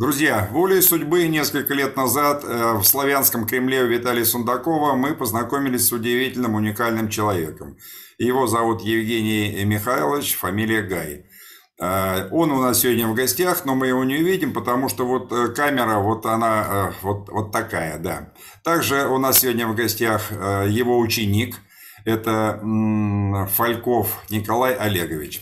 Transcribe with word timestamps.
Друзья, 0.00 0.48
волей 0.52 0.80
судьбы 0.80 1.26
несколько 1.26 1.74
лет 1.74 1.96
назад 1.96 2.44
э, 2.44 2.74
в 2.74 2.84
славянском 2.84 3.48
Кремле 3.48 3.82
у 3.82 3.88
Виталия 3.88 4.24
Сундакова 4.24 4.94
мы 4.94 5.12
познакомились 5.12 5.88
с 5.88 5.92
удивительным, 5.92 6.54
уникальным 6.54 7.08
человеком. 7.08 7.76
Его 8.16 8.46
зовут 8.46 8.82
Евгений 8.82 9.64
Михайлович, 9.64 10.36
фамилия 10.36 10.82
Гай. 10.82 11.26
Э, 11.80 12.28
он 12.30 12.52
у 12.52 12.62
нас 12.62 12.78
сегодня 12.78 13.08
в 13.08 13.14
гостях, 13.16 13.64
но 13.64 13.74
мы 13.74 13.88
его 13.88 14.04
не 14.04 14.18
увидим, 14.18 14.52
потому 14.52 14.88
что 14.88 15.04
вот 15.04 15.32
э, 15.32 15.48
камера, 15.48 15.98
вот 15.98 16.26
она 16.26 16.94
вот, 17.02 17.28
вот 17.28 17.50
такая, 17.50 17.98
да. 17.98 18.32
Также 18.62 19.08
у 19.08 19.18
нас 19.18 19.40
сегодня 19.40 19.66
в 19.66 19.74
гостях 19.74 20.30
его 20.30 21.00
ученик, 21.00 21.56
это 22.04 22.60
Фальков 23.56 24.22
Николай 24.30 24.74
Олегович. 24.74 25.40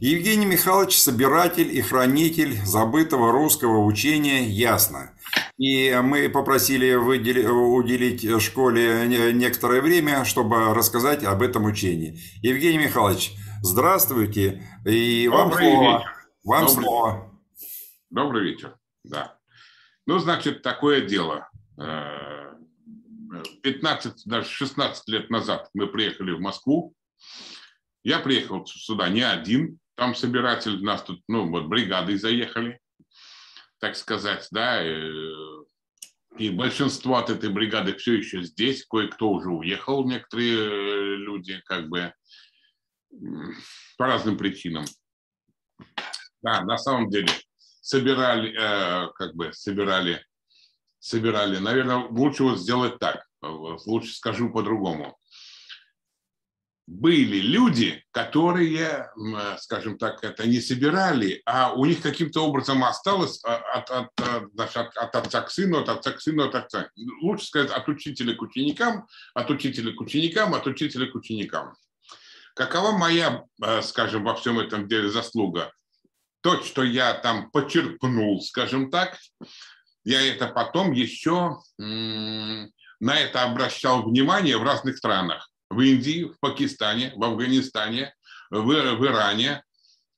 Евгений 0.00 0.46
Михайлович– 0.46 0.96
собиратель 0.98 1.76
и 1.76 1.80
хранитель 1.80 2.64
забытого 2.64 3.32
русского 3.32 3.84
учения 3.84 4.44
«Ясно». 4.44 5.12
И 5.58 5.98
мы 6.02 6.28
попросили 6.28 6.94
выделить, 6.94 7.46
уделить 7.46 8.42
школе 8.42 9.06
некоторое 9.32 9.80
время, 9.80 10.24
чтобы 10.24 10.74
рассказать 10.74 11.24
об 11.24 11.42
этом 11.42 11.64
учении. 11.64 12.20
Евгений 12.42 12.78
Михайлович, 12.78 13.32
здравствуйте. 13.62 14.62
И 14.84 15.28
вам 15.28 15.50
Добрый 15.50 15.70
слово. 15.70 15.98
вечер. 15.98 16.12
Вам 16.44 16.66
Добрый. 16.66 16.84
слово. 16.84 17.40
Добрый 18.10 18.44
вечер, 18.44 18.76
да. 19.04 19.38
Ну, 20.06 20.18
значит, 20.18 20.62
такое 20.62 21.00
дело. 21.00 21.48
15, 23.62 24.22
даже 24.26 24.48
16 24.48 25.08
лет 25.08 25.30
назад 25.30 25.70
мы 25.74 25.86
приехали 25.86 26.32
в 26.32 26.40
Москву. 26.40 26.94
Я 28.04 28.20
приехал 28.20 28.64
сюда 28.66 29.08
не 29.08 29.22
один, 29.22 29.78
там 29.96 30.14
собиратель, 30.14 30.82
нас 30.82 31.02
тут, 31.02 31.22
ну, 31.26 31.48
вот 31.50 31.66
бригадой 31.66 32.16
заехали, 32.16 32.78
так 33.80 33.96
сказать, 33.96 34.46
да, 34.50 34.82
э, 34.82 35.32
и 36.38 36.50
большинство 36.50 37.16
от 37.16 37.30
этой 37.30 37.50
бригады 37.50 37.94
все 37.96 38.14
еще 38.14 38.42
здесь, 38.42 38.84
кое-кто 38.86 39.30
уже 39.30 39.50
уехал, 39.50 40.06
некоторые 40.06 40.58
э, 40.58 41.16
люди, 41.16 41.60
как 41.64 41.88
бы, 41.88 42.12
по 43.96 44.06
разным 44.06 44.36
причинам. 44.36 44.84
Да, 46.42 46.60
на 46.62 46.76
самом 46.76 47.08
деле, 47.08 47.28
собирали, 47.80 48.52
э, 48.52 49.10
как 49.14 49.34
бы, 49.34 49.50
собирали, 49.54 50.22
собирали, 50.98 51.56
наверное, 51.56 52.06
лучше 52.10 52.42
вот 52.42 52.58
сделать 52.58 52.98
так, 52.98 53.26
лучше 53.40 54.12
скажу 54.12 54.52
по-другому 54.52 55.16
были 56.86 57.38
люди, 57.38 58.04
которые, 58.12 59.10
скажем 59.58 59.98
так, 59.98 60.22
это 60.22 60.46
не 60.46 60.60
собирали, 60.60 61.42
а 61.44 61.72
у 61.72 61.84
них 61.84 62.00
каким-то 62.00 62.46
образом 62.46 62.84
осталось 62.84 63.42
от, 63.42 63.90
от, 63.90 64.10
от, 64.20 64.96
от 64.96 65.16
отца 65.16 65.42
к 65.42 65.50
сыну, 65.50 65.80
от 65.80 65.88
отца 65.88 66.12
к 66.12 66.20
сыну, 66.20 66.44
от 66.44 66.54
отца. 66.54 66.90
Лучше 67.22 67.46
сказать, 67.46 67.70
от 67.72 67.88
учителя 67.88 68.34
к 68.34 68.42
ученикам, 68.42 69.06
от 69.34 69.50
учителя 69.50 69.92
к 69.92 70.00
ученикам, 70.00 70.54
от 70.54 70.66
учителя 70.66 71.06
к 71.06 71.14
ученикам. 71.16 71.74
Какова 72.54 72.92
моя, 72.92 73.44
скажем, 73.82 74.22
во 74.22 74.36
всем 74.36 74.60
этом 74.60 74.86
деле 74.86 75.10
заслуга? 75.10 75.72
То, 76.40 76.62
что 76.62 76.84
я 76.84 77.14
там 77.14 77.50
почерпнул, 77.50 78.40
скажем 78.40 78.92
так, 78.92 79.18
я 80.04 80.24
это 80.24 80.46
потом 80.46 80.92
еще 80.92 81.58
на 81.78 82.70
это 83.00 83.42
обращал 83.42 84.04
внимание 84.04 84.56
в 84.56 84.62
разных 84.62 84.98
странах 84.98 85.50
в 85.70 85.80
Индии, 85.80 86.24
в 86.24 86.38
Пакистане, 86.40 87.12
в 87.16 87.24
Афганистане, 87.24 88.14
в, 88.50 88.62
в 88.62 89.04
Иране, 89.04 89.62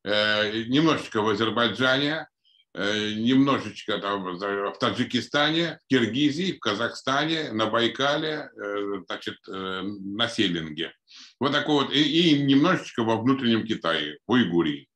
э, 0.05 0.65
немножечко 0.65 1.23
в 1.23 1.29
Азербайджане, 1.29 2.29
э, 2.75 3.13
немножечко 3.15 3.99
там, 3.99 4.25
в 4.25 4.79
Таджикистане, 4.79 5.79
в 5.85 5.89
Киргизии, 5.89 6.53
в 6.53 6.61
Казахстане, 6.61 7.53
на 7.53 7.67
Байкале, 7.67 8.51
э, 8.51 9.03
значит, 9.07 9.37
э, 9.49 9.83
на 9.83 10.29
Селинге. 10.29 10.93
Вот 11.41 11.53
такой 11.53 11.85
вот, 11.85 11.93
и, 11.93 12.03
и 12.33 12.43
немножечко 12.43 13.03
во 13.03 13.17
внутреннем 13.17 13.67
Китае, 13.67 14.19
в 14.27 14.33
Уйгурии. 14.33 14.89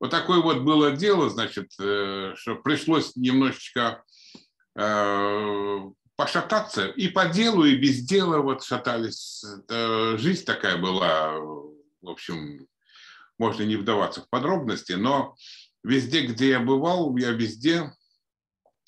Вот 0.00 0.10
такое 0.10 0.40
вот 0.40 0.60
было 0.60 0.92
дело, 0.92 1.28
значит, 1.28 1.72
э, 1.80 2.34
что 2.36 2.54
пришлось 2.56 3.16
немножечко 3.16 4.04
э, 4.78 5.78
пошататься 6.18 6.88
и 6.88 7.06
по 7.06 7.26
делу, 7.26 7.64
и 7.64 7.76
без 7.76 8.00
дела 8.00 8.38
вот 8.38 8.64
шатались. 8.64 9.44
Жизнь 10.16 10.44
такая 10.44 10.76
была, 10.76 11.38
в 11.38 12.08
общем, 12.08 12.66
можно 13.38 13.62
не 13.62 13.76
вдаваться 13.76 14.22
в 14.22 14.28
подробности, 14.28 14.94
но 14.94 15.36
везде, 15.84 16.22
где 16.26 16.48
я 16.50 16.58
бывал, 16.58 17.16
я 17.16 17.30
везде 17.30 17.92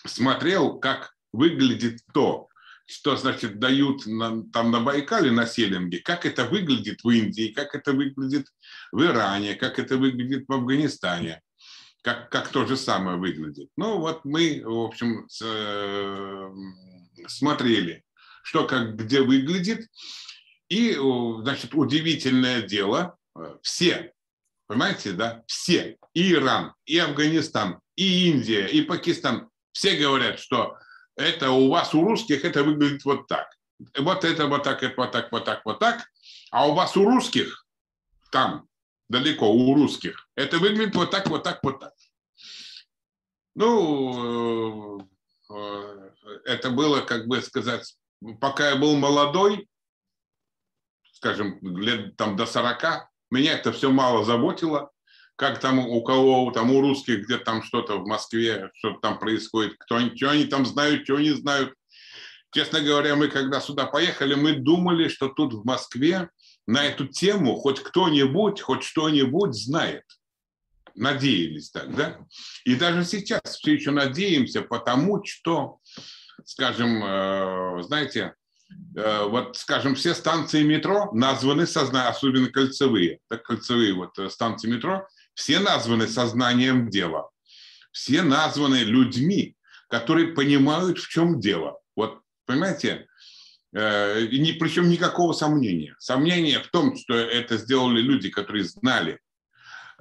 смотрел, 0.04 0.80
как 0.80 1.14
выглядит 1.32 2.00
то, 2.12 2.48
что, 2.84 3.14
значит, 3.16 3.60
дают 3.60 4.06
на, 4.06 4.42
там 4.50 4.72
на 4.72 4.80
Байкале, 4.80 5.30
на 5.30 5.47
Селинге, 5.47 6.00
как 6.00 6.26
это 6.26 6.47
выглядит 6.47 7.04
в 7.04 7.10
Индии, 7.10 7.52
как 7.52 7.76
это 7.76 7.92
выглядит 7.92 8.48
в 8.91 9.04
Иране, 9.04 9.54
как 9.54 9.78
это 9.78 9.98
выглядит 9.98 10.47
в 10.48 10.52
Афганистане, 10.52 11.42
как, 12.02 12.28
как 12.28 12.48
то 12.48 12.66
же 12.66 12.76
самое 12.76 13.18
выглядит. 13.18 13.68
Ну, 13.76 13.98
вот 13.98 14.24
мы, 14.24 14.62
в 14.64 14.80
общем, 14.80 15.28
с, 15.28 15.41
смотрели, 17.28 18.04
что 18.42 18.66
как 18.66 18.97
где 18.97 19.20
выглядит. 19.22 19.88
И, 20.69 20.94
значит, 21.42 21.75
удивительное 21.75 22.62
дело, 22.62 23.16
э, 23.36 23.56
все, 23.62 24.12
понимаете, 24.69 25.12
да, 25.12 25.42
все, 25.47 25.98
и 26.14 26.32
Иран, 26.32 26.75
и 26.86 26.97
Афганистан, 26.98 27.80
и 27.97 28.30
Индия, 28.30 28.66
и 28.66 28.82
Пакистан, 28.82 29.50
все 29.72 29.97
говорят, 29.97 30.38
что 30.38 30.76
это 31.16 31.50
у 31.50 31.69
вас, 31.69 31.92
у 31.92 32.04
русских, 32.04 32.44
это 32.44 32.62
выглядит 32.62 33.04
вот 33.04 33.26
так. 33.26 33.48
Вот 33.98 34.25
это 34.25 34.47
вот 34.47 34.62
так, 34.62 34.82
это 34.82 34.94
вот 34.97 35.12
так, 35.12 35.32
вот 35.32 35.44
так, 35.44 35.62
вот 35.64 35.78
так. 35.80 36.06
А 36.50 36.69
у 36.69 36.75
вас 36.75 36.97
у 36.97 37.04
русских, 37.04 37.66
там, 38.30 38.69
далеко, 39.09 39.53
у 39.53 39.75
русских, 39.75 40.28
это 40.36 40.59
выглядит 40.59 40.94
вот 40.94 41.10
так, 41.10 41.26
вот 41.28 41.42
так, 41.42 41.60
вот 41.62 41.80
так. 41.80 41.92
Ну, 43.54 45.00
э, 45.00 45.54
э, 45.54 46.09
это 46.44 46.70
было, 46.70 47.00
как 47.00 47.26
бы 47.26 47.41
сказать, 47.41 47.96
пока 48.41 48.70
я 48.70 48.76
был 48.76 48.96
молодой, 48.96 49.68
скажем, 51.12 51.58
лет 51.62 52.16
там 52.16 52.36
до 52.36 52.46
40, 52.46 53.08
меня 53.30 53.54
это 53.54 53.72
все 53.72 53.91
мало 53.91 54.24
заботило, 54.24 54.91
как 55.36 55.60
там 55.60 55.78
у 55.78 56.02
кого, 56.02 56.50
там 56.50 56.70
у 56.70 56.80
русских, 56.80 57.24
где 57.24 57.38
там 57.38 57.62
что-то 57.62 57.96
в 57.96 58.06
Москве, 58.06 58.70
что 58.74 58.92
там 59.00 59.18
происходит, 59.18 59.76
кто 59.78 59.96
они, 59.96 60.16
что 60.16 60.30
они 60.30 60.44
там 60.44 60.66
знают, 60.66 61.04
что 61.04 61.18
не 61.18 61.30
знают. 61.30 61.74
Честно 62.52 62.80
говоря, 62.80 63.16
мы 63.16 63.28
когда 63.28 63.60
сюда 63.60 63.86
поехали, 63.86 64.34
мы 64.34 64.54
думали, 64.54 65.08
что 65.08 65.28
тут 65.28 65.54
в 65.54 65.64
Москве 65.64 66.28
на 66.66 66.84
эту 66.84 67.06
тему 67.06 67.56
хоть 67.56 67.80
кто-нибудь, 67.80 68.60
хоть 68.60 68.82
что-нибудь 68.82 69.54
знает. 69.54 70.04
Надеялись 70.94 71.70
так, 71.70 71.94
да? 71.94 72.18
И 72.64 72.74
даже 72.74 73.04
сейчас 73.04 73.56
все 73.56 73.74
еще 73.74 73.92
надеемся, 73.92 74.62
потому 74.62 75.24
что 75.24 75.78
скажем, 76.47 77.03
э, 77.05 77.83
знаете, 77.83 78.34
э, 78.97 79.25
вот, 79.25 79.56
скажем, 79.56 79.95
все 79.95 80.15
станции 80.15 80.62
метро 80.62 81.11
названы 81.12 81.67
сознанием, 81.67 82.11
особенно 82.11 82.49
кольцевые, 82.49 83.19
так, 83.28 83.43
кольцевые 83.43 83.95
вот 83.95 84.19
э, 84.19 84.28
станции 84.28 84.69
метро, 84.69 85.06
все 85.34 85.59
названы 85.59 86.06
сознанием 86.06 86.91
дела. 86.91 87.31
Все 87.93 88.23
названы 88.23 88.84
людьми, 88.84 89.56
которые 89.89 90.28
понимают, 90.28 90.99
в 90.99 91.09
чем 91.09 91.41
дело. 91.41 91.81
Вот, 91.97 92.21
понимаете, 92.47 93.07
и 93.72 94.39
ни, 94.41 94.53
причем 94.53 94.89
никакого 94.89 95.33
сомнения. 95.33 95.95
Сомнение 95.99 96.61
в 96.61 96.69
том, 96.69 96.97
что 96.97 97.15
это 97.15 97.57
сделали 97.57 98.01
люди, 98.01 98.28
которые 98.28 98.65
знали, 98.65 99.21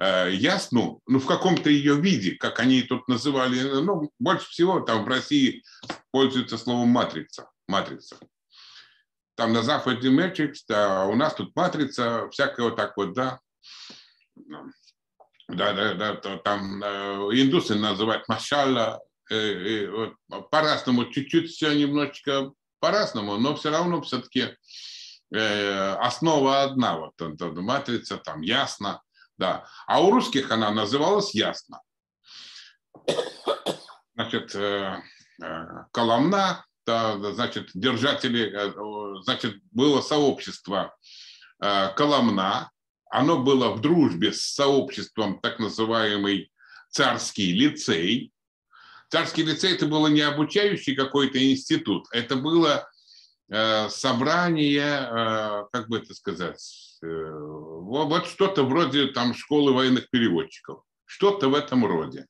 ясну, 0.00 1.00
ну, 1.06 1.18
в 1.18 1.26
каком-то 1.26 1.68
ее 1.68 2.00
виде, 2.00 2.32
как 2.36 2.58
они 2.58 2.82
тут 2.82 3.06
называли, 3.06 3.60
ну, 3.82 4.10
больше 4.18 4.48
всего 4.48 4.80
там 4.80 5.04
в 5.04 5.08
России 5.08 5.62
пользуются 6.10 6.56
словом 6.56 6.88
матрица, 6.88 7.50
матрица. 7.68 8.16
Там 9.36 9.52
на 9.52 9.62
Западе 9.62 10.08
Matrix, 10.08 10.54
а 10.70 11.04
у 11.06 11.16
нас 11.16 11.34
тут 11.34 11.54
матрица, 11.54 12.28
всякое 12.30 12.66
вот 12.66 12.76
так 12.76 12.96
вот, 12.96 13.12
да. 13.12 13.40
Да, 15.48 15.72
да, 15.72 15.94
да, 15.94 16.38
там 16.38 16.82
э, 16.82 16.86
индусы 17.32 17.74
называют 17.74 18.28
машалла, 18.28 19.00
э, 19.30 19.86
вот, 19.88 20.50
по-разному, 20.50 21.06
чуть-чуть 21.06 21.50
все 21.50 21.74
немножечко 21.74 22.52
по-разному, 22.78 23.36
но 23.36 23.54
все 23.56 23.70
равно 23.70 24.00
все-таки 24.02 24.56
основа 25.32 26.64
одна, 26.64 26.98
вот 26.98 27.14
матрица, 27.54 28.16
там 28.16 28.40
ясно, 28.40 29.00
да. 29.40 29.64
А 29.86 30.02
у 30.02 30.10
русских 30.10 30.50
она 30.50 30.70
называлась 30.70 31.34
ясно. 31.34 31.80
Значит, 34.14 34.54
э, 34.54 34.98
э, 35.42 35.66
Коломна, 35.92 36.66
да, 36.86 37.16
значит, 37.32 37.70
держатели, 37.72 38.52
э, 38.52 39.22
значит, 39.22 39.56
было 39.72 40.02
сообщество 40.02 40.94
Коломна, 41.58 42.70
оно 43.10 43.42
было 43.42 43.70
в 43.70 43.80
дружбе 43.80 44.32
с 44.32 44.42
сообществом 44.42 45.40
так 45.40 45.58
называемый 45.58 46.52
царский 46.90 47.52
лицей, 47.52 48.32
Царский 49.08 49.42
лицей 49.42 49.74
это 49.74 49.86
было 49.86 50.06
не 50.06 50.20
обучающий 50.20 50.94
какой-то 50.94 51.42
институт, 51.50 52.06
это 52.12 52.36
было 52.36 52.88
собрание, 53.48 55.66
как 55.72 55.88
бы 55.88 55.98
это 55.98 56.14
сказать, 56.14 56.60
вот 57.90 58.26
что-то 58.26 58.62
вроде 58.64 59.08
там 59.08 59.34
школы 59.34 59.72
военных 59.72 60.10
переводчиков, 60.10 60.82
что-то 61.04 61.48
в 61.48 61.54
этом 61.54 61.84
роде. 61.84 62.26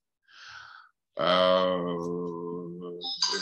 Э, 1.16 1.76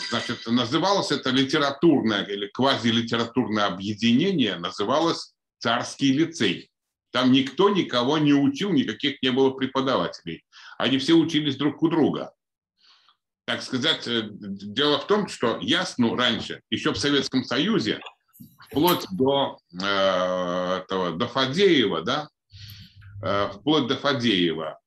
значит, 0.09 0.45
называлось 0.47 1.11
это 1.11 1.29
литературное 1.29 2.23
или 2.23 2.47
квазилитературное 2.47 3.67
объединение, 3.67 4.57
называлось 4.57 5.33
Царский 5.59 6.11
лицей. 6.11 6.69
Там 7.11 7.31
никто 7.31 7.69
никого 7.69 8.17
не 8.17 8.33
учил, 8.33 8.71
никаких 8.71 9.21
не 9.21 9.31
было 9.31 9.51
преподавателей. 9.51 10.43
Они 10.77 10.97
все 10.97 11.13
учились 11.13 11.55
друг 11.55 11.81
у 11.81 11.87
друга. 11.87 12.33
Так 13.45 13.63
сказать, 13.63 14.07
э, 14.07 14.27
дело 14.29 14.99
в 14.99 15.07
том, 15.07 15.27
что 15.27 15.57
ясно 15.61 16.15
раньше, 16.15 16.61
еще 16.69 16.93
в 16.93 16.97
Советском 16.97 17.43
Союзе, 17.43 17.99
вплоть 18.69 19.05
до, 19.11 19.57
э, 19.81 19.85
этого, 20.77 21.11
до 21.11 21.27
Фадеева, 21.27 22.01
да, 22.01 22.29
э, 23.23 23.49
вплоть 23.53 23.87
до 23.87 23.95
Фадеева, 23.95 24.79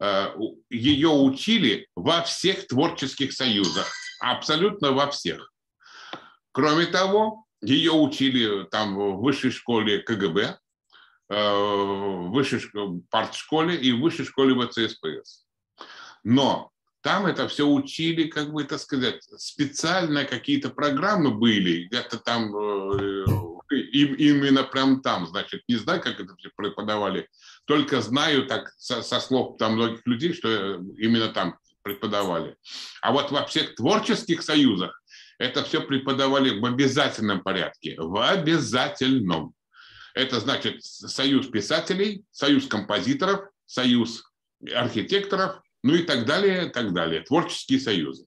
э, 0.00 0.34
ее 0.70 1.08
учили 1.08 1.88
во 1.96 2.22
всех 2.22 2.66
творческих 2.66 3.32
союзах, 3.32 3.90
абсолютно 4.20 4.92
во 4.92 5.10
всех. 5.10 5.52
Кроме 6.52 6.86
того, 6.86 7.44
ее 7.62 7.92
учили 7.92 8.64
там 8.70 8.96
в 8.96 9.20
высшей 9.20 9.50
школе 9.50 9.98
КГБ, 9.98 10.58
в 11.28 12.30
высшей 12.32 12.60
партшколе 13.08 13.76
и 13.76 13.92
в 13.92 14.00
высшей 14.00 14.24
школе 14.24 14.54
ВЦСПС. 14.66 15.44
Но 16.24 16.69
там 17.02 17.26
это 17.26 17.48
все 17.48 17.66
учили, 17.66 18.28
как 18.28 18.52
бы 18.52 18.62
это 18.62 18.78
сказать, 18.78 19.22
специально 19.38 20.24
какие-то 20.24 20.70
программы 20.70 21.30
были, 21.30 21.86
где-то 21.86 22.18
там 22.18 22.54
э, 22.54 23.24
именно 23.70 24.64
прям 24.64 25.00
там, 25.00 25.26
значит, 25.26 25.62
не 25.68 25.76
знаю, 25.76 26.00
как 26.02 26.20
это 26.20 26.34
все 26.36 26.50
преподавали, 26.54 27.28
только 27.64 28.00
знаю 28.00 28.46
так 28.46 28.72
со, 28.76 29.02
со 29.02 29.20
слов 29.20 29.56
там 29.58 29.74
многих 29.74 30.06
людей, 30.06 30.34
что 30.34 30.74
именно 30.98 31.28
там 31.28 31.58
преподавали. 31.82 32.56
А 33.00 33.12
вот 33.12 33.30
во 33.30 33.46
всех 33.46 33.74
творческих 33.76 34.42
союзах 34.42 35.00
это 35.38 35.64
все 35.64 35.80
преподавали 35.80 36.58
в 36.58 36.64
обязательном 36.66 37.42
порядке, 37.42 37.96
в 37.98 38.22
обязательном. 38.22 39.54
Это 40.14 40.40
значит 40.40 40.82
союз 40.84 41.46
писателей, 41.46 42.24
союз 42.30 42.66
композиторов, 42.66 43.48
союз 43.64 44.24
архитекторов, 44.74 45.62
ну 45.82 45.94
и 45.94 46.02
так 46.02 46.26
далее, 46.26 46.66
так 46.66 46.92
далее. 46.92 47.22
Творческие 47.22 47.80
союзы. 47.80 48.26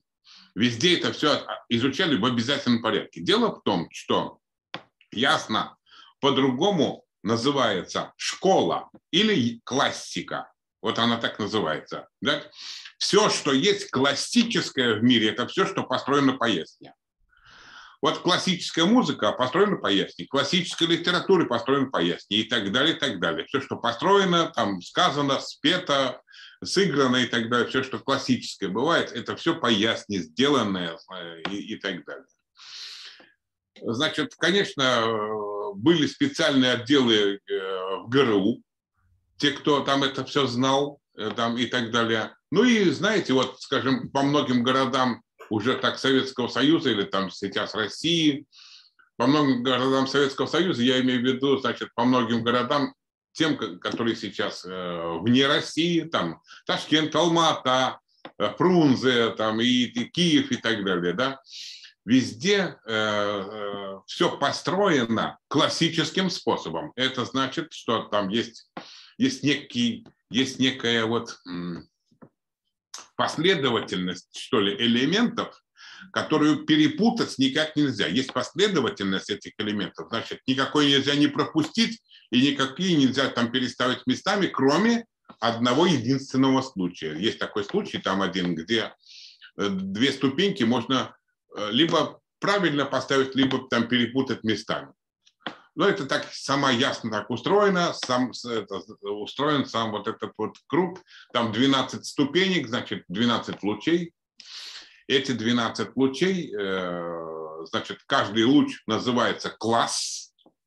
Везде 0.56 0.98
это 0.98 1.12
все 1.14 1.46
изучали 1.70 2.16
в 2.16 2.26
обязательном 2.26 2.82
порядке. 2.82 3.22
Дело 3.22 3.56
в 3.56 3.64
том, 3.64 3.88
что 3.92 4.40
ясно, 5.12 5.76
по-другому 6.20 7.06
называется 7.24 8.14
школа 8.18 8.90
или 9.12 9.62
классика. 9.64 10.52
Вот 10.82 11.00
она 11.00 11.18
так 11.18 11.40
называется. 11.40 12.08
Да? 12.22 12.44
Все, 12.98 13.30
что 13.30 13.52
есть 13.52 13.90
классическое 13.90 14.96
в 14.96 15.04
мире, 15.04 15.30
это 15.30 15.48
все, 15.48 15.66
что 15.66 15.84
построено 15.84 16.34
по 16.34 16.46
ясне. 16.46 16.94
Вот 18.02 18.20
классическая 18.20 18.84
музыка 18.84 19.32
построена 19.32 19.78
по 19.78 19.88
ясне, 19.88 20.26
классическая 20.26 20.88
литература 20.88 21.46
построена 21.46 21.90
по 21.90 22.00
ясне 22.00 22.40
и 22.40 22.44
так 22.44 22.74
далее, 22.74 22.98
и 22.98 23.00
так 23.00 23.22
далее. 23.22 23.46
Все, 23.46 23.62
что 23.62 23.78
построено, 23.78 24.52
там 24.54 24.82
сказано, 24.82 25.40
спето, 25.40 26.22
сыграно 26.66 27.18
и 27.18 27.26
так 27.26 27.50
далее, 27.50 27.68
все, 27.68 27.84
что 27.84 28.00
классическое 28.00 28.70
бывает, 28.70 29.12
это 29.12 29.36
все 29.36 29.56
по 29.56 29.68
ясне, 29.68 30.20
сделанное 30.20 30.98
э, 31.14 31.42
и, 31.52 31.74
и 31.74 31.76
так 31.78 32.06
далее. 32.06 32.26
Значит, 33.82 34.36
конечно, 34.36 35.74
были 35.76 36.08
специальные 36.08 36.74
отделы 36.74 37.16
э, 37.16 37.40
в 38.04 38.10
ГРУ, 38.10 38.62
те, 39.38 39.52
кто 39.52 39.82
там 39.82 40.04
это 40.04 40.24
все 40.26 40.48
знал, 40.48 41.00
э, 41.18 41.32
там 41.36 41.58
и 41.58 41.66
так 41.66 41.92
далее. 41.92 42.36
Ну 42.52 42.64
и 42.64 42.90
знаете, 42.92 43.34
вот, 43.34 43.60
скажем, 43.62 44.10
по 44.10 44.22
многим 44.22 44.64
городам 44.64 45.22
уже 45.50 45.76
так 45.76 46.00
Советского 46.00 46.48
Союза 46.48 46.92
или 46.92 47.04
там 47.04 47.30
сейчас 47.30 47.76
России, 47.76 48.46
по 49.18 49.28
многим 49.28 49.64
городам 49.64 50.08
Советского 50.08 50.48
Союза, 50.48 50.84
я 50.84 51.02
имею 51.02 51.22
в 51.22 51.24
виду, 51.24 51.58
значит, 51.58 51.90
по 51.96 52.06
многим 52.06 52.44
городам, 52.44 52.94
тем, 53.34 53.80
которые 53.80 54.16
сейчас 54.16 54.66
э, 54.66 55.18
вне 55.20 55.48
России, 55.48 56.02
там 56.02 56.42
Ташкент, 56.66 57.14
Алмата, 57.16 58.00
э, 58.38 58.50
Фрунзе, 58.58 59.32
там 59.32 59.60
и, 59.60 59.66
и 59.66 60.06
Киев 60.06 60.52
и 60.52 60.58
так 60.58 60.86
далее, 60.86 61.14
да, 61.14 61.42
везде 62.06 62.78
э, 62.86 62.94
э, 62.94 64.00
все 64.06 64.38
построено 64.38 65.38
классическим 65.48 66.30
способом. 66.30 66.94
Это 66.96 67.26
значит, 67.26 67.74
что 67.74 68.04
там 68.04 68.30
есть, 68.30 68.70
есть, 69.18 69.44
некий, 69.44 70.06
есть 70.30 70.60
некая 70.60 71.06
вот 71.06 71.40
последовательность, 73.16 74.38
что 74.38 74.60
ли, 74.60 74.76
элементов, 74.76 75.64
которую 76.12 76.66
перепутать 76.66 77.38
никак 77.38 77.76
нельзя. 77.76 78.08
Есть 78.08 78.34
последовательность 78.34 79.30
этих 79.30 79.54
элементов, 79.58 80.08
значит, 80.10 80.42
никакой 80.48 80.88
нельзя 80.88 81.16
не 81.16 81.28
пропустить 81.28 82.02
и 82.34 82.42
никакие 82.42 82.98
нельзя 82.98 83.30
там 83.30 83.52
переставить 83.52 84.08
местами, 84.08 84.48
кроме 84.48 85.06
одного 85.40 85.86
единственного 85.86 86.64
случая. 86.64 87.16
Есть 87.16 87.38
такой 87.38 87.64
случай, 87.64 88.00
там 88.00 88.24
один, 88.24 88.56
где 88.56 88.92
э, 89.58 89.70
две 89.70 90.12
ступеньки 90.12 90.64
можно 90.64 91.16
э, 91.56 91.70
либо 91.70 92.20
правильно 92.40 92.86
поставить, 92.86 93.36
либо 93.36 93.68
там 93.70 93.88
перепутать 93.88 94.44
местами. 94.44 94.92
Но 95.76 95.88
это 95.88 96.06
так 96.06 96.28
сама 96.32 96.72
ясно 96.72 97.12
так 97.12 97.30
устроено, 97.30 97.94
сам, 97.94 98.32
это, 98.46 98.78
устроен 99.02 99.68
сам 99.68 99.92
вот 99.92 100.08
этот 100.08 100.32
вот 100.36 100.56
круг, 100.66 101.02
там 101.34 101.52
12 101.52 102.04
ступенек, 102.04 102.68
значит 102.68 103.04
12 103.10 103.62
лучей. 103.62 104.12
Эти 105.06 105.34
12 105.34 105.96
лучей, 105.96 106.52
э, 106.52 107.66
значит, 107.66 108.00
каждый 108.08 108.46
луч 108.46 108.82
называется 108.88 109.52
класс, 109.52 110.23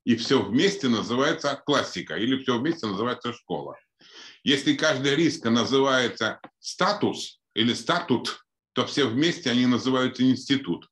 и 0.07 0.15
все 0.15 0.41
вместе 0.41 0.89
называется 0.89 1.61
классика, 1.67 2.17
или 2.17 2.41
все 2.41 2.59
вместе 2.59 2.87
называется 2.87 3.33
школа. 3.33 3.77
Если 4.45 4.77
каждая 4.77 5.17
риска 5.17 5.51
называется 5.51 6.41
статус 6.61 7.41
или 7.55 7.75
статут, 7.75 8.47
то 8.73 8.87
все 8.87 9.09
вместе 9.09 9.51
они 9.51 9.67
называются 9.67 10.23
институт. 10.23 10.89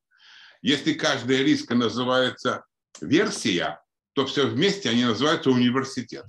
Если 0.62 0.94
каждая 0.94 1.44
риска 1.44 1.76
называется 1.76 2.64
версия, 3.00 3.80
то 4.14 4.26
все 4.26 4.49
вместе 4.49 4.90
они 4.90 5.04
называются 5.04 5.50
университет. 5.50 6.25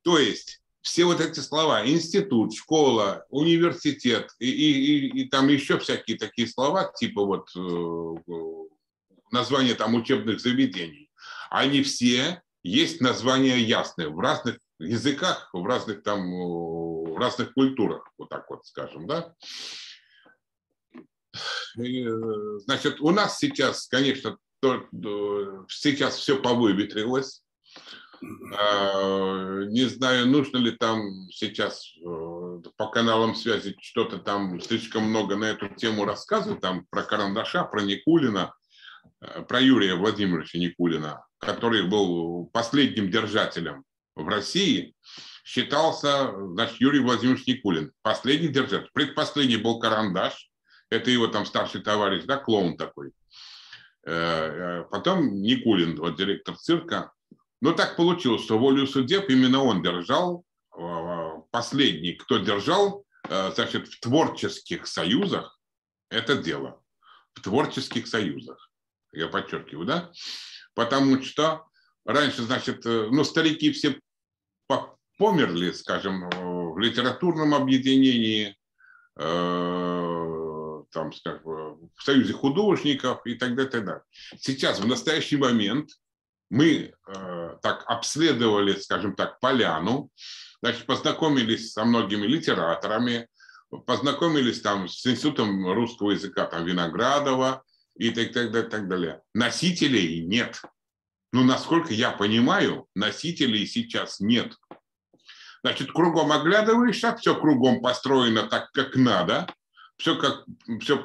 То 0.00 0.18
есть 0.18 0.62
все 0.80 1.04
вот 1.04 1.20
эти 1.20 1.40
слова, 1.40 1.86
институт, 1.86 2.54
школа, 2.54 3.26
университет 3.28 4.30
и, 4.38 4.48
и, 4.48 4.70
и, 4.70 5.20
и 5.20 5.28
там 5.28 5.48
еще 5.48 5.78
всякие 5.78 6.16
такие 6.16 6.48
слова, 6.48 6.90
типа 6.98 7.22
вот 7.22 7.50
э, 7.54 8.14
названия 9.30 9.74
там 9.74 9.94
учебных 9.94 10.40
заведений, 10.40 11.05
они 11.58 11.82
все 11.82 12.42
есть 12.62 13.00
названия 13.00 13.58
ясные 13.58 14.08
в 14.08 14.18
разных 14.18 14.58
языках, 14.78 15.50
в 15.52 15.64
разных 15.64 16.02
там, 16.02 16.30
в 16.30 17.16
разных 17.18 17.54
культурах, 17.54 18.10
вот 18.18 18.28
так 18.28 18.48
вот 18.50 18.66
скажем, 18.66 19.06
да. 19.06 19.34
Э, 21.78 22.58
значит, 22.58 23.00
у 23.00 23.10
нас 23.10 23.38
сейчас, 23.38 23.86
конечно, 23.86 24.36
то, 24.60 24.86
сейчас 25.68 26.16
все 26.16 26.40
повыветрилось. 26.40 27.42
А, 28.58 29.64
не 29.64 29.84
знаю, 29.84 30.26
нужно 30.26 30.56
ли 30.56 30.70
там 30.70 31.02
сейчас 31.30 31.92
э, 31.98 32.62
по 32.76 32.88
каналам 32.88 33.34
связи 33.34 33.76
что-то 33.80 34.18
там 34.18 34.58
слишком 34.60 35.04
много 35.04 35.36
на 35.36 35.44
эту 35.44 35.68
тему 35.68 36.06
рассказывать, 36.06 36.62
там 36.62 36.86
про 36.90 37.02
Карандаша, 37.02 37.64
про 37.64 37.82
Никулина, 37.82 38.54
э, 39.20 39.42
про 39.42 39.60
Юрия 39.60 39.96
Владимировича 39.96 40.58
Никулина, 40.58 41.25
который 41.38 41.86
был 41.86 42.46
последним 42.52 43.10
держателем 43.10 43.84
в 44.14 44.26
России, 44.28 44.94
считался, 45.44 46.32
значит, 46.52 46.80
Юрий 46.80 47.00
Владимирович 47.00 47.46
Никулин. 47.46 47.92
Последний 48.02 48.48
держатель. 48.48 48.90
Предпоследний 48.92 49.56
был 49.56 49.78
Карандаш, 49.78 50.50
это 50.90 51.10
его 51.10 51.28
там 51.28 51.46
старший 51.46 51.82
товарищ, 51.82 52.24
да, 52.24 52.36
клоун 52.36 52.76
такой. 52.76 53.12
Э, 54.04 54.12
э, 54.12 54.84
потом 54.90 55.42
Никулин, 55.42 55.96
вот 55.96 56.16
директор 56.16 56.56
цирка. 56.56 57.12
Но 57.60 57.72
так 57.72 57.96
получилось, 57.96 58.44
что 58.44 58.58
волю 58.58 58.86
судеб 58.86 59.28
именно 59.28 59.62
он 59.62 59.82
держал, 59.82 60.44
э, 60.76 61.30
последний, 61.50 62.12
кто 62.12 62.38
держал, 62.38 63.04
значит, 63.28 63.88
в 63.88 63.98
творческих 63.98 64.86
союзах 64.86 65.58
это 66.10 66.36
дело. 66.36 66.80
В 67.34 67.40
творческих 67.40 68.06
союзах. 68.06 68.70
Я 69.12 69.26
подчеркиваю, 69.26 69.84
да? 69.84 70.12
Потому 70.76 71.20
что 71.22 71.64
раньше, 72.04 72.42
значит, 72.42 72.84
ну, 72.84 73.24
старики 73.24 73.72
все 73.72 73.98
померли, 75.18 75.72
скажем, 75.72 76.28
в 76.30 76.78
литературном 76.78 77.54
объединении, 77.54 78.54
там, 79.16 81.12
скажем, 81.14 81.40
в 81.42 82.02
Союзе 82.02 82.34
художников 82.34 83.22
и 83.24 83.34
так 83.34 83.54
далее, 83.56 83.70
так 83.70 83.84
далее. 83.86 84.02
Сейчас, 84.38 84.78
в 84.78 84.86
настоящий 84.86 85.38
момент, 85.38 85.88
мы 86.50 86.92
э, 87.08 87.56
так 87.62 87.84
обследовали, 87.86 88.78
скажем 88.78 89.16
так, 89.16 89.40
поляну, 89.40 90.10
значит, 90.62 90.84
познакомились 90.86 91.72
со 91.72 91.84
многими 91.84 92.26
литераторами, 92.26 93.28
познакомились 93.86 94.60
там 94.60 94.88
с 94.88 95.04
Институтом 95.06 95.72
русского 95.72 96.12
языка 96.12 96.44
там, 96.44 96.64
Виноградова 96.66 97.64
и 97.98 98.10
так, 98.10 98.32
так, 98.32 98.52
так, 98.52 98.70
так 98.70 98.88
далее. 98.88 99.22
Носителей 99.34 100.24
нет. 100.24 100.60
Ну, 101.32 101.44
насколько 101.44 101.92
я 101.92 102.12
понимаю, 102.12 102.86
носителей 102.94 103.66
сейчас 103.66 104.20
нет. 104.20 104.54
Значит, 105.62 105.92
кругом 105.92 106.32
оглядываешься, 106.32 107.16
все 107.16 107.34
кругом 107.34 107.80
построено 107.80 108.44
так, 108.44 108.70
как 108.72 108.94
надо, 108.96 109.52
все 109.96 110.16
как, 110.16 110.44
все 110.80 110.98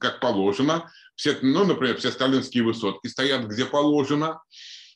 как 0.00 0.20
положено. 0.20 0.90
Все, 1.14 1.36
ну, 1.42 1.64
например, 1.64 1.98
все 1.98 2.10
сталинские 2.10 2.62
высотки 2.62 3.08
стоят, 3.08 3.46
где 3.46 3.64
положено. 3.66 4.40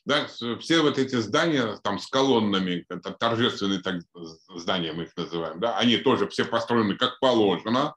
Да, 0.05 0.27
все 0.59 0.81
вот 0.81 0.97
эти 0.97 1.15
здания 1.15 1.77
там 1.81 1.97
с 1.97 2.07
колоннами, 2.07 2.85
это 2.89 3.11
торжественные 3.11 3.79
так, 3.79 4.01
здания 4.53 4.91
мы 4.91 5.03
их 5.03 5.15
называем, 5.15 5.61
да, 5.61 5.77
они 5.77 5.95
тоже 5.95 6.27
все 6.27 6.43
построены 6.43 6.97
как 6.97 7.19
положено, 7.21 7.95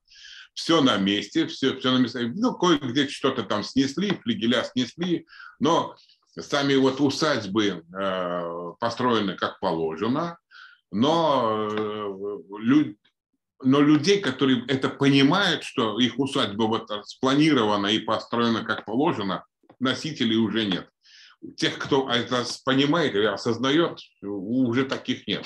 все 0.57 0.81
на 0.81 0.97
месте, 0.97 1.47
все, 1.47 1.77
все 1.77 1.93
на 1.93 1.99
месте. 1.99 2.33
Ну, 2.35 2.55
кое-где 2.55 3.07
что-то 3.09 3.43
там 3.43 3.63
снесли, 3.63 4.19
флигеля 4.23 4.65
снесли, 4.65 5.27
но 5.61 5.95
сами 6.41 6.75
вот 6.77 6.99
усадьбы 7.01 7.85
э, 7.95 8.73
построены 8.81 9.37
как 9.37 9.61
положено, 9.61 10.39
но, 10.91 11.69
э, 11.71 12.39
люд, 12.59 12.97
но 13.63 13.81
людей, 13.81 14.21
которые 14.21 14.65
это 14.67 14.89
понимают, 14.89 15.63
что 15.63 16.01
их 16.01 16.19
усадьба 16.19 16.63
вот 16.65 16.91
спланирована 17.07 17.89
и 17.89 17.99
построена 17.99 18.65
как 18.65 18.87
положено, 18.87 19.45
носителей 19.79 20.37
уже 20.37 20.65
нет. 20.65 20.89
Тех, 21.57 21.77
кто 21.77 22.09
это 22.11 22.47
понимает 22.65 23.15
и 23.15 23.23
осознает, 23.25 23.99
уже 24.23 24.87
таких 24.87 25.27
нет. 25.27 25.45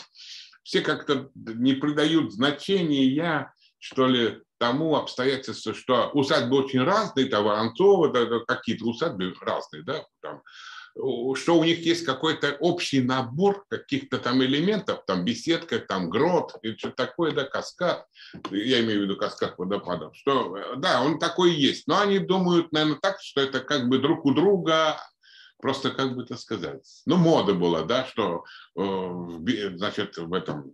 Все 0.63 0.83
как-то 0.83 1.31
не 1.35 1.73
придают 1.73 2.33
значения, 2.33 3.53
что 3.81 4.07
ли, 4.07 4.41
тому 4.61 4.95
обстоятельству, 4.97 5.75
что 5.75 6.11
усадьбы 6.13 6.59
очень 6.59 6.85
разные, 6.85 7.27
там 7.27 7.45
Воронцова, 7.45 8.45
какие-то 8.45 8.85
усадьбы 8.85 9.35
разные, 9.41 9.83
да, 9.83 10.05
там, 10.21 10.43
что 10.95 11.59
у 11.59 11.65
них 11.65 11.79
есть 11.87 12.05
какой-то 12.05 12.57
общий 12.61 13.01
набор 13.01 13.65
каких-то 13.71 14.19
там 14.19 14.43
элементов, 14.43 15.05
там 15.07 15.25
беседка, 15.25 15.79
там 15.79 16.11
грот, 16.11 16.57
и 16.63 16.77
что 16.77 16.91
такое, 16.91 17.33
да, 17.33 17.45
каскад, 17.45 18.07
я 18.51 18.81
имею 18.81 19.01
в 19.01 19.03
виду 19.05 19.17
каскад 19.17 19.57
водопадов, 19.57 20.15
что, 20.15 20.75
да, 20.77 21.03
он 21.03 21.19
такой 21.19 21.53
есть, 21.53 21.87
но 21.87 22.01
они 22.01 22.19
думают, 22.19 22.71
наверное, 22.73 22.99
так, 23.01 23.19
что 23.23 23.41
это 23.41 23.61
как 23.61 23.89
бы 23.89 23.99
друг 23.99 24.27
у 24.27 24.35
друга 24.35 25.01
просто 25.61 25.91
как 25.91 26.15
бы 26.15 26.23
это 26.23 26.37
сказать, 26.37 26.87
ну, 27.07 27.17
мода 27.17 27.55
была, 27.55 27.83
да, 27.83 28.05
что, 28.05 28.45
э, 28.77 29.71
значит, 29.77 30.17
в 30.17 30.33
этом 30.33 30.73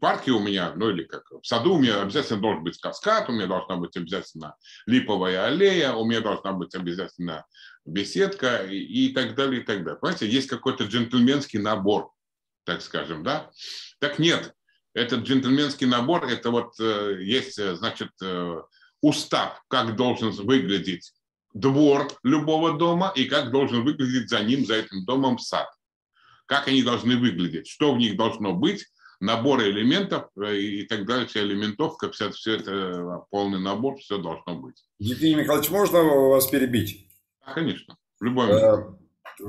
парке 0.00 0.32
у 0.32 0.40
меня, 0.40 0.72
ну, 0.76 0.90
или 0.90 1.04
как 1.04 1.30
в 1.30 1.44
саду 1.44 1.74
у 1.74 1.78
меня 1.78 2.02
обязательно 2.02 2.40
должен 2.40 2.64
быть 2.64 2.78
каскад, 2.78 3.28
у 3.28 3.32
меня 3.32 3.46
должна 3.46 3.76
быть 3.76 3.96
обязательно 3.96 4.56
липовая 4.86 5.46
аллея, 5.46 5.92
у 5.92 6.04
меня 6.04 6.20
должна 6.20 6.52
быть 6.52 6.74
обязательно 6.74 7.46
беседка 7.84 8.64
и, 8.64 8.78
и 8.78 9.12
так 9.12 9.34
далее, 9.34 9.62
и 9.62 9.64
так 9.64 9.84
далее. 9.84 9.98
Понимаете, 10.00 10.28
есть 10.28 10.48
какой-то 10.48 10.84
джентльменский 10.84 11.58
набор, 11.58 12.10
так 12.64 12.82
скажем, 12.82 13.22
да? 13.22 13.50
Так 13.98 14.18
нет, 14.18 14.54
этот 14.94 15.20
джентльменский 15.20 15.86
набор, 15.86 16.26
это 16.26 16.50
вот 16.50 16.74
э, 16.80 17.18
есть, 17.20 17.58
э, 17.58 17.74
значит, 17.76 18.10
устав, 19.00 19.62
как 19.68 19.96
должен 19.96 20.30
выглядеть 20.30 21.12
двор 21.58 22.08
любого 22.22 22.78
дома 22.78 23.12
и 23.14 23.24
как 23.24 23.50
должен 23.50 23.84
выглядеть 23.84 24.30
за 24.30 24.40
ним, 24.40 24.64
за 24.64 24.76
этим 24.76 25.04
домом 25.04 25.38
сад. 25.38 25.68
Как 26.46 26.68
они 26.68 26.82
должны 26.82 27.16
выглядеть, 27.16 27.68
что 27.68 27.94
в 27.94 27.98
них 27.98 28.16
должно 28.16 28.54
быть, 28.54 28.86
наборы 29.20 29.70
элементов 29.70 30.28
э, 30.36 30.56
и 30.56 30.86
так 30.86 31.06
далее, 31.06 31.26
все 31.26 31.42
элементовка, 31.42 32.10
все, 32.10 32.30
все 32.30 32.56
это 32.56 32.70
э, 32.72 33.18
полный 33.30 33.60
набор, 33.60 33.98
все 33.98 34.18
должно 34.18 34.56
быть. 34.56 34.84
Евгений 34.98 35.34
Михайлович, 35.34 35.70
можно 35.70 36.02
вас 36.02 36.46
перебить? 36.46 37.08
Конечно, 37.54 37.96
в 38.20 38.24
любой 38.24 38.46
момент. 38.46 39.00
Э, 39.40 39.44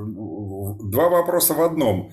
два 0.90 1.08
вопроса 1.08 1.54
в 1.54 1.62
одном. 1.62 2.12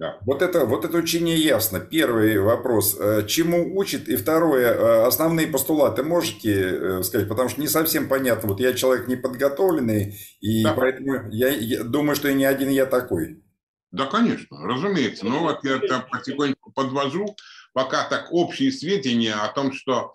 Да. 0.00 0.16
Вот, 0.22 0.40
это, 0.40 0.64
вот 0.64 0.86
это 0.86 0.96
учение 0.96 1.36
ясно. 1.36 1.78
Первый 1.78 2.38
вопрос, 2.38 2.96
э, 2.98 3.26
чему 3.26 3.76
учит? 3.76 4.08
И 4.08 4.16
второе, 4.16 4.72
э, 4.72 5.06
основные 5.06 5.46
постулаты 5.46 6.02
можете 6.02 6.52
э, 6.54 7.02
сказать? 7.02 7.28
Потому 7.28 7.50
что 7.50 7.60
не 7.60 7.68
совсем 7.68 8.08
понятно. 8.08 8.48
Вот 8.48 8.60
я 8.60 8.72
человек 8.72 9.08
неподготовленный, 9.08 10.18
и 10.40 10.64
да. 10.64 10.72
поэтому 10.72 11.30
я, 11.30 11.50
я 11.50 11.84
думаю, 11.84 12.16
что 12.16 12.28
и 12.28 12.34
не 12.34 12.46
один 12.46 12.70
я 12.70 12.86
такой. 12.86 13.42
Да, 13.90 14.06
конечно, 14.06 14.66
разумеется. 14.66 15.26
Ну 15.26 15.40
вот 15.40 15.62
я 15.64 15.78
там 15.80 16.06
потихоньку 16.10 16.72
подвожу, 16.72 17.36
пока 17.74 18.08
так 18.08 18.28
общие 18.30 18.72
сведения 18.72 19.34
о 19.34 19.52
том, 19.52 19.70
что 19.70 20.14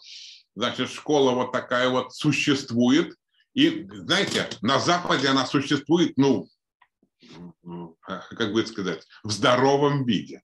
значит, 0.56 0.90
школа 0.90 1.36
вот 1.36 1.52
такая 1.52 1.90
вот 1.90 2.12
существует. 2.12 3.14
И, 3.54 3.88
знаете, 3.94 4.48
на 4.62 4.80
Западе 4.80 5.28
она 5.28 5.46
существует, 5.46 6.14
ну, 6.18 6.48
как 8.08 8.54
бы 8.54 8.66
сказать, 8.66 9.06
в 9.24 9.32
здоровом 9.32 10.06
виде. 10.06 10.42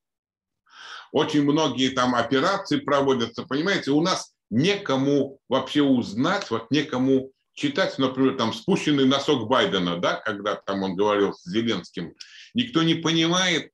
Очень 1.12 1.44
многие 1.44 1.90
там 1.90 2.16
операции 2.16 2.80
проводятся, 2.80 3.44
понимаете, 3.44 3.92
у 3.92 4.02
нас 4.02 4.34
некому 4.50 5.40
вообще 5.50 5.82
узнать, 5.82 6.50
вот 6.50 6.72
некому 6.72 7.32
читать, 7.54 7.98
например, 7.98 8.38
там 8.38 8.54
спущенный 8.54 9.06
носок 9.06 9.48
Байдена, 9.48 9.98
да, 9.98 10.16
когда 10.16 10.56
там 10.56 10.84
он 10.84 10.96
говорил 10.96 11.34
с 11.34 11.44
Зеленским, 11.44 12.16
никто 12.54 12.82
не 12.84 12.96
понимает, 12.96 13.72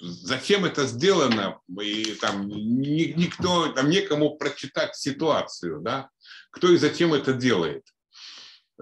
зачем 0.00 0.64
это 0.64 0.86
сделано, 0.86 1.60
и 1.80 2.14
там 2.20 2.48
никто, 2.48 3.68
там 3.68 3.90
некому 3.90 4.36
прочитать 4.36 4.96
ситуацию, 4.96 5.80
да, 5.80 6.10
кто 6.50 6.70
и 6.70 6.76
зачем 6.76 7.14
это 7.14 7.32
делает. 7.32 7.84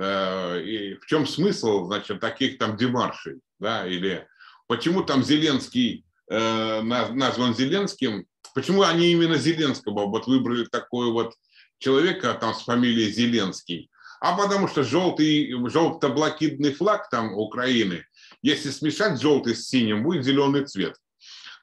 Э, 0.00 0.62
и 0.62 0.95
в 0.95 1.07
чем 1.07 1.26
смысл, 1.26 1.87
значит, 1.87 2.21
таких 2.21 2.59
там 2.59 2.76
демаршей, 2.76 3.40
да, 3.61 3.87
или 3.87 4.26
почему 4.67 5.02
там 5.02 5.23
Зеленский 5.23 6.05
э, 6.31 6.81
назван 6.83 7.55
Зеленским, 7.55 8.26
почему 8.55 8.83
они 8.83 9.12
именно 9.12 9.37
Зеленского 9.37 10.07
вот 10.07 10.26
выбрали 10.26 10.64
такой 10.64 11.12
вот 11.12 11.35
человека 11.79 12.35
там 12.35 12.55
с 12.55 12.62
фамилией 12.62 13.12
Зеленский, 13.12 13.90
а 14.21 14.37
потому 14.37 14.69
что 14.69 14.83
желтый, 14.83 15.52
желто-блокидный 15.69 16.75
флаг 16.75 17.09
там 17.11 17.33
Украины, 17.35 18.05
если 18.43 18.71
смешать 18.71 19.21
желтый 19.21 19.55
с 19.55 19.69
синим, 19.69 20.02
будет 20.02 20.25
зеленый 20.25 20.64
цвет. 20.67 20.97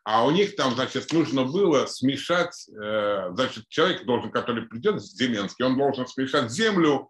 А 0.03 0.25
у 0.25 0.31
них 0.31 0.55
там, 0.55 0.73
значит, 0.73 1.11
нужно 1.11 1.43
было 1.43 1.85
смешать, 1.85 2.67
э, 2.69 3.29
значит, 3.33 3.65
человек 3.67 4.05
должен, 4.05 4.31
который 4.31 4.63
придет, 4.63 5.03
Зеленский, 5.03 5.65
он 5.65 5.77
должен 5.77 6.07
смешать 6.07 6.49
землю 6.49 7.09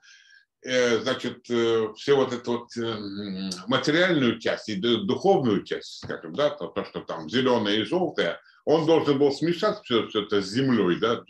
значит, 0.67 1.49
э, 1.49 1.93
все 1.95 2.15
вот 2.15 2.33
эту 2.33 2.51
вот 2.51 2.77
э, 2.77 3.49
материальную 3.67 4.37
часть 4.39 4.67
и 4.67 4.75
духовную 4.75 5.63
часть, 5.63 6.03
скажем, 6.03 6.33
да, 6.33 6.49
то, 6.49 6.67
то 6.67 6.83
что 6.83 6.99
там 7.01 7.29
зеленое 7.29 7.81
и 7.81 7.85
желтое, 7.85 8.39
он 8.65 8.85
должен 8.85 9.17
был 9.17 9.31
смешать 9.31 9.79
все, 9.83 10.07
все 10.09 10.23
это 10.23 10.41
с 10.41 10.49
землей, 10.49 10.99
да, 10.99 11.23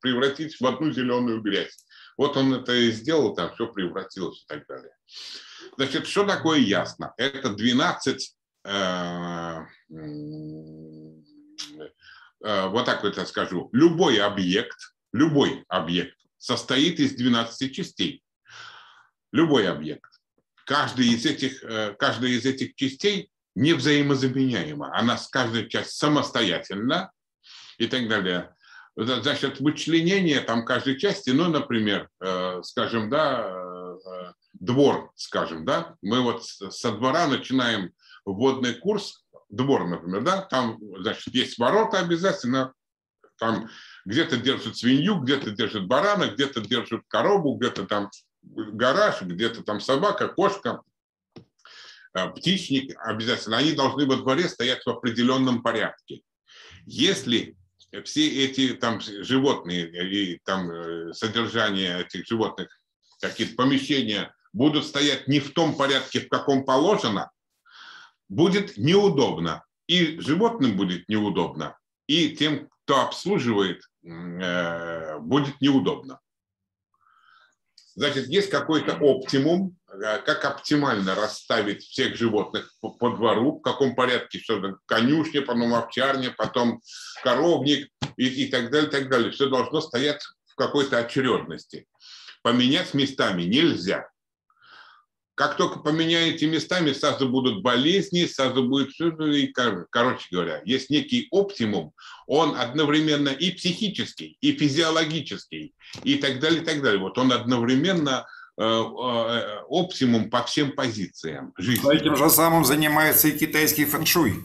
превратить 0.00 0.58
в 0.58 0.66
одну 0.66 0.90
зеленую 0.90 1.42
грязь. 1.42 1.84
Вот 2.16 2.38
он 2.38 2.54
это 2.54 2.72
и 2.72 2.90
сделал, 2.90 3.34
там 3.34 3.52
все 3.54 3.66
превратилось 3.66 4.42
и 4.42 4.46
так 4.46 4.66
далее. 4.66 4.92
Значит, 5.76 6.06
что 6.06 6.24
такое 6.24 6.58
ясно? 6.58 7.12
Это 7.18 7.50
12, 7.50 8.36
э, 8.64 8.70
э, 12.40 12.68
вот 12.68 12.86
так 12.86 13.02
вот 13.02 13.18
я 13.18 13.26
скажу, 13.26 13.68
любой 13.72 14.18
объект, 14.18 14.78
любой 15.12 15.62
объект 15.68 16.16
состоит 16.38 17.00
из 17.00 17.14
12 17.16 17.74
частей 17.74 18.22
любой 19.32 19.68
объект. 19.68 20.10
Каждый 20.64 21.08
из 21.08 21.24
этих, 21.24 21.62
э, 21.64 21.94
каждая 21.98 22.30
из 22.30 22.44
этих 22.44 22.74
частей 22.74 23.30
не 23.54 23.72
взаимозаменяема. 23.72 24.96
Она 24.96 25.16
с 25.16 25.28
каждой 25.28 25.68
часть 25.68 25.92
самостоятельна 25.92 27.10
и 27.78 27.86
так 27.86 28.08
далее. 28.08 28.54
За 28.96 29.34
счет 29.36 29.60
вычленения 29.60 30.40
там 30.40 30.64
каждой 30.64 30.98
части, 30.98 31.30
ну, 31.30 31.48
например, 31.48 32.08
э, 32.20 32.60
скажем, 32.64 33.10
да, 33.10 33.46
э, 33.46 34.32
двор, 34.54 35.12
скажем, 35.14 35.64
да, 35.64 35.96
мы 36.02 36.20
вот 36.20 36.44
со 36.44 36.92
двора 36.92 37.28
начинаем 37.28 37.92
вводный 38.24 38.74
курс, 38.74 39.24
двор, 39.48 39.86
например, 39.86 40.22
да, 40.22 40.42
там, 40.42 40.78
значит, 40.98 41.32
есть 41.34 41.58
ворота 41.58 42.00
обязательно, 42.00 42.72
там 43.38 43.68
где-то 44.04 44.36
держат 44.36 44.76
свинью, 44.76 45.20
где-то 45.20 45.50
держат 45.52 45.86
барана, 45.86 46.28
где-то 46.28 46.60
держат 46.60 47.02
корову, 47.08 47.56
где-то 47.56 47.86
там 47.86 48.10
гараж, 48.42 49.22
где-то 49.22 49.62
там 49.62 49.80
собака, 49.80 50.28
кошка, 50.28 50.82
э, 52.14 52.28
птичник 52.30 52.96
обязательно, 52.98 53.58
они 53.58 53.72
должны 53.72 54.06
во 54.06 54.16
дворе 54.16 54.48
стоять 54.48 54.84
в 54.84 54.90
определенном 54.90 55.62
порядке. 55.62 56.22
Если 56.86 57.56
все 58.04 58.44
эти 58.44 58.74
там 58.74 59.00
животные 59.00 59.86
и 60.10 60.38
там 60.44 60.70
э, 60.70 61.12
содержание 61.14 62.02
этих 62.02 62.26
животных 62.26 62.68
какие-то 63.20 63.56
помещения 63.56 64.34
будут 64.52 64.86
стоять 64.86 65.28
не 65.28 65.40
в 65.40 65.52
том 65.52 65.76
порядке, 65.76 66.20
в 66.20 66.28
каком 66.28 66.64
положено, 66.64 67.30
будет 68.28 68.76
неудобно. 68.76 69.64
И 69.86 70.20
животным 70.20 70.76
будет 70.76 71.08
неудобно, 71.08 71.78
и 72.06 72.36
тем, 72.36 72.68
кто 72.84 73.00
обслуживает, 73.00 73.82
э, 74.04 75.18
будет 75.18 75.58
неудобно. 75.62 76.20
Значит, 77.98 78.28
есть 78.28 78.48
какой-то 78.48 78.96
оптимум, 79.00 79.76
э, 79.92 80.18
как 80.24 80.44
оптимально 80.44 81.16
расставить 81.16 81.82
всех 81.82 82.14
животных 82.14 82.72
по, 82.80 82.90
по 82.90 83.10
двору, 83.10 83.58
в 83.58 83.60
каком 83.60 83.96
порядке, 83.96 84.38
что 84.38 84.60
то 84.60 84.78
конюшня, 84.86 85.42
потом 85.42 85.74
овчарня, 85.74 86.32
потом 86.38 86.80
коровник 87.24 87.88
и, 88.16 88.44
и 88.44 88.46
так 88.52 88.70
далее, 88.70 88.88
так 88.88 89.08
далее. 89.08 89.32
Все 89.32 89.48
должно 89.48 89.80
стоять 89.80 90.22
в 90.46 90.54
какой-то 90.54 90.98
очередности. 90.98 91.88
Поменять 92.44 92.94
местами 92.94 93.42
нельзя. 93.42 94.08
Как 95.38 95.56
только 95.56 95.78
поменяете 95.78 96.48
местами, 96.48 96.92
сразу 96.92 97.28
будут 97.28 97.62
болезни, 97.62 98.26
сразу 98.26 98.64
будет 98.64 98.90
все. 98.90 99.10
И, 99.10 99.46
короче 99.52 100.26
говоря, 100.32 100.60
есть 100.64 100.90
некий 100.90 101.28
оптимум, 101.30 101.92
он 102.26 102.56
одновременно 102.58 103.28
и 103.28 103.52
психический, 103.52 104.36
и 104.40 104.50
физиологический, 104.50 105.76
и 106.02 106.16
так 106.16 106.40
далее, 106.40 106.62
и 106.62 106.64
так 106.64 106.82
далее. 106.82 106.98
Вот 106.98 107.16
он 107.18 107.30
одновременно 107.30 108.26
э, 108.58 108.64
э, 108.64 109.60
оптимум 109.68 110.28
по 110.28 110.42
всем 110.42 110.72
позициям 110.72 111.54
жизни. 111.56 111.94
Этим 111.94 112.16
же 112.16 112.30
самым 112.30 112.64
занимается 112.64 113.28
и 113.28 113.38
китайский 113.38 113.84
фэншуй. 113.84 114.44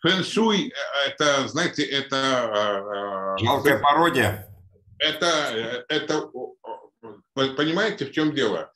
Фэншуй, 0.00 0.66
э, 0.66 1.10
это, 1.10 1.46
знаете, 1.46 1.84
это... 1.84 3.36
Жалкая 3.40 3.78
пародия. 3.78 4.48
Это, 4.98 5.84
это, 5.88 6.28
понимаете, 7.34 8.06
в 8.06 8.10
чем 8.10 8.34
дело? 8.34 8.72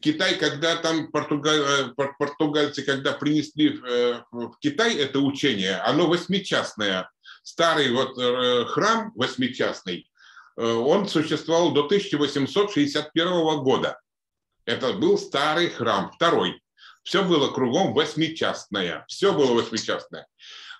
Китай, 0.00 0.36
когда 0.36 0.76
там 0.76 1.10
португаль, 1.10 1.60
э, 1.60 2.04
португальцы, 2.18 2.82
когда 2.82 3.12
принесли 3.12 3.78
э, 3.78 4.20
в 4.30 4.58
Китай 4.60 4.96
это 4.96 5.20
учение, 5.20 5.76
оно 5.76 6.06
восьмичастное. 6.06 7.10
Старый 7.42 7.92
вот 7.92 8.18
э, 8.18 8.64
храм 8.66 9.12
восьмичастный, 9.14 10.10
он 10.56 11.08
существовал 11.08 11.70
до 11.70 11.84
1861 11.84 13.62
года. 13.62 14.00
Это 14.64 14.92
был 14.92 15.16
старый 15.16 15.70
храм, 15.70 16.10
второй. 16.10 16.60
Все 17.04 17.22
было 17.22 17.52
кругом 17.52 17.94
восьмичастное. 17.94 19.04
Все 19.06 19.32
было 19.32 19.52
восьмичастное. 19.52 20.26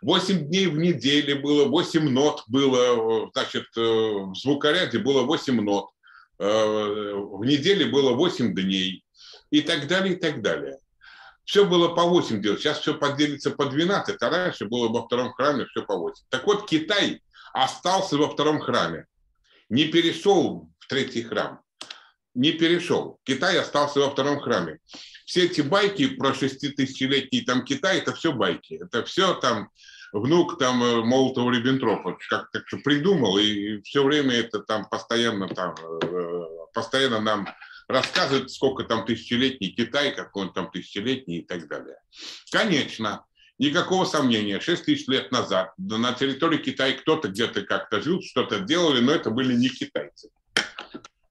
Восемь 0.02 0.48
дней 0.48 0.66
в 0.66 0.76
неделю 0.76 1.40
было, 1.40 1.66
восемь 1.66 2.08
нот 2.10 2.42
было, 2.48 3.30
значит, 3.32 3.66
в 3.76 4.34
звукоряде 4.34 4.98
было 4.98 5.22
восемь 5.22 5.60
нот. 5.60 5.90
Э, 6.38 7.14
в 7.14 7.44
неделе 7.44 7.86
было 7.86 8.12
8 8.12 8.54
дней 8.54 9.04
и 9.50 9.60
так 9.60 9.88
далее, 9.88 10.14
и 10.14 10.16
так 10.16 10.40
далее. 10.40 10.78
Все 11.44 11.64
было 11.64 11.88
по 11.88 12.02
8 12.02 12.42
дел, 12.42 12.56
сейчас 12.56 12.78
все 12.80 12.94
поделится 12.94 13.50
по 13.50 13.66
12, 13.66 14.22
а 14.22 14.30
раньше 14.30 14.66
было 14.66 14.88
во 14.88 15.06
втором 15.06 15.32
храме 15.32 15.66
все 15.66 15.82
по 15.82 15.96
8. 15.96 16.26
Так 16.28 16.46
вот, 16.46 16.68
Китай 16.68 17.22
остался 17.52 18.16
во 18.16 18.28
втором 18.28 18.60
храме, 18.60 19.06
не 19.68 19.86
перешел 19.86 20.68
в 20.78 20.86
третий 20.86 21.22
храм, 21.22 21.60
не 22.34 22.52
перешел. 22.52 23.18
Китай 23.24 23.58
остался 23.58 24.00
во 24.00 24.10
втором 24.10 24.40
храме. 24.40 24.78
Все 25.24 25.44
эти 25.46 25.62
байки 25.62 26.06
про 26.06 26.34
шеститысячелетний 26.34 27.44
там 27.44 27.64
Китай, 27.64 27.98
это 27.98 28.14
все 28.14 28.32
байки. 28.32 28.80
Это 28.80 29.04
все 29.04 29.34
там 29.34 29.70
внук 30.12 30.58
там 30.58 30.82
э, 30.82 31.02
Молотова 31.02 31.50
Риббентропа 31.50 32.16
как 32.28 32.50
так 32.50 32.62
что 32.66 32.78
придумал, 32.78 33.38
и 33.38 33.80
все 33.82 34.04
время 34.04 34.34
это 34.34 34.60
там 34.60 34.88
постоянно 34.88 35.48
там, 35.48 35.74
э, 35.74 36.27
постоянно 36.78 37.20
нам 37.20 37.48
рассказывает, 37.88 38.52
сколько 38.52 38.84
там 38.84 39.04
тысячелетний 39.04 39.70
Китай, 39.70 40.14
какой 40.14 40.46
он 40.46 40.52
там 40.52 40.70
тысячелетний 40.70 41.38
и 41.38 41.42
так 41.42 41.66
далее. 41.68 41.96
Конечно, 42.52 43.24
никакого 43.58 44.04
сомнения, 44.04 44.60
6 44.60 44.84
тысяч 44.84 45.08
лет 45.08 45.32
назад 45.32 45.72
на 45.76 46.12
территории 46.12 46.58
Китая 46.58 46.92
кто-то 46.92 47.28
где-то 47.28 47.62
как-то 47.62 48.00
жил, 48.00 48.22
что-то 48.22 48.60
делали, 48.60 49.00
но 49.00 49.10
это 49.10 49.30
были 49.30 49.54
не 49.54 49.68
китайцы. 49.68 50.30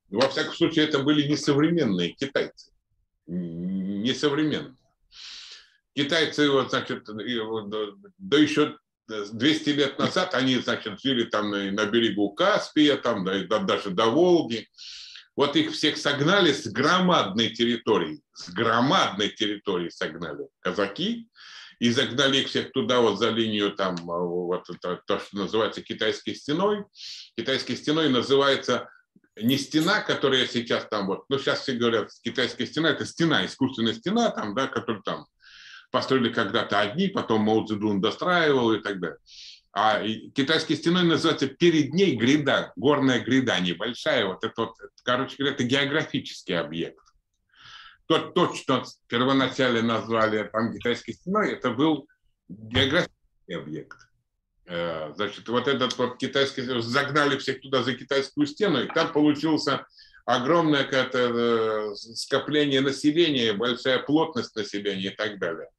Во 0.10 0.28
всяком 0.28 0.54
случае, 0.54 0.86
это 0.86 1.00
были 1.00 1.26
несовременные 1.30 2.10
китайцы. 2.10 2.72
Несовременные. 3.28 4.76
Китайцы, 5.96 6.50
вот, 6.52 6.72
значит, 6.72 7.08
да 7.08 8.38
еще 8.38 8.78
200 9.08 9.70
лет 9.70 9.98
назад 9.98 10.36
они, 10.36 10.58
значит, 10.58 11.00
жили 11.02 11.24
там 11.24 11.52
на 11.52 11.86
берегу 11.86 12.32
Каспия, 12.32 12.98
там 12.98 13.24
да, 13.24 13.60
даже 13.60 13.92
до 13.92 14.08
Волги. 14.08 14.68
Вот 15.38 15.56
их 15.56 15.72
всех 15.72 15.98
согнали 15.98 16.52
с 16.52 16.68
громадной 16.68 17.52
территории, 17.52 18.22
с 18.34 18.50
громадной 18.50 19.30
территории 19.30 19.90
согнали 19.90 20.48
казаки, 20.60 21.30
и 21.80 21.92
загнали 21.92 22.40
их 22.40 22.48
всех 22.48 22.72
туда, 22.72 23.02
вот 23.02 23.20
за 23.20 23.30
линию 23.30 23.72
там, 23.72 23.96
вот 23.98 24.68
это, 24.68 25.00
то, 25.06 25.20
что 25.20 25.38
называется 25.38 25.84
китайской 25.84 26.34
стеной. 26.34 26.86
Китайской 27.38 27.76
стеной 27.76 28.10
называется 28.10 28.90
не 29.40 29.60
стена, 29.60 30.02
которая 30.02 30.48
сейчас 30.48 30.88
там 30.90 31.06
вот, 31.06 31.26
ну 31.30 31.38
сейчас 31.38 31.62
все 31.62 31.74
говорят, 31.74 32.10
китайская 32.24 32.66
стена, 32.66 32.90
это 32.90 33.06
стена, 33.06 33.46
искусственная 33.46 33.94
стена 33.94 34.32
там, 34.32 34.56
да, 34.56 34.66
которая 34.66 35.04
там 35.04 35.28
построили 35.92 36.34
когда-то 36.34 36.80
одни, 36.80 37.10
потом 37.10 37.42
Мао 37.42 37.64
Цзэдун 37.64 38.02
достраивал 38.02 38.74
и 38.74 38.82
так 38.82 39.00
далее. 39.00 39.20
А 39.80 40.02
китайской 40.34 40.74
стеной 40.74 41.04
называется 41.04 41.46
перед 41.46 41.94
ней 41.94 42.16
гряда, 42.16 42.74
горная 42.76 43.20
гряда 43.20 43.60
небольшая. 43.60 44.26
Вот 44.26 44.44
это 44.44 44.54
вот, 44.60 44.74
короче 45.04 45.36
говоря, 45.38 45.54
это 45.54 45.66
географический 45.66 46.58
объект. 46.58 47.04
То, 48.08 48.18
то, 48.18 48.56
что 48.56 48.84
первоначально 49.06 49.84
назвали 49.84 50.50
там 50.52 50.74
китайской 50.74 51.12
стеной, 51.12 51.52
это 51.52 51.70
был 51.70 52.08
географический 52.50 53.56
объект. 53.56 53.98
Э, 54.66 55.14
значит, 55.16 55.48
вот 55.48 55.68
этот 55.68 55.96
вот 56.00 56.18
китайский, 56.18 56.64
загнали 56.82 57.38
всех 57.38 57.62
туда 57.62 57.84
за 57.84 57.94
китайскую 57.94 58.48
стену, 58.48 58.82
и 58.82 58.88
там 58.88 59.14
получился 59.14 59.86
огромное 60.26 60.90
э, 60.92 61.94
скопление 61.94 62.82
населения, 62.82 63.54
большая 63.54 64.00
плотность 64.00 64.56
населения 64.56 65.12
и 65.12 65.16
так 65.16 65.38
далее. 65.38 65.70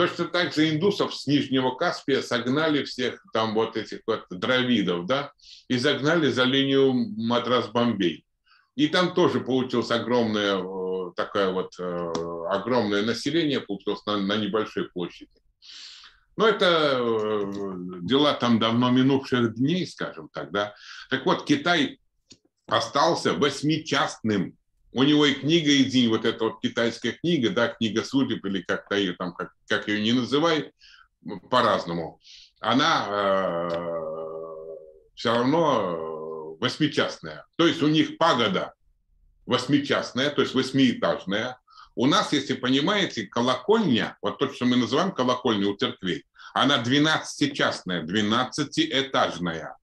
Точно 0.00 0.24
так 0.24 0.54
же 0.54 0.70
индусов 0.70 1.14
с 1.14 1.26
Нижнего 1.26 1.74
Каспия 1.74 2.22
согнали 2.22 2.84
всех 2.84 3.22
там 3.34 3.52
вот 3.52 3.76
этих 3.76 4.00
вот 4.06 4.24
дравидов, 4.30 5.04
да, 5.04 5.30
и 5.68 5.76
загнали 5.76 6.30
за 6.30 6.44
линию 6.44 6.94
Мадрас-Бомбей. 7.18 8.24
И 8.76 8.88
там 8.88 9.12
тоже 9.12 9.40
получилось 9.40 9.90
огромное 9.90 10.56
э, 10.56 11.12
такое 11.14 11.50
вот 11.50 11.74
э, 11.78 12.12
огромное 12.48 13.02
население, 13.02 13.60
получилось 13.60 14.00
на, 14.06 14.16
на 14.16 14.38
небольшой 14.38 14.88
площади. 14.88 15.36
Но 16.38 16.48
это 16.48 16.96
э, 16.98 17.52
дела 18.00 18.32
там 18.32 18.58
давно 18.58 18.88
минувших 18.88 19.54
дней, 19.54 19.86
скажем 19.86 20.30
так, 20.32 20.50
да. 20.50 20.72
Так 21.10 21.26
вот, 21.26 21.44
Китай 21.44 22.00
остался 22.68 23.34
восьмичастным 23.34 24.56
у 24.92 25.02
него 25.02 25.26
и 25.26 25.34
книга 25.34 25.70
един, 25.70 26.10
вот 26.10 26.24
эта 26.24 26.44
вот 26.44 26.60
китайская 26.60 27.12
книга, 27.12 27.50
да, 27.50 27.68
книга 27.68 28.02
судеб, 28.02 28.44
или 28.44 28.62
как-то 28.62 28.96
ее 28.96 29.14
там, 29.14 29.34
как, 29.34 29.52
как 29.68 29.88
ее 29.88 30.02
не 30.02 30.12
называй, 30.12 30.72
по-разному, 31.50 32.20
она 32.60 33.06
э, 33.08 33.68
все 35.14 35.32
равно 35.34 36.56
восьмичастная. 36.60 37.44
То 37.56 37.66
есть 37.66 37.82
у 37.82 37.88
них 37.88 38.18
пагода 38.18 38.74
восьмичастная, 39.46 40.30
то 40.30 40.42
есть 40.42 40.54
восьмиэтажная. 40.54 41.58
У 41.94 42.06
нас, 42.06 42.32
если 42.32 42.54
понимаете, 42.54 43.26
колокольня, 43.26 44.16
вот 44.22 44.38
то, 44.38 44.52
что 44.52 44.64
мы 44.64 44.76
называем 44.76 45.12
колокольня 45.12 45.68
у 45.68 45.76
церквей, 45.76 46.24
она 46.54 46.78
двенадцатичастная, 46.78 48.02
двенадцатиэтажная 48.02 49.76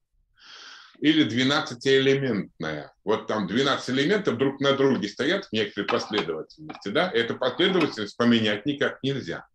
или 1.00 1.26
12-элементная. 1.26 2.90
Вот 3.04 3.26
там 3.26 3.46
12 3.46 3.90
элементов 3.90 4.36
друг 4.36 4.60
на 4.60 4.72
друге 4.72 5.08
стоят 5.08 5.46
в 5.46 5.52
некоторой 5.52 5.86
последовательности. 5.86 6.88
Да? 6.88 7.10
Эту 7.10 7.36
последовательность 7.36 8.16
поменять 8.16 8.66
никак 8.66 9.02
нельзя. 9.02 9.46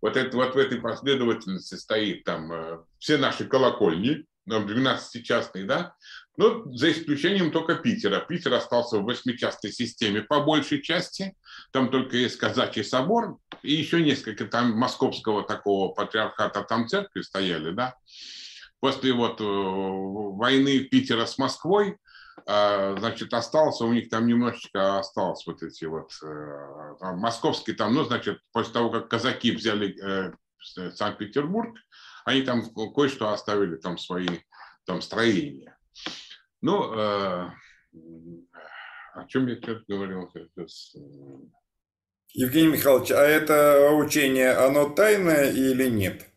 Вот, 0.00 0.16
это, 0.16 0.36
вот 0.36 0.54
в 0.54 0.58
этой 0.58 0.80
последовательности 0.80 1.74
стоит 1.74 2.24
там 2.24 2.50
э, 2.52 2.78
все 2.98 3.18
наши 3.18 3.44
колокольни, 3.44 4.24
12-частные, 4.48 5.64
да, 5.64 5.94
ну, 6.36 6.72
за 6.72 6.90
исключением 6.90 7.52
только 7.52 7.76
Питера. 7.76 8.18
Питер 8.20 8.54
остался 8.54 8.98
в 8.98 9.04
восьмичастной 9.04 9.70
системе 9.70 10.22
по 10.22 10.40
большей 10.40 10.82
части. 10.82 11.36
Там 11.70 11.90
только 11.90 12.16
есть 12.16 12.38
казачий 12.38 12.82
собор 12.82 13.36
и 13.62 13.74
еще 13.74 14.02
несколько 14.02 14.46
там 14.46 14.72
московского 14.72 15.44
такого 15.44 15.92
патриархата 15.92 16.62
там 16.62 16.88
церкви 16.88 17.20
стояли, 17.20 17.70
да 17.72 17.94
после 18.80 19.12
вот 19.12 19.40
э, 19.40 19.44
войны 19.44 20.80
Питера 20.80 21.26
с 21.26 21.38
Москвой, 21.38 21.98
а, 22.46 22.96
значит, 22.98 23.32
остался, 23.34 23.84
у 23.84 23.92
них 23.92 24.08
там 24.08 24.26
немножечко 24.26 24.98
осталось 24.98 25.46
вот 25.46 25.62
эти 25.62 25.84
вот, 25.84 26.10
э, 26.22 26.96
там, 26.98 27.18
московские 27.18 27.76
там, 27.76 27.94
ну, 27.94 28.04
значит, 28.04 28.40
после 28.52 28.72
того, 28.72 28.90
как 28.90 29.08
казаки 29.08 29.52
взяли 29.52 29.94
э, 30.02 30.32
Санкт-Петербург, 30.94 31.76
они 32.24 32.42
там 32.42 32.62
кое-что 32.94 33.32
оставили, 33.32 33.76
там 33.76 33.98
свои 33.98 34.28
там 34.84 35.02
строения. 35.02 35.78
Ну, 36.62 36.92
О 36.92 37.54
чем 39.28 39.46
я 39.46 39.56
сейчас 39.56 39.82
говорил? 39.88 40.30
Евгений 42.32 42.72
Михайлович, 42.72 43.10
а 43.10 43.22
это 43.22 43.90
учение, 43.92 44.52
оно 44.52 44.88
тайное 44.90 45.50
или 45.50 45.88
нет? 45.88 46.29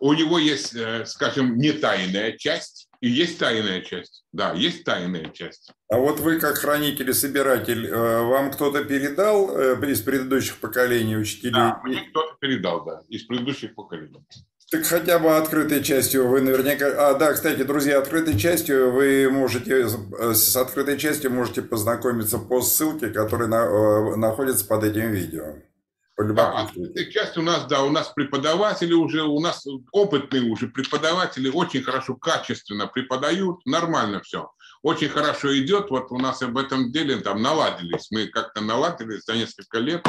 У 0.00 0.12
него 0.12 0.38
есть, 0.38 0.74
э, 0.74 1.04
скажем, 1.06 1.56
не 1.56 1.72
тайная 1.72 2.36
часть 2.36 2.86
и 3.00 3.08
есть 3.08 3.38
тайная 3.38 3.82
часть. 3.82 4.24
Да, 4.32 4.52
есть 4.52 4.84
тайная 4.84 5.30
часть. 5.30 5.70
А 5.88 5.98
вот 5.98 6.20
вы, 6.20 6.38
как 6.38 6.56
хранитель 6.56 7.10
и 7.10 7.12
собиратель, 7.12 7.86
э, 7.86 8.22
вам 8.22 8.50
кто-то 8.50 8.84
передал 8.84 9.56
э, 9.56 9.90
из 9.90 10.00
предыдущих 10.00 10.56
поколений 10.58 11.16
учителей? 11.16 11.52
Да, 11.52 11.80
мне 11.84 12.00
кто-то 12.10 12.36
передал, 12.40 12.84
да, 12.84 13.02
из 13.08 13.22
предыдущих 13.24 13.74
поколений. 13.74 14.24
Так 14.70 14.84
хотя 14.84 15.20
бы 15.20 15.36
открытой 15.36 15.84
частью 15.84 16.26
вы 16.26 16.40
наверняка... 16.40 16.86
А, 17.10 17.14
да, 17.14 17.32
кстати, 17.34 17.62
друзья, 17.62 17.98
открытой 17.98 18.36
частью 18.36 18.90
вы 18.90 19.28
можете... 19.30 19.88
С 19.88 20.56
открытой 20.56 20.98
частью 20.98 21.30
можете 21.30 21.62
познакомиться 21.62 22.38
по 22.38 22.60
ссылке, 22.60 23.10
которая 23.10 23.48
на, 23.48 24.16
находится 24.16 24.66
под 24.66 24.82
этим 24.82 25.12
видео. 25.12 25.62
Да, 26.18 26.62
открытая 26.62 27.04
часть 27.10 27.36
у 27.36 27.42
нас, 27.42 27.66
да, 27.66 27.82
у 27.82 27.90
нас 27.90 28.08
преподаватели 28.08 28.94
уже, 28.94 29.22
у 29.22 29.38
нас 29.38 29.66
опытные 29.92 30.50
уже 30.50 30.68
преподаватели 30.68 31.50
очень 31.50 31.82
хорошо, 31.82 32.14
качественно 32.14 32.86
преподают, 32.86 33.64
нормально 33.66 34.22
все. 34.22 34.50
Очень 34.82 35.10
хорошо 35.10 35.56
идет, 35.58 35.90
вот 35.90 36.10
у 36.10 36.18
нас 36.18 36.40
об 36.40 36.56
этом 36.56 36.90
деле 36.90 37.16
там 37.18 37.42
наладились, 37.42 38.10
мы 38.10 38.28
как-то 38.28 38.62
наладились 38.62 39.24
за 39.24 39.34
несколько 39.34 39.78
лет, 39.78 40.06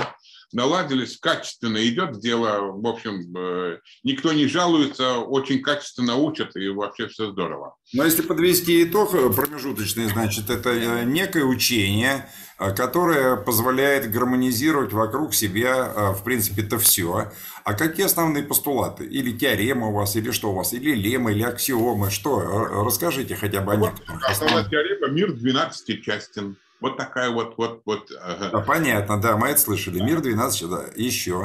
наладились, 0.54 1.18
качественно 1.18 1.86
идет 1.88 2.20
дело, 2.20 2.72
в 2.72 2.88
общем, 2.88 3.36
э, 3.36 3.80
никто 4.04 4.34
не 4.34 4.48
жалуется, 4.48 5.18
очень 5.18 5.62
качественно 5.62 6.16
учат, 6.16 6.56
и 6.56 6.70
вообще 6.70 7.08
все 7.08 7.32
здорово. 7.32 7.76
Но 7.94 8.06
если 8.06 8.22
подвести 8.22 8.84
итог 8.84 9.14
э, 9.14 9.30
промежуточный, 9.30 10.06
значит, 10.06 10.50
это 10.50 10.70
э, 10.70 11.04
некое 11.04 11.44
учение, 11.44 12.30
которое 12.58 13.36
позволяет 13.36 14.10
гармонизировать 14.10 14.92
вокруг 14.92 15.36
себя, 15.36 16.14
в 16.14 16.24
принципе, 16.24 16.64
это 16.64 16.80
все. 16.80 17.32
А 17.64 17.74
какие 17.76 18.08
основные 18.08 18.44
постулаты? 18.44 19.06
Или 19.06 19.38
теорема 19.38 19.90
у 19.90 19.94
вас, 19.94 20.16
или 20.16 20.32
что 20.32 20.50
у 20.52 20.56
вас? 20.56 20.74
Или 20.74 20.96
лемы, 20.96 21.34
или 21.34 21.44
аксиомы? 21.44 22.10
Что? 22.10 22.40
Расскажите 22.84 23.36
хотя 23.36 23.62
бы 23.62 23.74
о 23.74 23.76
некоторых. 23.76 24.28
Основная 24.28 24.64
теорема 24.64 25.08
«Мир 25.10 25.34
12 25.34 26.04
частен». 26.04 26.58
Вот 26.80 26.98
такая 26.98 27.30
вот, 27.32 27.56
вот, 27.58 27.82
вот. 27.86 28.12
Ага. 28.22 28.50
Да, 28.52 28.60
понятно, 28.60 29.20
да, 29.20 29.36
мы 29.38 29.50
это 29.50 29.60
слышали. 29.60 30.00
Мир 30.00 30.22
12, 30.22 30.70
да, 30.70 30.86
еще. 30.96 31.44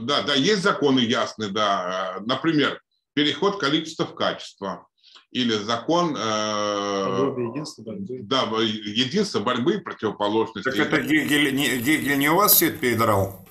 Да, 0.00 0.22
да, 0.22 0.34
есть 0.34 0.62
законы 0.62 1.00
ясные, 1.00 1.50
да. 1.50 2.18
Например, 2.20 2.80
переход 3.12 3.60
количества 3.60 4.06
в 4.06 4.14
качество. 4.14 4.86
Или 5.30 5.54
закон... 5.54 6.14
Э, 6.18 7.34
единства 7.38 7.82
борьбы. 7.82 8.20
Да, 8.22 8.42
единство 8.60 9.40
борьбы 9.40 9.74
и 9.74 9.78
противоположности. 9.78 10.70
Так 10.70 10.78
это 10.78 11.00
Гегель 11.00 11.54
не, 11.54 11.78
Гегель 11.78 12.18
не 12.18 12.28
у 12.28 12.36
вас 12.36 12.54
все 12.54 12.68
это 12.68 12.78
передрал? 12.78 13.46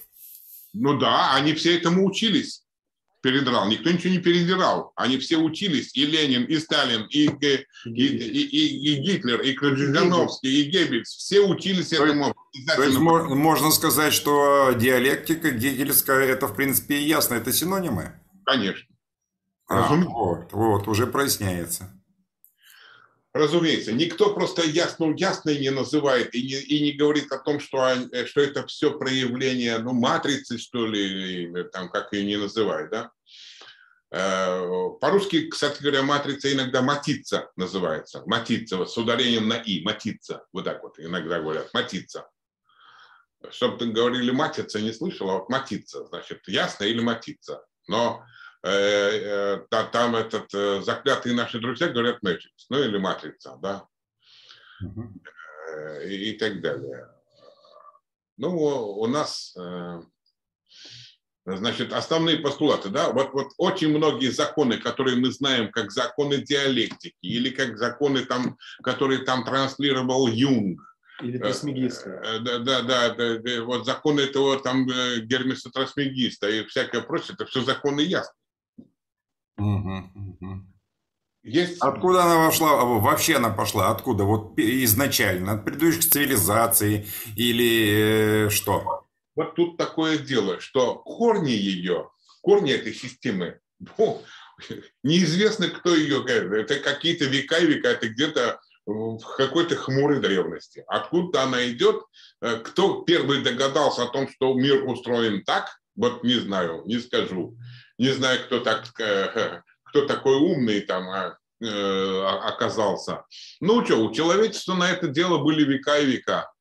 Ну 0.74 0.98
да, 0.98 1.34
они 1.34 1.54
все 1.54 1.78
этому 1.78 2.06
учились 2.06 2.64
передрал. 3.22 3.68
Никто 3.68 3.90
ничего 3.90 4.14
не 4.14 4.20
передирал. 4.20 4.92
Они 4.96 5.18
все 5.18 5.38
учились, 5.38 5.96
и 5.96 6.06
Ленин, 6.06 6.44
и 6.44 6.58
Сталин, 6.58 7.06
и, 7.10 7.26
и, 7.26 7.66
и, 7.86 8.06
и, 8.06 8.94
и 8.94 8.96
Гитлер, 9.02 9.42
и 9.42 9.54
Крыжановский, 9.54 10.50
и 10.50 10.70
Геббельс. 10.70 11.10
Все 11.10 11.42
учились 11.42 11.90
то 11.90 12.06
этому. 12.06 12.34
То 12.76 12.84
есть 12.84 12.98
можно 12.98 13.72
сказать, 13.72 14.14
что 14.14 14.74
диалектика 14.74 15.52
гегельская, 15.52 16.26
это 16.26 16.48
в 16.48 16.56
принципе 16.56 17.02
ясно, 17.02 17.36
это 17.36 17.54
синонимы? 17.54 18.20
Конечно. 18.46 18.88
А, 19.70 19.96
вот, 19.96 20.52
вот, 20.52 20.88
уже 20.88 21.08
проясняется. 21.08 21.90
Разумеется, 23.34 23.94
никто 23.94 24.34
просто 24.34 24.62
ясно 24.64 25.14
ясно 25.16 25.58
не 25.58 25.70
называет 25.70 26.36
и 26.36 26.44
не, 26.44 26.56
и 26.56 26.84
не 26.84 26.92
говорит 26.92 27.32
о 27.32 27.38
том, 27.38 27.62
что, 27.62 27.88
э, 27.88 28.26
что 28.26 28.42
это 28.42 28.68
все 28.68 28.98
проявление 28.98 29.78
ну, 29.78 29.94
матрицы, 29.94 30.58
что 30.58 30.86
ли, 30.86 31.44
или, 31.46 31.64
там, 31.64 31.90
как 31.90 32.12
ее 32.12 32.26
не 32.26 32.36
называют. 32.36 32.92
Да? 32.92 33.12
Э, 34.12 34.90
по-русски, 35.00 35.48
кстати 35.48 35.82
говоря, 35.82 36.04
матрица 36.04 36.52
иногда 36.52 36.82
матица 36.82 37.50
называется. 37.56 38.22
Матица, 38.26 38.86
с 38.86 38.98
ударением 38.98 39.48
на 39.48 39.56
«и», 39.56 39.82
матица. 39.82 40.44
Вот 40.52 40.66
так 40.66 40.84
вот 40.84 41.00
иногда 41.00 41.40
говорят, 41.40 41.74
матица. 41.74 42.28
Чтобы 43.50 43.88
говорили 43.88 44.32
матица, 44.32 44.82
не 44.82 44.92
слышал, 44.92 45.30
а 45.30 45.40
вот 45.40 45.50
матица, 45.50 46.06
значит, 46.06 46.42
ясно 46.48 46.84
или 46.84 47.00
матица. 47.00 47.64
Но 47.88 48.26
Э, 48.64 48.70
э, 48.70 49.86
там 49.92 50.16
этот 50.16 50.54
э, 50.54 50.82
заклятые 50.84 51.34
наши 51.34 51.60
друзья 51.60 51.88
говорят 51.88 52.20
Matrix, 52.24 52.68
ну 52.70 52.84
или 52.84 53.00
матрица, 53.00 53.58
да, 53.60 53.88
и, 56.06 56.30
и 56.30 56.38
так 56.38 56.62
далее. 56.62 57.08
Ну, 58.38 58.56
у 58.56 59.06
нас, 59.08 59.56
значит, 61.46 61.94
основные 61.94 62.38
постулаты, 62.38 62.90
да, 62.90 63.12
вот, 63.12 63.34
вот 63.34 63.50
очень 63.58 63.96
многие 63.96 64.30
законы, 64.30 64.78
которые 64.78 65.18
мы 65.18 65.32
знаем 65.32 65.72
как 65.72 65.92
законы 65.92 66.38
диалектики 66.38 67.18
или 67.22 67.50
как 67.52 67.78
законы, 67.78 68.26
там, 68.26 68.58
которые 68.82 69.20
там 69.26 69.44
транслировал 69.44 70.28
Юнг, 70.28 70.82
или. 71.22 71.38
Да, 72.24 72.40
да, 72.40 72.82
да, 72.82 72.82
да, 72.82 73.38
да, 73.38 73.64
вот 73.64 73.86
законы 73.86 74.22
этого 74.22 74.60
там 74.60 74.88
Гермеса 74.88 75.70
Трасмегиста 75.70 76.50
и 76.50 76.66
всякое 76.66 77.02
прочее, 77.02 77.36
это 77.36 77.46
все 77.46 77.62
законы 77.62 78.02
Есть... 81.44 81.78
Откуда 81.80 82.24
она 82.24 82.46
вошла, 82.46 82.84
вообще 82.86 83.38
она 83.38 83.50
пошла, 83.50 83.90
откуда? 83.90 84.26
Вот 84.26 84.54
изначально, 84.58 85.54
от 85.54 85.66
предыдущих 85.66 86.08
цивилизаций 86.08 87.08
или 87.36 88.46
э, 88.46 88.50
что? 88.50 89.08
Вот 89.36 89.56
тут 89.56 89.78
такое 89.78 90.20
дело, 90.20 90.60
что 90.60 90.96
корни 90.96 91.52
ее, 91.52 92.12
корни 92.42 92.72
этой 92.72 92.94
системы, 92.94 93.60
ну, 93.98 94.22
неизвестно, 95.04 95.70
кто 95.70 95.96
ее, 95.96 96.24
это 96.28 96.76
какие-то 96.76 97.26
века 97.26 97.58
и 97.58 97.66
века, 97.66 97.90
это 97.90 98.10
где-то 98.10 98.60
в 98.86 99.20
какой-то 99.38 99.76
хмурой 99.76 100.20
древности. 100.20 100.84
Откуда 100.88 101.44
она 101.44 101.68
идет, 101.70 102.04
э, 102.42 102.58
кто 102.58 103.02
первый 103.02 103.42
догадался 103.42 104.04
о 104.04 104.10
том, 104.10 104.28
что 104.30 104.54
мир 104.54 104.84
устроен 104.88 105.44
так, 105.44 105.70
вот 105.96 106.24
не 106.24 106.36
знаю, 106.36 106.84
не 106.86 107.00
скажу 107.00 107.58
не 108.02 108.10
знаю, 108.14 108.40
кто, 108.46 108.60
так, 108.60 108.84
э, 109.00 109.62
кто 109.84 110.06
такой 110.08 110.36
умный 110.36 110.82
там 110.82 111.08
а, 111.10 111.38
э, 111.62 112.24
оказался. 112.48 113.26
Ну 113.60 113.86
что, 113.86 113.98
у 113.98 114.12
человечества 114.12 114.74
на 114.74 114.90
это 114.90 115.08
дело 115.08 115.38
были 115.38 115.64
века 115.64 116.00
и 116.00 116.06
века. 116.08 116.52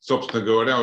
Собственно 0.00 0.42
говоря, 0.42 0.78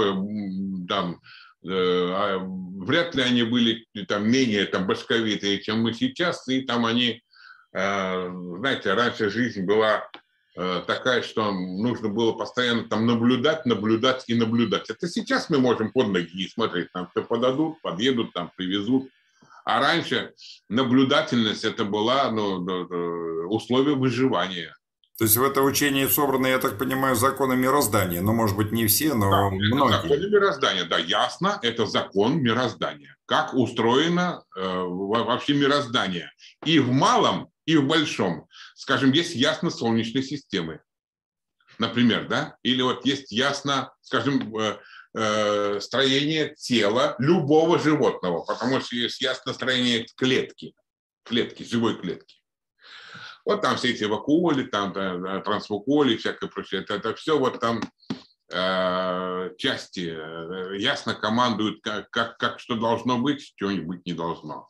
там, 0.87 1.19
э, 1.65 1.69
а 1.69 2.39
вряд 2.39 3.13
ли 3.15 3.23
они 3.23 3.43
были 3.43 3.85
там, 4.07 4.29
менее 4.31 4.65
там, 4.65 4.87
башковитые, 4.87 5.61
чем 5.61 5.81
мы 5.81 5.93
сейчас, 5.93 6.47
и 6.47 6.61
там 6.61 6.85
они, 6.85 7.21
знаете, 7.73 8.93
раньше 8.93 9.29
жизнь 9.29 9.63
была 9.63 10.09
такая, 10.53 11.23
что 11.23 11.51
нужно 11.51 12.07
было 12.07 12.31
постоянно 12.31 12.87
там 12.87 13.05
наблюдать, 13.05 13.65
наблюдать 13.65 14.23
и 14.27 14.35
наблюдать. 14.35 14.89
Это 14.89 15.09
сейчас 15.09 15.49
мы 15.49 15.57
можем 15.57 15.91
под 15.91 16.07
ноги 16.09 16.47
смотреть, 16.47 16.91
там 16.93 17.09
все 17.09 17.21
подадут, 17.25 17.81
подъедут, 17.81 18.31
там 18.31 18.51
привезут. 18.55 19.09
А 19.65 19.79
раньше 19.79 20.33
наблюдательность 20.69 21.63
это 21.63 21.85
была 21.85 22.31
ну, 22.31 22.57
условие 23.49 23.95
выживания. 23.95 24.73
То 25.17 25.23
есть 25.23 25.37
в 25.37 25.43
это 25.43 25.61
учение 25.61 26.09
собраны, 26.09 26.47
я 26.47 26.59
так 26.59 26.77
понимаю, 26.77 27.15
законы 27.15 27.55
мироздания. 27.55 28.21
Ну, 28.21 28.33
может 28.33 28.57
быть, 28.57 28.71
не 28.71 28.85
все, 28.85 29.13
но 29.13 29.31
да, 29.31 29.49
многие. 29.49 30.01
Законы 30.01 30.29
мироздания, 30.29 30.83
да, 30.83 30.97
ясно, 30.97 31.57
это 31.61 31.85
закон 31.85 32.41
мироздания. 32.41 33.15
Как 33.25 33.53
устроено 33.53 34.43
э, 34.55 34.61
вообще 34.61 35.53
мироздание. 35.53 36.31
И 36.65 36.79
в 36.79 36.91
малом, 36.91 37.49
и 37.65 37.77
в 37.77 37.87
большом. 37.87 38.47
Скажем, 38.75 39.13
есть 39.13 39.35
ясно 39.35 39.69
Солнечной 39.69 40.21
системы. 40.21 40.81
Например, 41.79 42.27
да? 42.27 42.57
Или 42.61 42.81
вот 42.81 43.05
есть 43.05 43.31
ясно, 43.31 43.93
скажем, 44.01 44.55
э, 44.57 44.77
Э, 45.17 45.79
строение 45.79 46.53
тела 46.57 47.15
любого 47.19 47.79
животного, 47.79 48.43
потому 48.43 48.81
что 48.81 48.97
есть 48.97 49.21
ясно 49.21 49.53
строение 49.53 50.05
клетки, 50.17 50.75
клетки, 51.23 51.63
живой 51.63 51.97
клетки. 51.97 52.35
Вот 53.45 53.61
там 53.61 53.77
все 53.77 53.91
эти 53.91 54.03
вакуоли, 54.03 54.63
там 54.65 54.91
трансвакуоли, 54.91 56.17
всякое 56.17 56.49
прочее, 56.49 56.81
это, 56.81 56.95
это 56.95 57.15
все 57.15 57.39
вот 57.39 57.61
там 57.61 57.79
э, 58.51 59.51
части 59.57 60.13
э, 60.13 60.77
ясно 60.79 61.13
командуют, 61.13 61.81
как, 61.81 62.09
как, 62.09 62.37
как 62.37 62.59
что 62.59 62.75
должно 62.75 63.17
быть, 63.17 63.53
чего-нибудь 63.55 64.05
не 64.05 64.11
должно. 64.11 64.69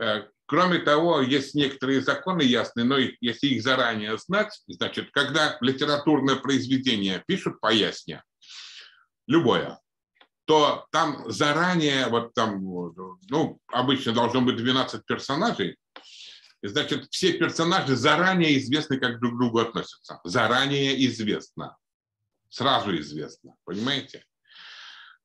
Э, 0.00 0.22
кроме 0.46 0.78
того, 0.78 1.20
есть 1.20 1.54
некоторые 1.54 2.00
законы 2.00 2.40
ясные, 2.40 2.84
но 2.84 2.96
если 2.96 3.48
их 3.48 3.62
заранее 3.62 4.16
знать, 4.16 4.62
значит, 4.66 5.10
когда 5.10 5.58
литературное 5.60 6.36
произведение 6.36 7.22
пишут 7.26 7.60
поясня, 7.60 8.24
любое, 9.28 9.78
то 10.46 10.86
там 10.90 11.30
заранее, 11.30 12.08
вот 12.08 12.34
там, 12.34 12.60
ну, 13.28 13.60
обычно 13.68 14.12
должно 14.12 14.40
быть 14.40 14.56
12 14.56 15.04
персонажей, 15.04 15.76
значит, 16.62 17.06
все 17.10 17.34
персонажи 17.34 17.94
заранее 17.94 18.58
известны, 18.58 18.98
как 18.98 19.20
друг 19.20 19.34
к 19.34 19.38
другу 19.38 19.58
относятся. 19.60 20.20
Заранее 20.24 21.06
известно. 21.06 21.76
сразу 22.50 22.96
известно, 22.96 23.54
понимаете? 23.64 24.24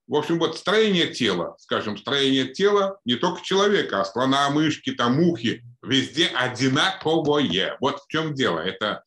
В 0.06 0.16
общем, 0.16 0.38
вот 0.38 0.58
строение 0.58 1.08
тела, 1.08 1.56
скажем, 1.58 1.98
строение 1.98 2.50
тела 2.50 3.00
не 3.06 3.16
только 3.16 3.42
человека, 3.42 4.02
а 4.02 4.06
слона, 4.06 4.50
мышки, 4.50 4.92
там, 4.92 5.16
мухи, 5.16 5.64
везде 5.82 6.28
одинаковое. 6.28 7.78
Вот 7.80 8.02
в 8.02 8.08
чем 8.10 8.34
дело. 8.34 8.60
Это, 8.60 9.04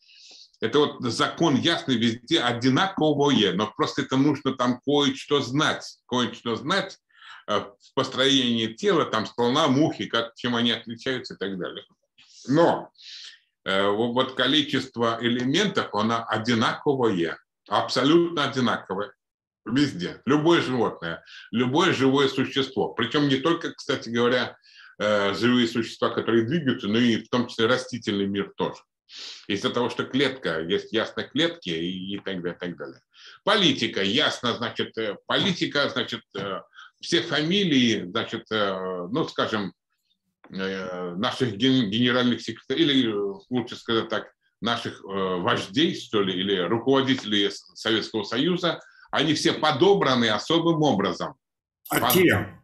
это 0.61 0.79
вот 0.79 1.03
закон 1.03 1.57
ясный, 1.57 1.97
везде 1.97 2.41
одинаковое, 2.41 3.53
но 3.53 3.73
просто 3.77 4.03
это 4.03 4.17
нужно 4.17 4.55
там 4.55 4.81
кое-что 4.85 5.41
знать, 5.41 5.99
кое-что 6.09 6.57
знать 6.57 6.99
э, 7.47 7.59
в 7.59 7.95
построении 7.95 8.69
тела, 8.69 9.05
там, 9.05 9.27
слона, 9.27 9.69
мухи, 9.69 10.07
как, 10.07 10.35
чем 10.35 10.57
они 10.57 10.73
отличаются 10.73 11.35
и 11.35 11.37
так 11.37 11.59
далее. 11.59 11.85
Но 12.49 12.91
э, 13.65 13.87
вот 13.89 14.35
количество 14.35 15.19
элементов, 15.21 15.95
оно 15.95 16.25
одинаковое, 16.27 17.39
абсолютно 17.69 18.45
одинаковое. 18.45 19.13
Везде. 19.67 20.23
Любое 20.27 20.63
животное, 20.63 21.25
любое 21.51 21.93
живое 21.93 22.29
существо. 22.29 22.91
Причем 22.95 23.29
не 23.29 23.39
только, 23.39 23.75
кстати 23.75 24.09
говоря, 24.09 24.57
э, 24.99 25.35
живые 25.35 25.67
существа, 25.67 26.11
которые 26.11 26.45
двигаются, 26.45 26.87
но 26.87 26.99
и 26.99 27.17
в 27.17 27.29
том 27.29 27.49
числе 27.49 27.67
растительный 27.67 28.27
мир 28.27 28.53
тоже. 28.57 28.79
Из-за 29.47 29.71
того, 29.71 29.89
что 29.91 30.05
клетка, 30.05 30.61
есть 30.61 30.93
ясно 30.93 31.23
клетки 31.23 31.71
и, 31.71 32.15
и 32.15 32.19
так 32.19 32.43
далее, 32.43 32.55
и 32.55 32.59
так 32.59 32.77
далее. 32.77 33.01
Политика, 33.45 34.03
ясно, 34.03 34.55
значит, 34.55 34.97
э, 34.99 35.17
политика, 35.27 35.89
значит, 35.89 36.23
э, 36.37 36.61
все 37.01 37.23
фамилии, 37.23 38.05
значит, 38.11 38.47
ну, 38.51 39.29
скажем, 39.29 39.75
наших 40.49 41.57
генеральных 41.57 42.41
секретарей, 42.41 42.87
или 42.87 43.15
лучше 43.51 43.77
сказать 43.77 44.09
так, 44.09 44.33
наших 44.63 45.03
вождей, 45.05 45.95
что 45.95 46.23
ли, 46.23 46.33
или 46.33 46.57
руководителей 46.57 47.51
Советского 47.51 48.25
Союза– 48.25 48.81
они 49.11 49.35
все 49.35 49.53
подобраны 49.53 50.29
особым 50.29 50.83
образом. 50.83 51.37
А 51.89 52.01
Под... 52.01 52.13
кем? 52.13 52.63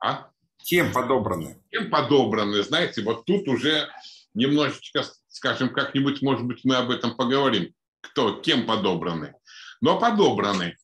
А? 0.00 0.30
Кем 0.58 0.92
подобраны? 0.92 1.62
Кем 1.70 1.90
подобраны, 1.90 2.62
знаете, 2.62 3.02
вот 3.02 3.24
тут 3.24 3.48
уже 3.48 3.88
немножечко, 4.34 5.04
скажем, 5.38 5.72
как-нибудь, 5.72 6.20
может 6.20 6.44
быть, 6.44 6.64
мы 6.64 6.76
об 6.76 6.90
этом 6.90 7.16
поговорим. 7.16 7.72
Кто, 8.00 8.40
кем 8.40 8.66
подобраны? 8.66 9.34
Но 9.80 9.98
подобраны. 9.98 10.76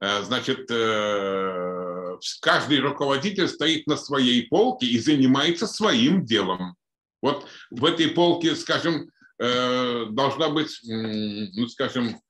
Э, 0.00 0.22
значит, 0.22 0.70
э, 0.70 2.18
каждый 2.40 2.80
руководитель 2.80 3.48
стоит 3.48 3.86
на 3.86 3.96
своей 3.96 4.46
полке 4.46 4.86
и 4.86 4.98
занимается 4.98 5.66
своим 5.66 6.24
делом. 6.24 6.76
Вот 7.22 7.48
в 7.70 7.84
этой 7.84 8.08
полке, 8.08 8.54
скажем, 8.54 9.10
э, 9.38 10.04
должна 10.10 10.50
быть, 10.50 10.78
ну, 10.84 11.66
скажем, 11.68 12.20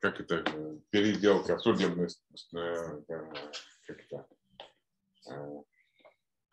как 0.00 0.20
это, 0.20 0.44
переделка 0.90 1.58
судебной, 1.58 2.08
э, 2.54 3.02
как 3.86 4.00
это, 4.00 4.26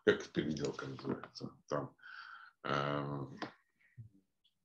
как 0.04 0.28
переделка 0.32 0.86
называется 0.86 1.50
там. 1.68 1.94
Э, 2.64 3.02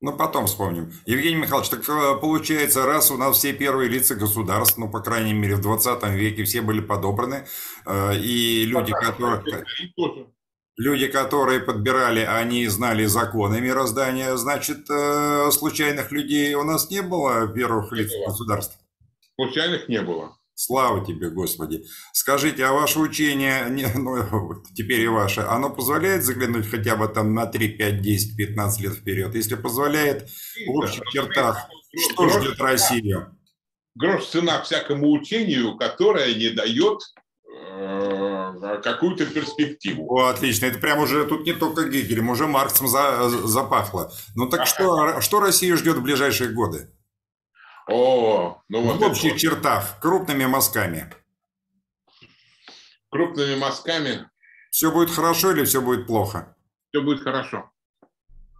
ну, 0.00 0.16
потом 0.16 0.46
вспомним. 0.46 0.92
Евгений 1.04 1.36
Михайлович, 1.36 1.68
так 1.68 1.84
получается, 2.20 2.86
раз 2.86 3.10
у 3.10 3.18
нас 3.18 3.36
все 3.36 3.52
первые 3.52 3.90
лица 3.90 4.14
государств, 4.14 4.78
ну, 4.78 4.90
по 4.90 5.00
крайней 5.00 5.34
мере, 5.34 5.56
в 5.56 5.60
20 5.60 6.02
веке 6.14 6.44
все 6.44 6.62
были 6.62 6.80
подобраны, 6.80 7.46
и 8.14 8.64
люди, 8.66 8.92
которые... 8.92 9.42
Люди, 10.80 11.08
которые 11.08 11.60
подбирали, 11.60 12.20
они 12.20 12.66
знали 12.68 13.04
законы 13.04 13.60
мироздания, 13.60 14.34
значит, 14.36 14.88
э, 14.88 15.50
случайных 15.50 16.10
людей 16.10 16.54
у 16.54 16.64
нас 16.64 16.88
не 16.88 17.02
было 17.02 17.46
первых 17.48 17.92
лиц 17.92 18.10
государств? 18.26 18.78
Случайных 19.34 19.90
не 19.90 20.00
было. 20.00 20.38
Слава 20.62 21.02
тебе, 21.02 21.30
Господи. 21.30 21.84
Скажите, 22.12 22.66
а 22.66 22.72
ваше 22.72 22.98
учение, 22.98 23.64
ну, 23.96 24.62
теперь 24.74 25.00
и 25.00 25.08
ваше, 25.08 25.40
оно 25.40 25.70
позволяет 25.70 26.22
заглянуть 26.22 26.68
хотя 26.68 26.96
бы 26.96 27.08
там 27.08 27.32
на 27.32 27.46
3, 27.46 27.78
5, 27.78 28.02
10, 28.02 28.36
15 28.36 28.80
лет 28.82 28.92
вперед? 28.92 29.34
Если 29.34 29.54
позволяет, 29.54 30.28
в 30.66 30.70
общих 30.76 31.02
чертах, 31.10 31.66
что 32.12 32.28
ждет 32.28 32.60
Россию? 32.60 33.38
Грош 33.94 34.26
цена 34.26 34.60
всякому 34.60 35.10
учению, 35.12 35.78
которое 35.78 36.34
не 36.34 36.50
дает 36.50 37.00
какую-то 38.82 39.24
перспективу. 39.24 40.14
О, 40.14 40.28
отлично. 40.28 40.66
Это 40.66 40.78
прям 40.78 40.98
уже 40.98 41.24
тут 41.24 41.46
не 41.46 41.54
только 41.54 41.88
Гегелем, 41.88 42.28
уже 42.28 42.46
Марксом 42.46 42.86
за, 42.86 43.30
запахло. 43.30 44.12
Ну 44.34 44.46
так 44.46 44.66
что, 44.66 45.22
что 45.22 45.40
Россия 45.40 45.74
ждет 45.76 45.96
в 45.96 46.02
ближайшие 46.02 46.50
годы? 46.50 46.90
О, 47.90 48.62
ну 48.68 48.82
вот 48.82 49.00
в 49.00 49.02
общих 49.02 49.32
это... 49.32 49.38
чертах, 49.38 49.98
крупными 50.00 50.46
мазками. 50.46 51.12
Крупными 53.10 53.56
мазками. 53.56 54.30
Все 54.70 54.92
будет 54.92 55.10
хорошо 55.10 55.50
или 55.52 55.64
все 55.64 55.80
будет 55.80 56.06
плохо? 56.06 56.56
Все 56.90 57.02
будет 57.02 57.22
хорошо. 57.22 57.70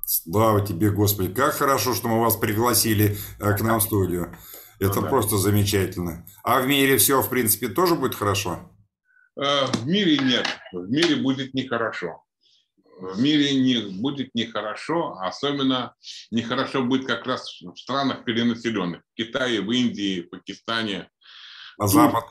Слава 0.04 0.66
тебе, 0.66 0.90
Господи. 0.90 1.32
Как 1.32 1.54
хорошо, 1.54 1.94
что 1.94 2.08
мы 2.08 2.20
вас 2.20 2.36
пригласили 2.36 3.16
э, 3.38 3.56
к 3.56 3.60
нам 3.60 3.78
в 3.78 3.84
студию. 3.84 4.36
Это 4.80 4.96
ну, 4.96 5.02
да. 5.02 5.08
просто 5.08 5.36
замечательно. 5.36 6.26
А 6.42 6.60
в 6.60 6.66
мире 6.66 6.96
все, 6.96 7.22
в 7.22 7.28
принципе, 7.28 7.68
тоже 7.68 7.94
будет 7.94 8.16
хорошо? 8.16 8.68
Э, 9.36 9.66
в 9.66 9.86
мире 9.86 10.18
нет, 10.18 10.48
в 10.72 10.90
мире 10.90 11.16
будет 11.16 11.54
нехорошо. 11.54 12.24
В 13.00 13.18
мире 13.18 13.54
не, 13.54 13.98
будет 13.98 14.34
нехорошо, 14.34 15.16
особенно 15.20 15.94
нехорошо 16.30 16.84
будет 16.84 17.06
как 17.06 17.26
раз 17.26 17.60
в 17.62 17.74
странах 17.76 18.24
перенаселенных. 18.24 19.00
В 19.12 19.16
Китае, 19.16 19.62
в 19.62 19.70
Индии, 19.70 20.20
в 20.20 20.28
Пакистане. 20.28 21.08
А 21.78 21.84
Тур... 21.84 21.90
Запад? 21.90 22.24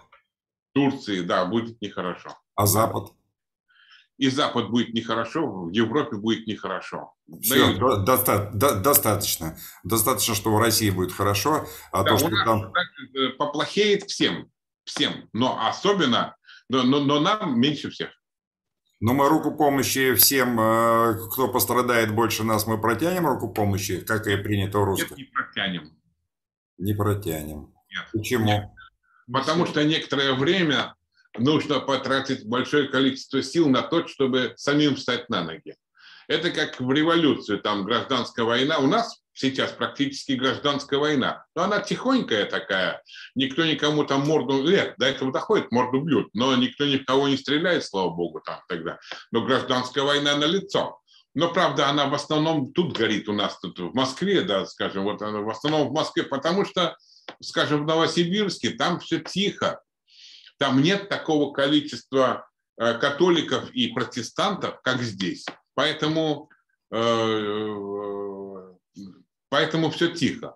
Турции, 0.73 1.21
да, 1.21 1.45
будет 1.45 1.81
нехорошо. 1.81 2.37
А 2.55 2.67
Запад? 2.67 3.11
И 4.17 4.29
Запад 4.29 4.69
будет 4.69 4.93
нехорошо, 4.93 5.65
в 5.65 5.71
Европе 5.71 6.17
будет 6.17 6.45
нехорошо. 6.45 7.13
Все, 7.41 7.65
да, 7.65 7.71
и... 7.71 8.05
доста- 8.05 8.51
до- 8.53 8.79
достаточно. 8.79 9.57
Достаточно, 9.83 10.35
что 10.35 10.53
в 10.53 10.59
России 10.59 10.91
будет 10.91 11.13
хорошо, 11.13 11.65
а 11.91 12.03
да, 12.03 12.11
то, 12.11 12.17
что 12.19 12.29
там... 12.45 12.71
Э, 13.15 13.29
поплохеет 13.29 14.03
всем, 14.03 14.51
всем, 14.83 15.29
но 15.33 15.65
особенно 15.67 16.35
но, 16.69 16.83
но, 16.83 16.99
но 16.99 17.19
нам 17.19 17.59
меньше 17.59 17.89
всех. 17.89 18.11
Но 19.01 19.13
мы 19.13 19.29
руку 19.29 19.51
помощи 19.51 20.13
всем, 20.15 20.59
э, 20.59 21.29
кто 21.31 21.47
пострадает 21.47 22.13
больше 22.13 22.43
нас, 22.43 22.67
мы 22.67 22.79
протянем 22.79 23.25
руку 23.27 23.47
помощи, 23.47 24.01
как 24.01 24.27
и 24.27 24.35
принято 24.35 24.79
у 24.79 24.85
русских? 24.85 25.11
Нет, 25.11 25.19
не 25.19 25.25
протянем. 25.25 25.97
Не 26.77 26.93
протянем. 26.93 27.73
Нет. 27.89 28.05
Почему? 28.11 28.45
Нет. 28.45 28.69
Потому 29.31 29.65
что 29.65 29.83
некоторое 29.85 30.33
время 30.33 30.95
нужно 31.37 31.79
потратить 31.79 32.45
большое 32.45 32.89
количество 32.89 33.41
сил 33.41 33.69
на 33.69 33.83
то, 33.83 34.05
чтобы 34.07 34.53
самим 34.57 34.95
встать 34.95 35.29
на 35.29 35.43
ноги. 35.43 35.75
Это 36.27 36.51
как 36.51 36.79
в 36.79 36.91
революцию, 36.91 37.61
там 37.61 37.85
гражданская 37.85 38.45
война. 38.45 38.79
У 38.79 38.87
нас 38.87 39.21
сейчас 39.39 39.71
практически 39.71 40.33
гражданская 40.33 40.99
война. 40.99 41.45
Но 41.55 41.63
она 41.63 41.79
тихонькая 41.79 42.45
такая. 42.45 43.01
Никто 43.35 43.65
никому 43.65 44.03
там 44.03 44.27
морду... 44.27 44.61
Нет, 44.63 44.95
до 44.97 45.05
этого 45.05 45.31
доходит, 45.31 45.71
морду 45.71 46.01
бьют. 46.01 46.29
Но 46.33 46.55
никто 46.55 46.85
никого 46.85 47.27
не 47.27 47.37
стреляет, 47.37 47.85
слава 47.85 48.09
богу, 48.09 48.41
там 48.41 48.61
тогда. 48.67 48.99
Но 49.31 49.45
гражданская 49.45 50.03
война 50.03 50.35
на 50.35 50.45
лицо. 50.45 50.99
Но, 51.35 51.53
правда, 51.53 51.87
она 51.87 52.07
в 52.07 52.13
основном 52.13 52.73
тут 52.73 52.97
горит 52.97 53.29
у 53.29 53.33
нас, 53.33 53.57
тут 53.59 53.79
в 53.79 53.93
Москве, 53.93 54.41
да, 54.41 54.65
скажем, 54.65 55.03
вот 55.03 55.21
она 55.21 55.39
в 55.39 55.49
основном 55.49 55.87
в 55.87 55.93
Москве, 55.93 56.23
потому 56.23 56.65
что, 56.65 56.97
скажем, 57.41 57.83
в 57.83 57.87
Новосибирске 57.87 58.71
там 58.71 58.99
все 58.99 59.19
тихо. 59.19 59.81
Там 60.57 60.81
нет 60.81 61.07
такого 61.07 61.53
количества 61.53 62.49
э, 62.77 62.95
католиков 62.95 63.71
и 63.71 63.87
протестантов, 63.87 64.81
как 64.81 65.01
здесь. 65.01 65.45
Поэтому, 65.75 66.49
э, 66.91 67.75
поэтому 69.49 69.89
все 69.89 70.09
тихо. 70.09 70.55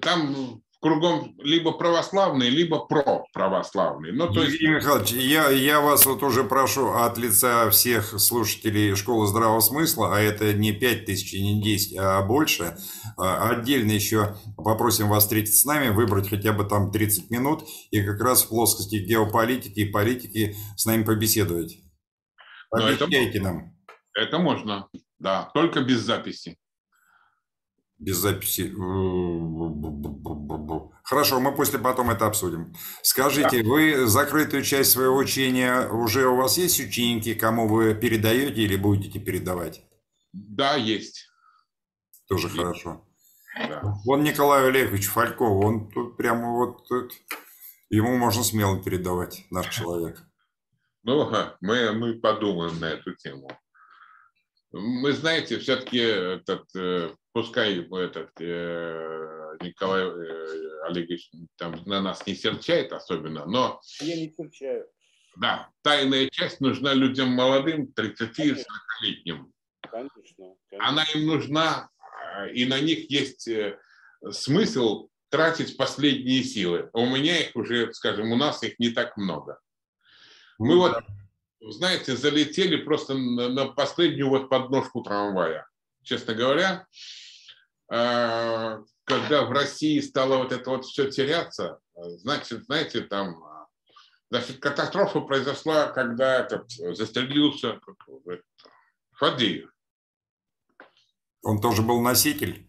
Там 0.00 0.62
кругом 0.80 1.34
либо 1.38 1.72
православные, 1.72 2.50
либо 2.50 2.86
проправославные. 2.86 4.12
Ну, 4.12 4.32
то 4.32 4.42
Евгений 4.42 4.74
есть... 4.74 4.84
Михайлович, 4.84 5.10
я, 5.12 5.48
я 5.48 5.80
вас 5.80 6.06
вот 6.06 6.22
уже 6.22 6.44
прошу 6.44 6.92
от 6.92 7.18
лица 7.18 7.68
всех 7.70 8.20
слушателей 8.20 8.94
Школы 8.94 9.26
Здравого 9.26 9.60
Смысла, 9.60 10.16
а 10.16 10.20
это 10.20 10.52
не 10.52 10.72
5 10.72 11.04
тысяч, 11.06 11.32
не 11.32 11.62
10, 11.62 11.96
а 11.98 12.22
больше, 12.22 12.76
а 13.16 13.50
отдельно 13.50 13.92
еще 13.92 14.36
попросим 14.56 15.08
вас 15.08 15.24
встретиться 15.24 15.60
с 15.60 15.64
нами, 15.64 15.88
выбрать 15.88 16.28
хотя 16.28 16.52
бы 16.52 16.64
там 16.64 16.92
30 16.92 17.30
минут 17.30 17.64
и 17.90 18.02
как 18.02 18.20
раз 18.20 18.44
в 18.44 18.48
плоскости 18.48 18.96
геополитики 18.96 19.80
и 19.80 19.90
политики 19.90 20.56
с 20.76 20.86
нами 20.86 21.04
побеседовать. 21.04 21.78
Обещайте 22.70 23.38
это... 23.38 23.42
нам. 23.42 23.76
Это 24.14 24.38
можно, 24.38 24.88
да, 25.18 25.50
только 25.52 25.80
без 25.80 26.00
записи. 26.00 26.56
Без 27.98 28.16
записи. 28.16 28.72
Хорошо, 31.02 31.40
мы 31.40 31.54
после 31.54 31.78
потом 31.78 32.10
это 32.10 32.26
обсудим. 32.26 32.74
Скажите, 33.02 33.62
да. 33.62 33.68
вы 33.68 34.06
закрытую 34.06 34.62
часть 34.62 34.90
своего 34.90 35.16
учения, 35.16 35.88
уже 35.88 36.26
у 36.26 36.36
вас 36.36 36.58
есть 36.58 36.78
ученики, 36.78 37.34
кому 37.34 37.68
вы 37.68 37.94
передаете 37.94 38.62
или 38.62 38.76
будете 38.76 39.18
передавать? 39.18 39.82
Да, 40.32 40.74
есть. 40.74 41.30
Тоже 42.28 42.48
есть. 42.48 42.58
хорошо. 42.58 43.06
Да. 43.56 43.80
Вон 44.04 44.22
Николай 44.22 44.68
Олегович 44.68 45.06
Фальков, 45.06 45.64
он 45.64 45.88
тут 45.88 46.18
прямо 46.18 46.52
вот 46.52 46.86
тут, 46.86 47.12
ему 47.88 48.16
можно 48.18 48.42
смело 48.42 48.82
передавать, 48.82 49.46
наш 49.50 49.74
человек. 49.74 50.22
Ну, 51.04 51.30
мы, 51.60 51.92
мы 51.92 52.14
подумаем 52.14 52.78
на 52.80 52.86
эту 52.86 53.14
тему. 53.14 53.48
Мы, 54.72 55.12
знаете, 55.12 55.58
все-таки 55.58 55.98
этот, 55.98 56.64
э, 56.74 57.14
пускай 57.36 57.80
этот 57.80 58.30
э, 58.40 59.56
Николай 59.60 60.04
э, 60.04 60.80
Олегович 60.84 61.30
там 61.58 61.74
на 61.84 62.00
нас 62.00 62.26
не 62.26 62.34
серчает 62.34 62.94
особенно, 62.94 63.44
но... 63.44 63.78
Я 64.00 64.16
не 64.16 64.34
серчаю. 64.34 64.86
Да, 65.36 65.68
тайная 65.82 66.30
часть 66.30 66.62
нужна 66.62 66.94
людям 66.94 67.28
молодым, 67.28 67.92
30-40-летним. 67.94 69.52
Конечно, 69.82 70.54
конечно. 70.70 70.88
Она 70.88 71.04
им 71.14 71.26
нужна, 71.26 71.90
и 72.54 72.64
на 72.64 72.80
них 72.80 73.10
есть 73.10 73.46
смысл 74.30 75.10
тратить 75.28 75.76
последние 75.76 76.42
силы. 76.42 76.88
А 76.94 77.00
у 77.00 77.06
меня 77.06 77.38
их 77.38 77.54
уже, 77.54 77.92
скажем, 77.92 78.32
у 78.32 78.36
нас 78.36 78.62
их 78.62 78.78
не 78.78 78.88
так 78.88 79.14
много. 79.18 79.60
Мы 80.58 80.76
ну, 80.76 80.78
вот, 80.78 81.04
знаете, 81.60 82.16
залетели 82.16 82.76
просто 82.76 83.12
на, 83.12 83.50
на 83.50 83.66
последнюю 83.66 84.30
вот 84.30 84.48
подножку 84.48 85.02
трамвая. 85.02 85.68
Честно 86.06 86.34
говоря, 86.34 86.86
э, 86.86 87.25
когда 87.88 89.44
в 89.44 89.52
России 89.52 90.00
стало 90.00 90.38
вот 90.38 90.52
это 90.52 90.70
вот 90.70 90.84
все 90.84 91.10
теряться, 91.10 91.78
значит, 91.94 92.64
знаете, 92.64 93.02
там, 93.02 93.42
значит, 94.30 94.58
катастрофа 94.58 95.20
произошла, 95.20 95.88
когда 95.88 96.40
этот 96.40 96.70
застрелился 96.70 97.78
Фадеев. 99.12 99.70
Он 101.42 101.60
тоже 101.60 101.82
был 101.82 102.00
носитель? 102.00 102.66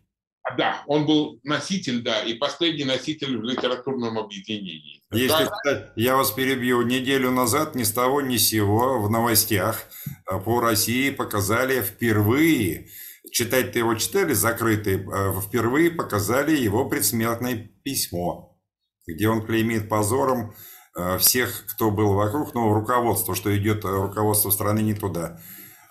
Да, 0.55 0.83
он 0.87 1.05
был 1.05 1.39
носитель, 1.43 2.01
да, 2.01 2.21
и 2.21 2.35
последний 2.35 2.85
носитель 2.85 3.37
в 3.37 3.43
литературном 3.43 4.17
объединении. 4.17 5.01
Если, 5.11 5.45
кстати, 5.45 5.91
я 5.95 6.15
вас 6.15 6.31
перебью, 6.31 6.83
неделю 6.83 7.31
назад 7.31 7.75
ни 7.75 7.83
с 7.83 7.91
того 7.91 8.21
ни 8.21 8.37
с 8.37 8.49
сего 8.49 9.01
в 9.01 9.09
новостях 9.09 9.83
э, 10.31 10.39
по 10.39 10.61
России 10.61 11.09
показали 11.09 11.81
впервые, 11.81 12.89
читать-то 13.31 13.79
его 13.79 13.95
читали, 13.95 14.33
закрытый, 14.33 15.05
э, 15.05 15.41
впервые 15.41 15.91
показали 15.91 16.55
его 16.55 16.87
предсмертное 16.89 17.69
письмо, 17.83 18.57
где 19.05 19.29
он 19.29 19.45
клеймит 19.45 19.89
позором 19.89 20.53
э, 20.95 21.17
всех, 21.17 21.65
кто 21.67 21.91
был 21.91 22.13
вокруг, 22.13 22.53
но 22.53 22.73
руководство, 22.73 23.35
что 23.35 23.55
идет 23.57 23.85
руководство 23.85 24.49
страны 24.49 24.79
не 24.79 24.93
туда. 24.93 25.39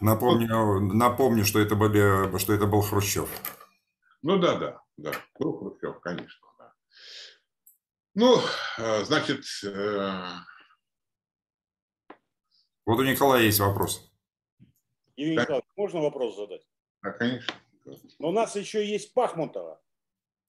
Напомню, 0.01 0.81
напомню 0.81 1.45
что, 1.45 1.59
это 1.59 1.75
были, 1.75 2.37
что 2.39 2.53
это 2.53 2.67
был 2.67 2.83
Хрущев. 2.83 3.29
Ну 4.23 4.39
да, 4.39 4.57
да, 4.57 4.81
да. 4.97 5.13
Ну, 5.39 5.53
Хрущев, 5.59 6.01
конечно, 6.01 6.49
да. 6.59 6.73
Ну, 8.15 8.39
э, 8.79 9.05
значит... 9.05 9.45
Э... 9.65 10.23
Вот 12.85 12.99
у 13.01 13.03
Николая 13.03 13.43
есть 13.43 13.59
вопрос. 13.59 14.13
Юрий. 15.17 15.37
Николаевич, 15.37 15.65
можно 15.77 16.01
вопрос 16.01 16.37
задать? 16.37 16.63
Да, 17.07 17.13
конечно. 17.13 17.55
Но 18.19 18.29
у 18.29 18.33
нас 18.33 18.57
еще 18.57 18.85
есть 18.85 19.15
Пахмутова. 19.15 19.81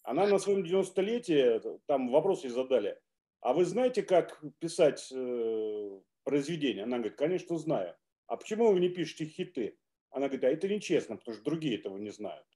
Она 0.02 0.26
на 0.26 0.40
своем 0.40 0.64
90-летии, 0.64 1.80
там 1.86 2.10
вопросы 2.10 2.50
задали. 2.50 3.00
А 3.42 3.54
вы 3.54 3.66
знаете, 3.66 4.02
как 4.02 4.42
писать 4.60 5.08
э, 5.12 6.00
произведение? 6.24 6.86
Она 6.86 6.98
говорит, 6.98 7.18
конечно, 7.18 7.58
знаю. 7.60 7.96
А 8.26 8.38
почему 8.38 8.72
вы 8.72 8.80
не 8.80 8.90
пишете 8.90 9.26
хиты? 9.26 9.78
Она 10.10 10.28
говорит, 10.28 10.46
а 10.46 10.50
это 10.50 10.68
нечестно, 10.68 11.18
потому 11.18 11.36
что 11.36 11.44
другие 11.44 11.78
этого 11.78 11.98
не 11.98 12.10
знают. 12.10 12.48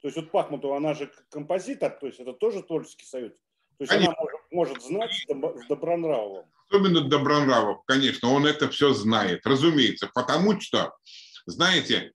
То 0.00 0.08
есть 0.08 0.16
вот 0.16 0.32
Пахмутова, 0.32 0.78
она 0.78 0.94
же 0.94 1.12
композитор, 1.30 1.92
то 1.92 2.06
есть 2.06 2.18
это 2.18 2.32
тоже 2.32 2.62
творческий 2.64 3.04
союз. 3.04 3.32
То 3.78 3.84
есть 3.84 3.92
конечно. 3.92 4.14
она 4.18 4.20
может, 4.20 4.40
может 4.50 4.82
знать 4.82 5.12
с 5.12 5.68
Добронравовым. 5.68 6.46
Особенно 6.68 7.08
Добронравов, 7.08 7.84
конечно, 7.86 8.30
он 8.30 8.46
это 8.46 8.68
все 8.68 8.92
знает, 8.94 9.46
разумеется, 9.46 10.10
потому 10.12 10.60
что, 10.60 10.92
знаете, 11.46 12.12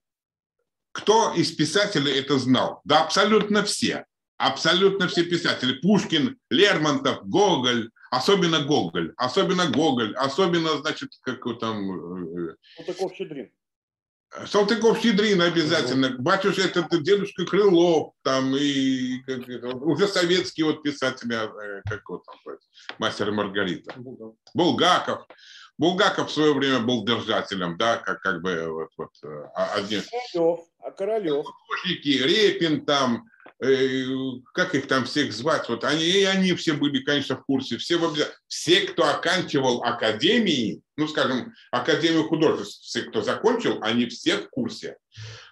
кто 0.98 1.32
из 1.32 1.52
писателей 1.52 2.18
это 2.18 2.38
знал? 2.38 2.80
Да 2.84 3.04
абсолютно 3.04 3.62
все. 3.62 4.04
Абсолютно 4.36 5.06
все 5.06 5.22
писатели. 5.24 5.74
Пушкин, 5.74 6.38
Лермонтов, 6.50 7.24
Гоголь, 7.24 7.90
особенно 8.10 8.60
Гоголь, 8.64 9.12
особенно 9.16 9.66
Гоголь, 9.66 10.14
особенно, 10.16 10.78
значит, 10.78 11.10
как 11.22 11.40
там... 11.60 12.48
Э, 12.48 12.50
э, 12.50 12.82
Салтыков-Щедрин. 12.84 13.50
Салтыков-Щедрин 14.46 15.40
обязательно, 15.40 16.10
батюшка, 16.18 16.62
это 16.62 16.98
дедушка 16.98 17.46
Крылов, 17.46 18.12
там 18.22 18.54
и 18.56 19.20
как 19.20 19.48
это, 19.48 19.68
уже 19.68 20.06
советские 20.06 20.66
вот 20.66 20.82
писатели, 20.82 21.34
э, 21.34 21.82
как 21.88 22.08
вот 22.08 22.24
там, 22.24 22.56
мастер 22.98 23.30
Маргарита. 23.30 23.94
Булгаков. 24.54 25.26
Булгаков 25.78 26.28
в 26.28 26.32
свое 26.32 26.54
время 26.54 26.80
был 26.80 27.04
держателем, 27.04 27.78
да, 27.78 27.98
как, 27.98 28.20
как 28.20 28.42
бы 28.42 28.68
вот, 28.68 28.90
вот 28.96 29.10
а, 29.54 29.74
один. 29.74 30.02
А 30.88 30.90
Королев. 30.92 31.44
Художники, 31.44 32.08
Репин 32.08 32.84
там, 32.84 33.28
Э, 33.60 34.04
как 34.54 34.76
их 34.76 34.86
там 34.86 35.04
всех 35.04 35.32
звать, 35.32 35.68
вот 35.68 35.82
они, 35.82 36.04
и 36.04 36.22
они 36.22 36.54
все 36.54 36.74
были, 36.74 37.02
конечно, 37.02 37.36
в 37.36 37.44
курсе, 37.44 37.76
все, 37.76 37.98
все, 38.46 38.80
кто 38.82 39.08
оканчивал 39.08 39.82
академии, 39.82 40.80
ну, 40.96 41.08
скажем, 41.08 41.52
Академию 41.72 42.28
художеств, 42.28 42.84
все, 42.84 43.02
кто 43.02 43.20
закончил, 43.20 43.78
они 43.82 44.06
все 44.06 44.36
в 44.36 44.48
курсе. 44.50 44.96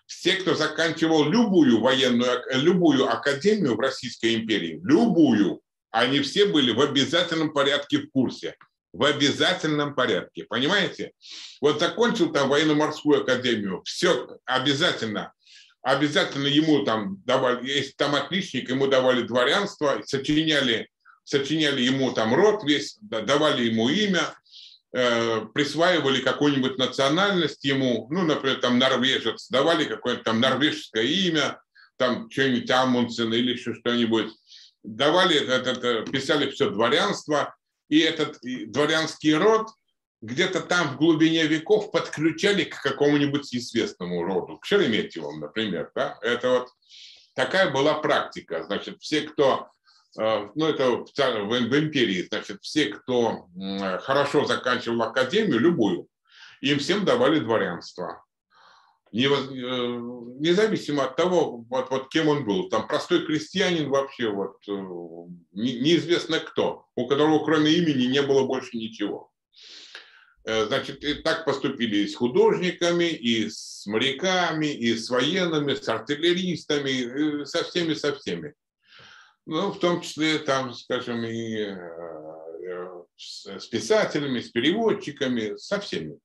Все, 0.07 0.35
кто 0.35 0.55
заканчивал 0.55 1.29
любую 1.29 1.81
военную, 1.81 2.44
любую 2.53 3.11
академию 3.11 3.75
в 3.75 3.81
Российской 3.81 4.37
империи, 4.37 4.81
любую, 4.85 5.61
они 5.90 6.20
все 6.20 6.46
были 6.46 6.70
в 6.70 6.81
обязательном 6.81 7.53
порядке 7.53 7.99
в 7.99 8.11
курсе. 8.12 8.55
В 8.96 9.04
обязательном 9.04 9.94
порядке, 9.94 10.44
понимаете? 10.44 11.12
Вот 11.61 11.80
закончил 11.80 12.32
там 12.32 12.48
военно-морскую 12.48 13.22
академию, 13.22 13.82
все 13.85 14.38
обязательно 14.44 15.32
обязательно 15.87 16.48
ему 16.48 16.82
там 16.85 17.22
давали, 17.24 17.64
если 17.64 17.92
там 17.92 18.16
отличник, 18.16 18.68
ему 18.68 18.88
давали 18.88 19.22
дворянство, 19.22 20.02
сочиняли, 20.04 20.88
сочиняли 21.22 21.80
ему 21.80 22.11
там 22.11 22.35
род 22.35 22.64
весь, 22.64 22.98
давали 23.00 23.66
ему 23.66 23.88
имя, 23.88 24.35
э, 24.92 25.42
присваивали 25.54 26.20
какую-нибудь 26.22 26.76
национальность 26.76 27.64
ему, 27.64 28.09
ну, 28.11 28.22
например, 28.22 28.59
там 28.61 28.80
норвежец, 28.80 29.48
давали 29.48 29.85
какое-то 29.85 30.24
там 30.24 30.40
норвежское 30.40 31.04
имя, 31.04 31.61
там 31.98 32.28
что-нибудь 32.32 32.68
Амундсен 32.68 33.32
или 33.32 33.52
еще 33.52 33.72
что-нибудь, 33.74 34.32
давали, 34.82 35.37
это, 35.37 35.70
это, 35.70 36.11
писали 36.11 36.50
все 36.50 36.68
дворянство, 36.68 37.54
и 37.88 37.99
этот 38.01 38.38
дворянский 38.42 39.35
род– 39.35 39.68
где-то 40.22 40.61
там 40.61 40.94
в 40.94 40.96
глубине 40.96 41.46
веков 41.46 41.90
подключали 41.90 42.64
к 42.64 42.81
какому-нибудь 42.83 43.55
известному 43.55 44.22
роду, 44.25 44.59
к 44.59 44.64
Шереметьевым, 44.64 45.40
например. 45.40 45.90
Да? 45.94 46.18
Это 46.22 46.51
вот 46.51 46.68
такая 47.35 47.70
была 47.70 47.94
практика. 47.94 48.64
Значит, 48.64 49.01
все, 49.01 49.22
кто, 49.22 49.68
э, 50.18 50.49
ну 50.55 50.66
это 50.66 50.90
в, 50.90 51.05
в 51.05 51.79
империи, 51.79 52.27
значит, 52.29 52.62
все, 52.62 52.87
кто 52.87 53.49
хорошо 54.03 54.46
заканчивал 54.46 55.03
академию, 55.03 55.61
любую, 55.61 56.09
им 56.61 56.79
всем 56.79 57.05
давали 57.05 57.38
дворянство. 57.38 58.25
Э, 59.12 59.19
независимо 59.19 61.05
от 61.05 61.16
того, 61.16 61.64
вот, 61.69 61.90
вот 61.90 62.09
кем 62.11 62.29
он 62.29 62.45
был. 62.45 62.69
Там 62.69 62.87
простой 62.87 63.25
крестьянин 63.25 63.88
вообще, 63.88 64.29
вот, 64.29 64.57
э, 64.69 64.73
неизвестно 65.53 66.40
кто, 66.40 66.87
у 66.97 67.07
которого 67.07 67.45
кроме 67.45 67.73
имени 67.73 68.07
не 68.07 68.23
было 68.23 68.45
больше 68.45 68.77
ничего. 68.77 69.31
Э, 70.45 70.66
значит, 70.66 71.05
и 71.05 71.14
так 71.14 71.45
поступили 71.45 71.99
и 71.99 72.09
с 72.09 72.16
художниками, 72.16 73.11
и 73.11 73.49
с 73.49 73.87
моряками, 73.87 74.66
и 74.66 74.95
с 74.95 75.09
военными, 75.09 75.74
с 75.74 75.89
артиллеристами, 75.89 77.45
со 77.45 77.64
всеми, 77.64 77.95
со 77.95 78.14
всеми. 78.14 78.55
Ну, 79.47 79.70
в 79.70 79.78
том 79.78 80.01
числе, 80.01 80.41
там, 80.41 80.74
скажем, 80.74 81.24
и 81.24 81.72
с 83.16 83.66
писателями, 83.68 84.41
с 84.41 84.51
переводчиками, 84.51 85.57
со 85.57 85.78
всеми. 85.78 86.18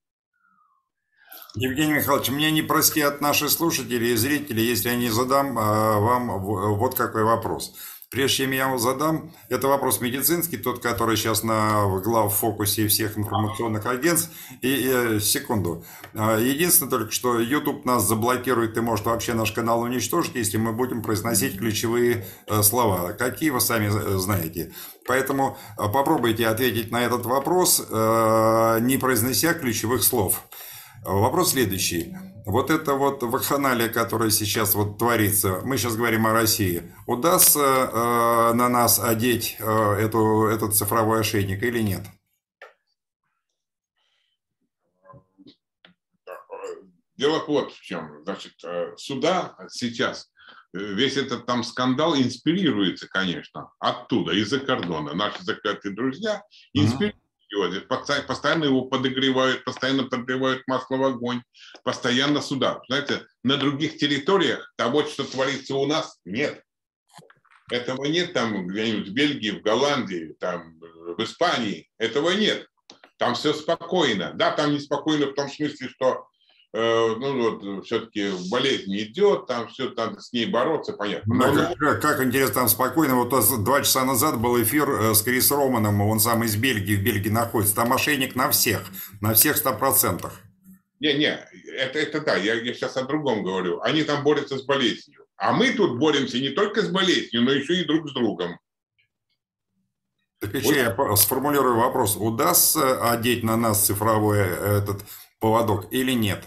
Евгений 1.55 1.93
Михайлович, 1.93 2.29
мне 2.29 2.49
не 2.51 2.61
простят 2.61 3.19
наши 3.21 3.49
слушатели 3.49 4.05
и 4.05 4.15
зрители, 4.15 4.61
если 4.61 4.89
я 4.89 4.95
не 4.95 5.09
задам 5.09 5.55
вам 5.55 6.39
вот 6.39 6.95
какой 6.95 7.23
вопрос. 7.23 7.73
Прежде 8.11 8.43
чем 8.43 8.51
я 8.51 8.67
его 8.67 8.77
задам, 8.77 9.31
это 9.47 9.69
вопрос 9.69 10.01
медицинский, 10.01 10.57
тот, 10.57 10.83
который 10.83 11.15
сейчас 11.15 11.43
на 11.43 11.87
глав 12.03 12.35
фокусе 12.35 12.89
всех 12.89 13.17
информационных 13.17 13.85
агентств. 13.85 14.29
И, 14.61 14.67
и 14.67 14.89
э, 14.91 15.19
секунду. 15.21 15.85
А, 16.13 16.37
единственное 16.37 16.89
только, 16.89 17.11
что 17.13 17.39
YouTube 17.39 17.85
нас 17.85 18.05
заблокирует 18.05 18.75
и 18.75 18.81
может 18.81 19.05
вообще 19.05 19.33
наш 19.33 19.53
канал 19.53 19.79
уничтожить, 19.79 20.35
если 20.35 20.57
мы 20.57 20.73
будем 20.73 21.01
произносить 21.01 21.57
ключевые 21.57 22.27
э, 22.47 22.61
слова. 22.63 23.13
Какие 23.13 23.51
вы 23.51 23.61
сами 23.61 23.85
э, 23.85 24.17
знаете. 24.17 24.73
Поэтому 25.07 25.57
попробуйте 25.77 26.47
ответить 26.47 26.91
на 26.91 27.01
этот 27.03 27.25
вопрос, 27.25 27.79
не 27.79 28.97
произнося 28.97 29.53
ключевых 29.53 30.03
слов. 30.03 30.43
Вопрос 31.03 31.51
следующий. 31.51 32.15
вот 32.45 32.69
это 32.69 32.93
вот 32.93 33.23
вакханалия, 33.23 33.89
которая 33.89 34.29
сейчас 34.29 34.75
вот 34.75 34.99
творится, 34.99 35.61
мы 35.63 35.77
сейчас 35.77 35.95
говорим 35.95 36.27
о 36.27 36.33
России, 36.33 36.93
удастся 37.07 37.59
э, 37.59 38.53
на 38.53 38.69
нас 38.69 38.99
одеть 38.99 39.57
э, 39.59 39.65
эту, 39.65 40.45
этот 40.45 40.75
цифровой 40.75 41.21
ошейник 41.21 41.63
или 41.63 41.81
нет? 41.81 42.03
Дело 47.15 47.43
вот 47.47 47.71
в 47.71 47.81
чем. 47.81 48.23
Значит, 48.23 48.53
э, 48.63 48.93
сюда 48.97 49.55
сейчас 49.69 50.31
э, 50.73 50.79
весь 50.79 51.17
этот 51.17 51.47
там 51.47 51.63
скандал 51.63 52.15
инспирируется, 52.15 53.07
конечно, 53.07 53.71
оттуда, 53.79 54.33
из-за 54.33 54.59
кордона. 54.59 55.13
Наши 55.13 55.43
закрытые 55.43 55.95
друзья 55.95 56.43
инспирируют 56.73 57.21
его, 57.51 57.85
постоянно 58.27 58.65
его 58.65 58.83
подогревают, 58.83 59.63
постоянно 59.63 60.03
подогревают 60.03 60.63
масло 60.67 60.97
в 60.97 61.03
огонь, 61.03 61.41
постоянно 61.83 62.41
сюда. 62.41 62.81
Знаете, 62.87 63.25
на 63.43 63.57
других 63.57 63.97
территориях 63.97 64.73
того, 64.77 65.05
что 65.05 65.23
творится 65.23 65.75
у 65.75 65.85
нас, 65.85 66.19
нет. 66.25 66.63
Этого 67.69 68.05
нет 68.05 68.33
там 68.33 68.67
где-нибудь 68.67 69.09
в 69.09 69.13
Бельгии, 69.13 69.51
в 69.51 69.61
Голландии, 69.61 70.35
там 70.39 70.77
в 70.79 71.23
Испании. 71.23 71.89
Этого 71.97 72.31
нет. 72.31 72.67
Там 73.17 73.35
все 73.35 73.53
спокойно. 73.53 74.33
Да, 74.33 74.51
там 74.51 74.73
неспокойно 74.73 75.27
в 75.27 75.33
том 75.33 75.49
смысле, 75.49 75.87
что 75.87 76.27
ну 76.73 77.51
вот 77.51 77.85
все-таки 77.85 78.29
болезнь 78.49 78.95
идет, 78.97 79.45
там 79.47 79.67
все 79.67 79.89
надо 79.89 80.21
с 80.21 80.31
ней 80.31 80.45
бороться, 80.45 80.93
понятно. 80.93 81.35
Но, 81.35 81.53
как, 81.53 81.77
как, 81.77 82.01
как 82.01 82.23
интересно, 82.23 82.55
там 82.55 82.69
спокойно, 82.69 83.15
вот 83.15 83.29
два 83.63 83.81
часа 83.81 84.05
назад 84.05 84.39
был 84.39 84.61
эфир 84.61 84.89
э, 84.89 85.13
с 85.13 85.21
Крис 85.21 85.51
Романом, 85.51 86.01
он 86.01 86.21
сам 86.21 86.43
из 86.43 86.55
Бельгии, 86.55 86.95
в 86.95 87.03
Бельгии 87.03 87.29
находится, 87.29 87.75
там 87.75 87.89
мошенник 87.89 88.35
на 88.35 88.49
всех, 88.51 88.83
на 89.19 89.33
всех 89.33 89.57
ста 89.57 89.73
процентах. 89.73 90.39
Не-не, 91.01 91.45
это, 91.75 91.99
это 91.99 92.21
да, 92.21 92.35
я, 92.37 92.53
я 92.53 92.73
сейчас 92.73 92.95
о 92.95 93.03
другом 93.03 93.43
говорю. 93.43 93.81
Они 93.81 94.03
там 94.03 94.23
борются 94.23 94.57
с 94.57 94.61
болезнью. 94.61 95.25
А 95.35 95.51
мы 95.51 95.71
тут 95.71 95.97
боремся 95.97 96.39
не 96.39 96.49
только 96.49 96.83
с 96.83 96.89
болезнью, 96.89 97.41
но 97.41 97.51
еще 97.51 97.81
и 97.81 97.83
друг 97.83 98.07
с 98.07 98.13
другом. 98.13 98.59
Так 100.39 100.53
еще 100.53 100.67
вот. 100.93 101.09
я 101.09 101.15
сформулирую 101.15 101.77
вопрос. 101.77 102.15
Удастся 102.15 103.11
одеть 103.11 103.43
на 103.43 103.57
нас 103.57 103.85
цифровой 103.85 104.39
э, 104.39 104.77
этот 104.77 105.03
поводок 105.39 105.91
или 105.91 106.11
нет? 106.11 106.45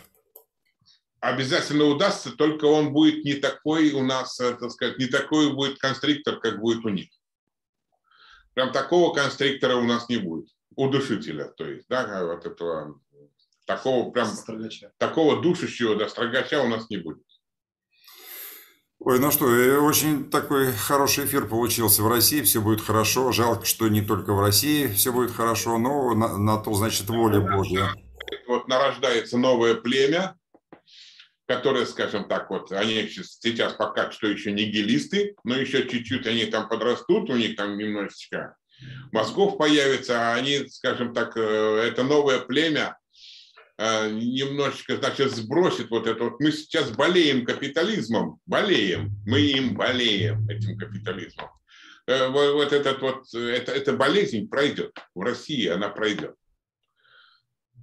Обязательно 1.25 1.85
удастся, 1.85 2.31
только 2.31 2.67
он 2.67 2.93
будет 2.93 3.25
не 3.25 3.35
такой 3.35 3.93
у 3.93 4.03
нас, 4.03 4.39
э, 4.41 4.55
так 4.55 4.71
сказать, 4.71 4.99
не 4.99 5.07
такой 5.07 5.53
будет 5.53 5.79
конструктор, 5.79 6.39
как 6.39 6.61
будет 6.61 6.85
у 6.85 6.91
них. 6.91 7.09
Прям 8.53 8.73
такого 8.73 9.15
конструктора 9.15 9.77
у 9.77 9.85
нас 9.85 10.09
не 10.09 10.19
будет. 10.19 10.49
Удушителя, 10.77 11.47
то 11.57 11.67
есть, 11.67 11.87
да, 11.89 12.25
вот 12.27 12.45
этого, 12.45 13.01
такого 13.67 14.11
прям, 14.11 14.27
строгача. 14.27 14.93
такого 14.99 15.41
душащего, 15.41 15.97
да, 15.97 16.09
строгача 16.09 16.63
у 16.63 16.69
нас 16.69 16.91
не 16.91 16.99
будет. 16.99 17.23
Ой, 18.99 19.19
ну 19.19 19.31
что, 19.31 19.49
э, 19.49 19.79
очень 19.79 20.31
такой 20.31 20.73
хороший 20.73 21.25
эфир 21.25 21.47
получился 21.47 22.03
в 22.03 22.09
России, 22.09 22.43
все 22.43 22.61
будет 22.61 22.81
хорошо. 22.81 23.33
Жалко, 23.33 23.65
что 23.65 23.89
не 23.89 24.03
только 24.03 24.33
в 24.33 24.41
России 24.41 24.87
все 24.89 25.13
будет 25.13 25.31
хорошо, 25.31 25.79
но 25.79 26.15
на, 26.15 26.37
на 26.39 26.59
то, 26.59 26.75
значит, 26.75 27.09
воля 27.09 27.41
Божья. 27.41 27.95
Вот 28.47 28.69
нарождается 28.69 29.37
новое 29.37 29.75
племя, 29.75 30.37
которые, 31.47 31.87
скажем 31.87 32.27
так, 32.29 32.51
вот 32.51 32.73
они 32.73 33.07
сейчас 33.09 33.75
пока 33.75 34.11
что 34.11 34.27
еще 34.27 34.53
не 34.53 34.65
гелисты, 34.65 35.37
но 35.45 35.57
еще 35.57 35.87
чуть-чуть 35.89 36.27
они 36.27 36.47
там 36.47 36.69
подрастут, 36.69 37.31
у 37.31 37.37
них 37.37 37.57
там 37.57 37.77
немножечко 37.77 38.57
мозгов 39.13 39.59
появится, 39.59 40.21
а 40.21 40.35
они, 40.35 40.67
скажем 40.69 41.15
так, 41.15 41.37
э, 41.37 41.41
это 41.41 42.03
новое 42.03 42.41
племя 42.41 42.99
э, 43.79 44.11
немножечко, 44.11 44.97
значит, 44.97 45.33
сбросит 45.33 45.91
вот 45.91 46.07
это 46.07 46.25
вот. 46.25 46.41
Мы 46.41 46.53
сейчас 46.53 46.91
болеем 46.91 47.45
капитализмом, 47.45 48.39
болеем, 48.47 49.13
мы 49.27 49.41
им 49.41 49.75
болеем 49.75 50.49
этим 50.49 50.79
капитализмом. 50.79 51.51
Э, 52.07 52.29
вот 52.29 52.73
этот 52.73 53.01
вот, 53.01 53.33
это, 53.35 53.73
эта 53.73 53.93
болезнь 53.93 54.49
пройдет, 54.49 54.93
в 55.15 55.21
России 55.21 55.67
она 55.69 55.89
пройдет. 55.89 56.35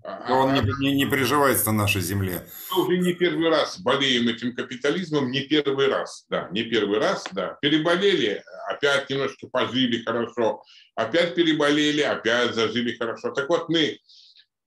Но 0.04 0.40
он 0.40 0.54
не, 0.54 0.62
не, 0.80 0.96
не 0.96 1.06
приживается 1.06 1.72
на 1.72 1.84
нашей 1.84 2.02
земле. 2.02 2.48
Мы 2.72 2.84
уже 2.84 2.98
не 2.98 3.14
первый 3.14 3.50
раз 3.50 3.80
болеем 3.80 4.28
этим 4.28 4.56
капитализмом, 4.56 5.30
не 5.30 5.42
первый 5.42 5.88
раз, 5.88 6.26
да, 6.30 6.50
не 6.52 6.64
первый 6.64 7.00
раз, 7.00 7.26
да. 7.32 7.58
Переболели, 7.62 8.44
опять 8.68 9.10
немножко 9.10 9.48
пожили 9.48 10.04
хорошо, 10.04 10.64
опять 10.96 11.36
переболели, 11.36 12.02
опять 12.02 12.56
зажили 12.56 12.98
хорошо. 12.98 13.32
Так 13.32 13.48
вот 13.50 13.70
мы 13.70 14.00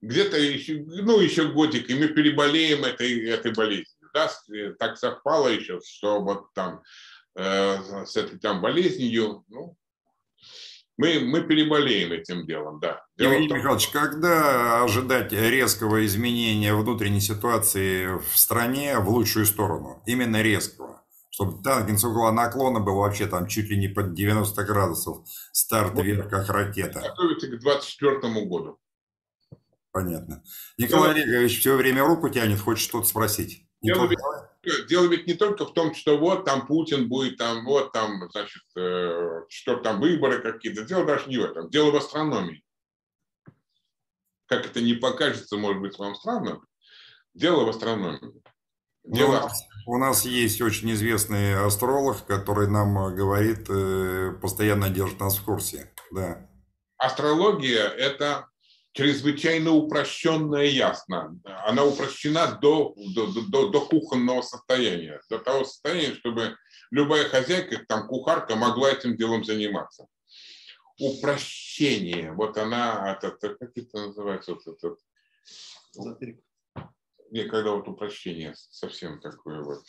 где-то 0.01 0.37
еще, 0.37 0.83
ну, 0.85 1.19
еще 1.19 1.49
годик, 1.49 1.89
и 1.89 1.95
мы 1.95 2.07
переболеем 2.07 2.85
этой, 2.85 3.27
этой 3.27 3.53
болезнью. 3.53 4.09
Да? 4.13 4.31
Так 4.79 4.97
совпало 4.97 5.49
еще, 5.49 5.81
что 5.85 6.21
вот 6.21 6.53
там 6.53 6.81
э, 7.35 8.05
с 8.05 8.15
этой 8.15 8.39
там 8.39 8.61
болезнью, 8.61 9.43
ну, 9.49 9.75
мы, 10.97 11.19
мы 11.19 11.41
переболеем 11.41 12.11
этим 12.13 12.45
делом, 12.45 12.79
да. 12.79 13.05
Дело 13.17 13.31
Евгений 13.31 13.49
том... 13.49 13.57
Михайлович, 13.57 13.89
когда 13.89 14.83
ожидать 14.83 15.31
резкого 15.33 16.05
изменения 16.05 16.73
внутренней 16.73 17.19
ситуации 17.19 18.17
в 18.17 18.37
стране 18.37 18.99
в 18.99 19.09
лучшую 19.09 19.45
сторону? 19.45 20.01
Именно 20.05 20.41
резкого. 20.41 21.03
Чтобы 21.29 21.61
тангенс 21.61 22.03
угла 22.05 22.31
наклона 22.31 22.79
был 22.79 22.95
вообще 22.95 23.27
там 23.27 23.47
чуть 23.47 23.69
ли 23.69 23.77
не 23.77 23.89
под 23.89 24.13
90 24.13 24.63
градусов 24.63 25.27
старт 25.51 25.93
вот. 25.95 26.05
вверх, 26.05 26.29
как 26.29 26.47
ракета. 26.49 27.01
Готовится 27.01 27.47
к 27.47 27.59
24 27.59 28.45
году. 28.45 28.79
Понятно. 29.91 30.43
Николай 30.77 31.11
Олегович 31.11 31.59
все 31.59 31.75
время 31.75 32.03
руку 32.03 32.29
тянет, 32.29 32.59
хочет 32.59 32.87
что-то 32.87 33.07
спросить. 33.07 33.65
Дело 33.81 34.07
ведь, 34.07 34.19
дело 34.87 35.07
ведь 35.07 35.27
не 35.27 35.33
только 35.33 35.65
в 35.65 35.73
том, 35.73 35.93
что 35.93 36.17
вот 36.17 36.45
там 36.45 36.67
Путин 36.67 37.07
будет, 37.07 37.37
там 37.37 37.65
вот 37.65 37.91
там, 37.91 38.29
значит, 38.31 38.63
э, 38.77 39.41
что 39.49 39.77
там 39.77 39.99
выборы 39.99 40.41
какие-то. 40.41 40.83
Дело 40.83 41.05
даже 41.05 41.29
не 41.29 41.37
в 41.37 41.43
этом. 41.43 41.69
Дело 41.69 41.91
в 41.91 41.95
астрономии. 41.95 42.63
Как 44.47 44.65
это 44.65 44.81
не 44.81 44.93
покажется, 44.93 45.57
может 45.57 45.81
быть, 45.81 45.97
вам 45.97 46.15
странно, 46.15 46.61
дело 47.33 47.65
в 47.65 47.69
астрономии. 47.69 48.41
Дело... 49.03 49.31
Ну, 49.31 49.37
у, 49.37 49.41
нас, 49.41 49.63
у 49.87 49.97
нас 49.97 50.25
есть 50.25 50.61
очень 50.61 50.91
известный 50.93 51.55
астролог, 51.55 52.25
который 52.25 52.67
нам 52.67 52.97
э, 52.97 53.15
говорит, 53.15 53.67
э, 53.69 54.33
постоянно 54.41 54.89
держит 54.89 55.19
нас 55.19 55.37
в 55.37 55.43
курсе. 55.43 55.93
Да. 56.11 56.49
Астрология– 56.97 57.87
это 57.97 58.47
чрезвычайно 58.95 59.71
упрощенная 59.71 60.65
ясно. 60.67 61.37
Она 61.43 61.83
упрощена 61.83 62.57
до, 62.61 62.95
до, 63.13 63.27
до, 63.27 63.69
до 63.69 63.81
кухонного 63.81 64.41
состояния, 64.41 65.21
до 65.29 65.37
того 65.37 65.65
состояния, 65.65 66.15
чтобы 66.15 66.55
любая 66.91 67.27
хозяйка, 67.27 67.83
там 67.87 68.07
кухарка 68.07 68.55
могла 68.55 68.91
этим 68.91 69.17
делом 69.17 69.43
заниматься. 69.43 70.07
Упрощение, 70.97 72.31
вот 72.31 72.57
она, 72.57 73.19
это, 73.21 73.31
как 73.31 73.71
это 73.75 74.07
называется, 74.07 74.53
вот 74.53 74.65
этот, 74.65 74.99
не, 77.31 77.43
когда 77.43 77.71
вот 77.71 77.89
упрощение 77.89 78.53
совсем 78.55 79.19
такое 79.19 79.61
вот. 79.61 79.83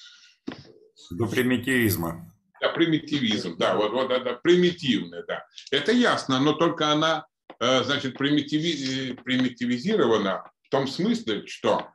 До 1.13 1.29
примитивизма. 1.29 2.35
Да, 2.61 2.71
примитивизм, 2.71 3.57
да, 3.57 3.77
вот, 3.77 3.93
вот 3.93 4.11
это 4.11 4.35
примитивное, 4.43 5.23
да. 5.29 5.47
Это 5.71 5.93
ясно, 5.93 6.41
но 6.41 6.55
только 6.55 6.91
она 6.91 7.27
значит, 7.61 8.17
примитиви, 8.19 9.15
примитивизирована 9.15 10.51
в 10.67 10.69
том 10.71 10.87
смысле, 10.87 11.47
что 11.47 11.89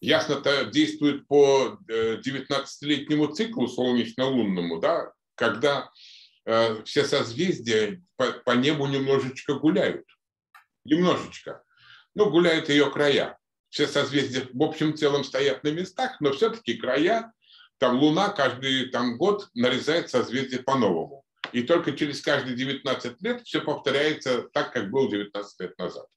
ясно-то 0.00 0.66
действует 0.66 1.26
по 1.26 1.78
19-летнему 1.88 3.30
э, 3.30 3.34
циклу 3.34 3.66
солнечно-лунному, 3.66 4.78
да, 4.78 5.12
когда 5.34 5.90
э, 6.44 6.82
все 6.84 7.04
созвездия 7.04 8.02
по 8.16 8.50
небу 8.52 8.86
немножечко 8.86 9.54
гуляют. 9.54 10.04
Немножечко. 10.84 11.62
Ну, 12.14 12.30
гуляют 12.30 12.68
ее 12.68 12.90
края. 12.90 13.38
Все 13.70 13.88
созвездия 13.88 14.46
в 14.52 14.62
общем 14.62 14.96
целом 14.96 15.24
стоят 15.24 15.64
на 15.64 15.68
местах, 15.68 16.20
но 16.20 16.32
все-таки 16.32 16.74
края, 16.74 17.32
там 17.78 17.98
Луна 17.98 18.28
каждый 18.28 18.90
там, 18.90 19.16
год 19.16 19.48
нарезает 19.54 20.10
созвездие 20.10 20.62
по-новому. 20.62 21.23
И 21.54 21.62
только 21.62 21.92
через 21.92 22.20
каждые 22.20 22.56
19 22.56 23.22
лет 23.22 23.46
все 23.46 23.60
повторяется 23.60 24.42
так, 24.52 24.72
как 24.72 24.90
было 24.90 25.08
19 25.08 25.60
лет 25.60 25.78
назад. 25.78 26.08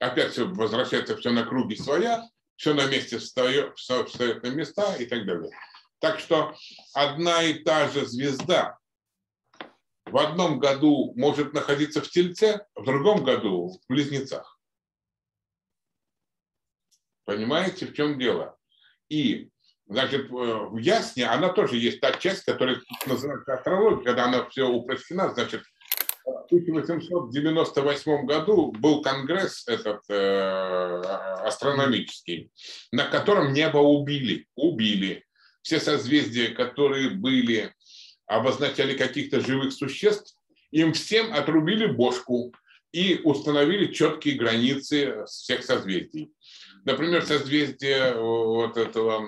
Опять 0.00 0.32
все 0.32 0.44
возвращается 0.44 1.16
все 1.16 1.30
на 1.30 1.44
круги 1.44 1.76
своя, 1.76 2.28
все 2.56 2.74
на 2.74 2.86
месте 2.86 3.18
встает, 3.18 3.78
встает 3.78 4.42
на 4.42 4.48
места 4.48 4.96
и 4.96 5.06
так 5.06 5.24
далее. 5.24 5.52
Так 6.00 6.18
что 6.18 6.56
одна 6.94 7.44
и 7.44 7.62
та 7.62 7.90
же 7.90 8.06
звезда 8.06 8.76
в 10.04 10.18
одном 10.18 10.58
году 10.58 11.14
может 11.14 11.52
находиться 11.52 12.00
в 12.00 12.08
Тельце, 12.08 12.66
в 12.74 12.84
другом 12.84 13.22
году 13.22 13.68
в 13.68 13.88
Близнецах. 13.88 14.58
Понимаете, 17.24 17.86
в 17.86 17.94
чем 17.94 18.18
дело? 18.18 18.58
И 19.08 19.51
Значит, 19.92 20.30
в 20.30 20.76
Ясне 20.78 21.26
она 21.26 21.50
тоже 21.50 21.76
есть 21.76 22.00
та 22.00 22.12
часть, 22.12 22.44
которая 22.44 22.80
называется 23.06 23.54
астрология, 23.54 24.04
когда 24.04 24.24
она 24.24 24.46
все 24.48 24.66
упрощена, 24.66 25.32
значит, 25.34 25.62
В 26.24 26.44
1898 26.46 28.26
году 28.26 28.72
был 28.72 29.02
конгресс 29.02 29.64
этот 29.66 30.00
э, 30.08 31.02
астрономический, 31.44 32.50
на 32.90 33.04
котором 33.04 33.52
небо 33.52 33.78
убили, 33.78 34.46
убили. 34.54 35.24
Все 35.62 35.78
созвездия, 35.78 36.48
которые 36.48 37.10
были, 37.10 37.74
обозначали 38.26 38.96
каких-то 38.96 39.40
живых 39.40 39.72
существ, 39.72 40.36
им 40.70 40.92
всем 40.92 41.34
отрубили 41.34 41.86
бошку 41.86 42.54
и 42.92 43.20
установили 43.24 43.92
четкие 43.92 44.36
границы 44.36 45.24
всех 45.26 45.64
созвездий. 45.64 46.32
Например, 46.84 47.24
созвездие 47.24 48.14
вот 48.14 48.76
этого 48.76 49.22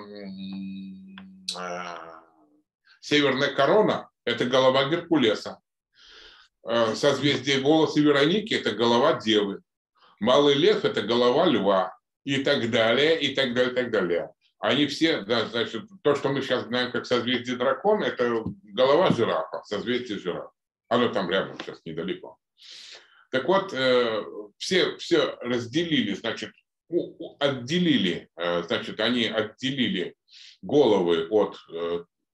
э, 1.57 2.15
Северная 2.99 3.53
корона– 3.53 4.09
это 4.25 4.45
голова 4.45 4.89
Геркулеса. 4.89 5.59
Э, 6.67 6.95
созвездие 6.95 7.61
волосы 7.61 8.01
Вероники– 8.01 8.53
это 8.55 8.71
голова 8.71 9.13
Девы. 9.19 9.61
Малый 10.19 10.55
лев– 10.55 10.83
это 10.85 11.01
голова 11.01 11.45
льва. 11.45 11.95
И 12.23 12.43
так 12.43 12.71
далее, 12.71 13.21
и 13.21 13.35
так 13.35 13.53
далее, 13.53 13.71
и 13.71 13.75
так 13.75 13.91
далее. 13.91 14.31
Они 14.57 14.87
все, 14.87 15.21
да, 15.21 15.45
значит, 15.45 15.83
то, 16.01 16.15
что 16.15 16.29
мы 16.29 16.41
сейчас 16.41 16.63
знаем 16.63 16.91
как 16.91 17.05
созвездие 17.05 17.55
дракона, 17.55 18.05
это 18.05 18.43
голова 18.63 19.11
жирафа, 19.11 19.61
созвездие 19.63 20.17
жирафа. 20.17 20.49
Оно 20.87 21.09
там 21.09 21.29
рядом 21.29 21.59
сейчас 21.59 21.81
недалеко. 21.85 22.37
Так 23.29 23.47
вот, 23.47 23.71
э, 23.73 24.23
все, 24.57 24.97
все 24.97 25.37
разделили, 25.41 26.15
значит, 26.15 26.51
отделили, 27.39 28.29
э, 28.35 28.63
значит, 28.63 28.99
они 28.99 29.25
отделили 29.25 30.15
головы 30.61 31.27
от 31.29 31.57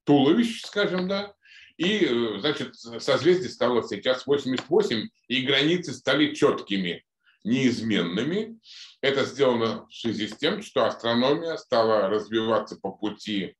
туловищ, 0.04 0.62
скажем, 0.64 1.08
да, 1.08 1.34
и, 1.82 2.06
э, 2.06 2.40
значит, 2.40 2.76
созвездие 2.76 3.50
стало 3.50 3.82
сейчас 3.82 4.28
88, 4.28 5.10
и 5.28 5.42
границы 5.42 5.94
стали 5.94 6.34
четкими, 6.36 7.04
неизменными. 7.44 8.60
Это 9.02 9.26
сделано 9.26 9.88
в 9.88 9.94
связи 9.94 10.28
с 10.28 10.38
тем, 10.38 10.62
что 10.62 10.86
астрономия 10.86 11.58
стала 11.58 12.08
развиваться 12.08 12.78
по 12.80 12.92
пути 12.92 13.56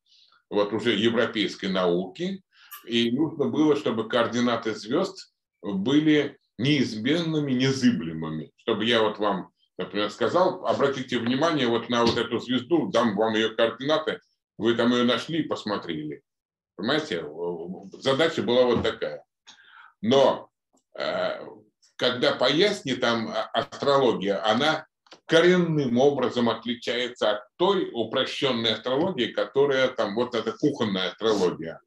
вот 0.50 0.72
уже 0.72 0.94
европейской 0.94 1.66
науки, 1.66 2.42
и 2.86 3.10
нужно 3.10 3.46
было, 3.46 3.74
чтобы 3.74 4.08
координаты 4.08 4.74
звезд 4.76 5.32
были 5.60 6.38
неизменными, 6.58 7.52
незыблемыми. 7.52 8.52
Чтобы 8.56 8.84
я 8.84 9.02
вот 9.02 9.18
вам, 9.18 9.50
например, 9.78 10.10
сказал, 10.10 10.66
обратите 10.66 11.18
внимание 11.18 11.66
вот 11.66 11.88
на 11.88 12.04
вот 12.04 12.16
эту 12.16 12.38
звезду, 12.38 12.88
дам 12.88 13.16
вам 13.16 13.34
ее 13.34 13.50
координаты, 13.50 14.20
вы 14.58 14.74
там 14.74 14.92
ее 14.92 15.04
нашли 15.04 15.40
и 15.40 15.48
посмотрели. 15.48 16.22
Понимаете, 16.76 17.24
задача 18.00 18.42
была 18.42 18.64
вот 18.64 18.82
такая. 18.82 19.24
Но 20.00 20.50
э, 20.98 21.46
когда 21.96 22.34
пояснит 22.34 23.00
там 23.00 23.32
астрология, 23.52 24.44
она 24.44 24.86
коренным 25.26 25.98
образом 25.98 26.48
отличается 26.48 27.30
от 27.30 27.42
той 27.56 27.90
упрощенной 27.92 28.74
астрологии, 28.74 29.26
которая 29.32 29.88
там, 29.88 30.14
вот 30.14 30.34
эта 30.34 30.52
кухонная 30.52 31.10
астрология. 31.10 31.80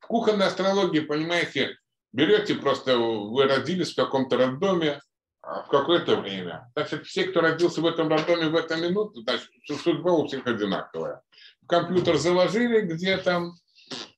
В 0.00 0.06
кухонной 0.06 0.46
астрологии, 0.46 1.00
понимаете, 1.00 1.76
берете 2.12 2.54
просто, 2.54 2.98
вы 2.98 3.44
родились 3.44 3.92
в 3.92 3.96
каком-то 3.96 4.36
роддоме, 4.36 5.00
в 5.46 5.68
какое-то 5.70 6.16
время. 6.16 6.70
Значит, 6.74 7.06
все, 7.06 7.24
кто 7.24 7.40
родился 7.40 7.80
в 7.80 7.86
этом 7.86 8.08
роддоме 8.08 8.48
в 8.48 8.56
эту 8.56 8.76
минуту, 8.76 9.22
значит, 9.22 9.50
судьба 9.82 10.12
у 10.12 10.26
всех 10.26 10.46
одинаковая. 10.46 11.22
В 11.62 11.66
компьютер 11.66 12.16
заложили, 12.16 12.80
где 12.80 13.16
там 13.16 13.54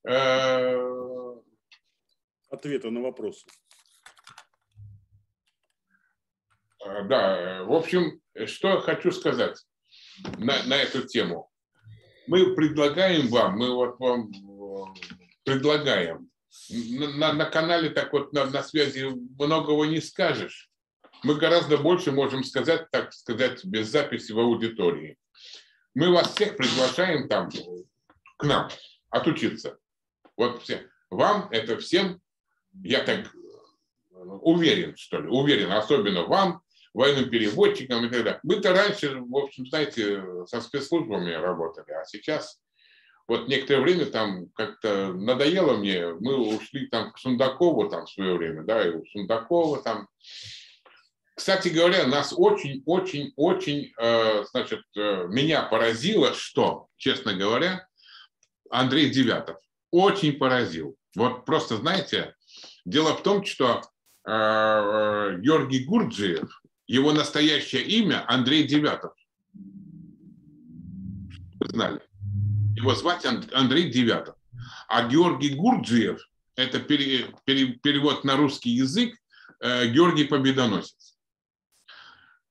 Э, 0.07 1.35
Ответы 2.51 2.91
на 2.91 3.03
вопросы. 3.03 3.45
Э, 6.85 7.03
да, 7.09 7.65
в 7.65 7.73
общем, 7.73 8.21
что 8.47 8.81
хочу 8.81 9.11
сказать 9.11 9.67
на, 10.39 10.63
на 10.65 10.75
эту 10.75 11.07
тему. 11.07 11.51
Мы 12.29 12.55
предлагаем 12.55 13.29
вам, 13.29 13.57
мы 13.57 13.75
вот 13.75 13.99
вам 13.99 14.31
э, 14.31 14.85
предлагаем, 15.45 16.31
на, 16.71 17.33
на 17.33 17.45
канале 17.47 17.91
так 17.91 18.13
вот 18.13 18.33
на, 18.33 18.47
на 18.47 18.63
связи 18.63 19.05
многого 19.39 19.85
не 19.87 20.01
скажешь. 20.01 20.71
Мы 21.27 21.35
гораздо 21.35 21.77
больше 21.77 22.13
можем 22.13 22.45
сказать, 22.45 22.89
так 22.93 23.13
сказать, 23.13 23.65
без 23.65 23.89
записи 23.89 24.31
в 24.31 24.39
аудитории. 24.39 25.19
Мы 25.93 26.13
вас 26.13 26.33
всех 26.33 26.57
приглашаем 26.57 27.29
там 27.29 27.51
к 28.37 28.45
нам 28.45 28.69
отучиться. 29.11 29.77
Вот 30.37 30.63
все. 30.63 30.89
Вам 31.11 31.49
это 31.51 31.79
всем, 31.79 32.21
я 32.85 33.03
так 33.03 33.27
э, 33.27 33.29
уверен, 34.13 34.97
что 34.97 35.19
ли, 35.19 35.27
уверен, 35.27 35.73
особенно 35.73 36.23
вам, 36.23 36.63
военным 36.95 37.29
переводчикам 37.29 38.07
и 38.07 38.09
так 38.09 38.23
далее. 38.23 38.41
Мы-то 38.45 38.73
раньше, 38.73 39.17
в 39.19 39.37
общем, 39.37 39.67
знаете, 39.67 40.23
со 40.47 40.61
спецслужбами 40.61 41.33
работали, 41.33 41.91
а 41.91 42.05
сейчас 42.05 42.61
вот 43.27 43.49
некоторое 43.49 43.81
время 43.81 44.07
там 44.07 44.49
как-то 44.55 45.13
надоело 45.13 45.77
мне, 45.77 46.07
мы 46.21 46.37
ушли 46.37 46.87
там 46.87 47.11
к 47.11 47.19
Сундакову 47.19 47.89
там 47.89 48.07
в 48.07 48.11
свое 48.13 48.37
время, 48.37 48.63
да, 48.63 48.87
и 48.87 48.91
у 48.91 49.05
Сундакова 49.07 49.83
там. 49.83 50.09
Кстати 51.37 51.69
говоря, 51.69 52.07
нас 52.07 52.33
очень-очень-очень, 52.35 53.93
э, 54.01 54.45
значит, 54.51 54.81
э, 54.97 55.27
меня 55.29 55.65
поразило, 55.65 56.33
что, 56.33 56.89
честно 56.97 57.35
говоря, 57.35 57.87
Андрей 58.71 59.11
Девятов 59.11 59.59
очень 59.91 60.39
поразил. 60.39 60.97
Вот 61.15 61.45
просто, 61.45 61.77
знаете, 61.77 62.35
дело 62.87 63.15
в 63.15 63.23
том, 63.23 63.45
что 63.45 63.83
э, 64.25 65.39
Георгий 65.43 65.85
Гурджиев, 65.85 66.63
его 66.87 67.13
настоящее 67.13 67.83
имя 67.83 68.25
Андрей 68.27 68.63
Девятов. 68.63 69.13
Вы 69.53 71.69
знали. 71.69 72.01
Его 72.77 72.95
звать 72.95 73.27
Андрей 73.27 73.91
Девятов. 73.91 74.37
А 74.89 75.07
Георгий 75.07 75.51
Гурджиев, 75.51 76.19
это 76.55 76.81
пере, 76.81 77.27
пере, 77.45 77.75
перевод 77.75 78.25
на 78.25 78.37
русский 78.37 78.71
язык, 78.71 79.15
Георгий 79.61 80.25
Победоносец. 80.25 81.06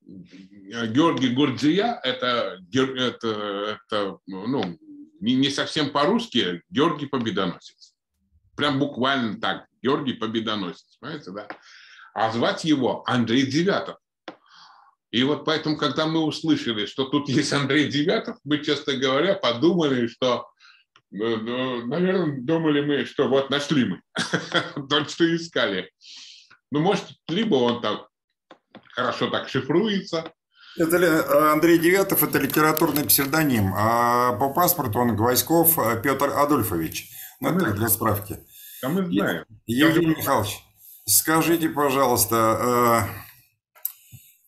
Георгий 0.08 1.30
Гурджия 1.30 2.00
это, 2.04 2.60
это, 2.72 3.80
это 3.90 4.18
ну, 4.28 4.78
не, 5.20 5.36
не 5.36 5.50
совсем 5.50 5.90
по-русски 5.90 6.62
Георгий 6.70 7.08
Победоносец. 7.08 7.94
Прям 8.56 8.80
буквально 8.80 9.40
так, 9.40 9.66
Георгий 9.82 10.14
Победоносец, 10.14 10.98
понимаете, 11.00 11.32
да? 11.32 11.48
А 12.14 12.32
звать 12.32 12.64
его 12.64 13.04
Андрей 13.08 13.46
Девятов. 13.46 13.98
И 15.12 15.24
вот 15.24 15.46
поэтому, 15.46 15.78
когда 15.78 16.06
мы 16.08 16.22
услышали, 16.22 16.86
что 16.86 17.06
тут 17.06 17.30
есть 17.30 17.54
Андрей 17.54 17.88
Девятов, 17.88 18.38
мы, 18.44 18.60
честно 18.60 18.94
говоря, 18.94 19.34
подумали, 19.34 20.08
что, 20.08 20.48
ну, 21.12 21.38
ну 21.38 21.86
наверное, 21.86 22.42
думали 22.42 22.82
мы, 22.82 23.06
что 23.06 23.28
вот 23.28 23.50
нашли 23.50 23.86
мы, 23.86 24.02
то, 24.90 25.06
что 25.06 25.36
искали. 25.36 25.90
Ну, 26.72 26.80
может, 26.80 27.06
либо 27.28 27.56
он 27.56 27.82
так 27.82 28.08
хорошо 28.94 29.30
так 29.30 29.50
шифруется, 29.50 30.32
это 30.78 30.98
э, 30.98 31.52
Андрей 31.54 31.80
Девятов, 31.80 32.22
это 32.22 32.38
литературный 32.38 33.06
псевдоним, 33.06 33.74
а 33.76 34.34
по 34.34 34.50
паспорту 34.50 35.00
он 35.00 35.16
Гвоздьков 35.16 35.80
э, 35.80 36.02
Петр 36.02 36.30
Адольфович. 36.36 37.12
Ну, 37.40 37.50
это 37.50 37.72
для 37.72 37.88
справки. 37.88 38.40
А 38.84 38.90
мы 38.90 39.06
знаем. 39.06 39.46
Евгений 39.68 40.16
Михайлович, 40.18 40.60
скажите, 41.06 41.70
пожалуйста, 41.70 43.08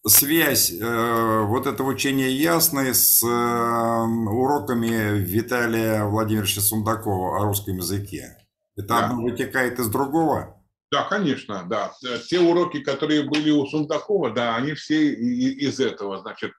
э, 0.04 0.10
связь 0.10 0.72
вот 0.72 1.66
этого 1.66 1.90
учения 1.90 2.30
ясной 2.30 2.94
с 2.94 3.24
уроками 3.24 5.18
Виталия 5.18 6.06
Владимировича 6.06 6.62
Сундакова 6.62 7.40
о 7.40 7.46
русском 7.46 7.78
языке? 7.78 8.38
Это 8.76 8.88
да. 8.88 9.06
одно 9.06 9.24
вытекает 9.24 9.80
из 9.80 9.88
другого? 9.88 10.57
Да, 10.90 11.04
конечно, 11.04 11.66
да. 11.70 11.94
Те 12.30 12.40
уроки, 12.40 12.80
которые 12.80 13.24
были 13.24 13.52
у 13.52 13.66
Сундакова, 13.66 14.32
да, 14.32 14.56
они 14.56 14.74
все 14.74 15.14
из 15.14 15.82
этого, 15.82 16.20
значит. 16.20 16.54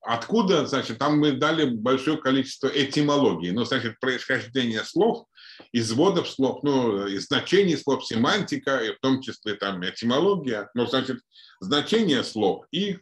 Откуда, 0.00 0.64
значит, 0.66 0.98
там 0.98 1.18
мы 1.18 1.32
дали 1.32 1.64
большое 1.64 2.18
количество 2.18 2.68
этимологии, 2.68 3.50
ну, 3.50 3.64
значит, 3.64 3.98
происхождение 3.98 4.84
слов, 4.84 5.26
изводов 5.72 6.28
слов, 6.28 6.62
ну, 6.62 7.08
значений 7.18 7.76
слов, 7.76 8.06
семантика, 8.06 8.78
и 8.78 8.92
в 8.92 9.00
том 9.00 9.20
числе 9.20 9.54
там 9.54 9.84
этимология, 9.84 10.70
ну, 10.74 10.86
значит, 10.86 11.18
значение 11.60 12.22
слов 12.22 12.64
и 12.70 12.98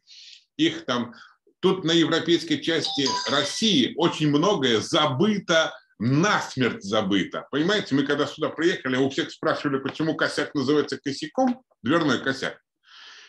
их 0.57 0.87
там, 0.87 1.15
тут 1.61 1.85
на 1.85 1.93
европейской 1.93 2.57
части 2.57 3.07
России 3.31 3.93
очень 3.97 4.31
многое 4.31 4.81
забыто, 4.81 5.75
насмерть 5.99 6.82
забыто. 6.82 7.47
Понимаете, 7.51 7.94
мы 7.94 8.05
когда 8.05 8.26
сюда 8.26 8.51
приехали, 8.51 8.97
у 8.97 9.09
всех 9.11 9.30
спрашивали, 9.30 9.78
почему 9.78 10.14
косяк 10.14 10.55
называется 10.55 10.99
косяком, 10.99 11.62
дверной 11.82 12.22
косяк. 12.22 12.61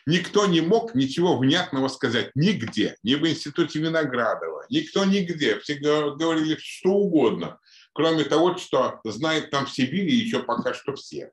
Никто 0.05 0.45
не 0.45 0.61
мог 0.61 0.95
ничего 0.95 1.37
внятного 1.37 1.89
сказать 1.89 2.31
нигде, 2.33 2.95
ни 3.03 3.15
в 3.15 3.27
институте 3.27 3.79
Виноградова, 3.79 4.65
никто 4.69 5.03
нигде. 5.03 5.59
Все 5.59 5.75
говорили 5.75 6.55
что 6.61 6.91
угодно, 6.91 7.59
кроме 7.93 8.23
того, 8.23 8.57
что 8.57 9.01
знает 9.03 9.49
там 9.51 9.65
в 9.65 9.71
Сибири 9.71 10.15
еще 10.15 10.43
пока 10.43 10.73
что 10.73 10.95
все. 10.95 11.31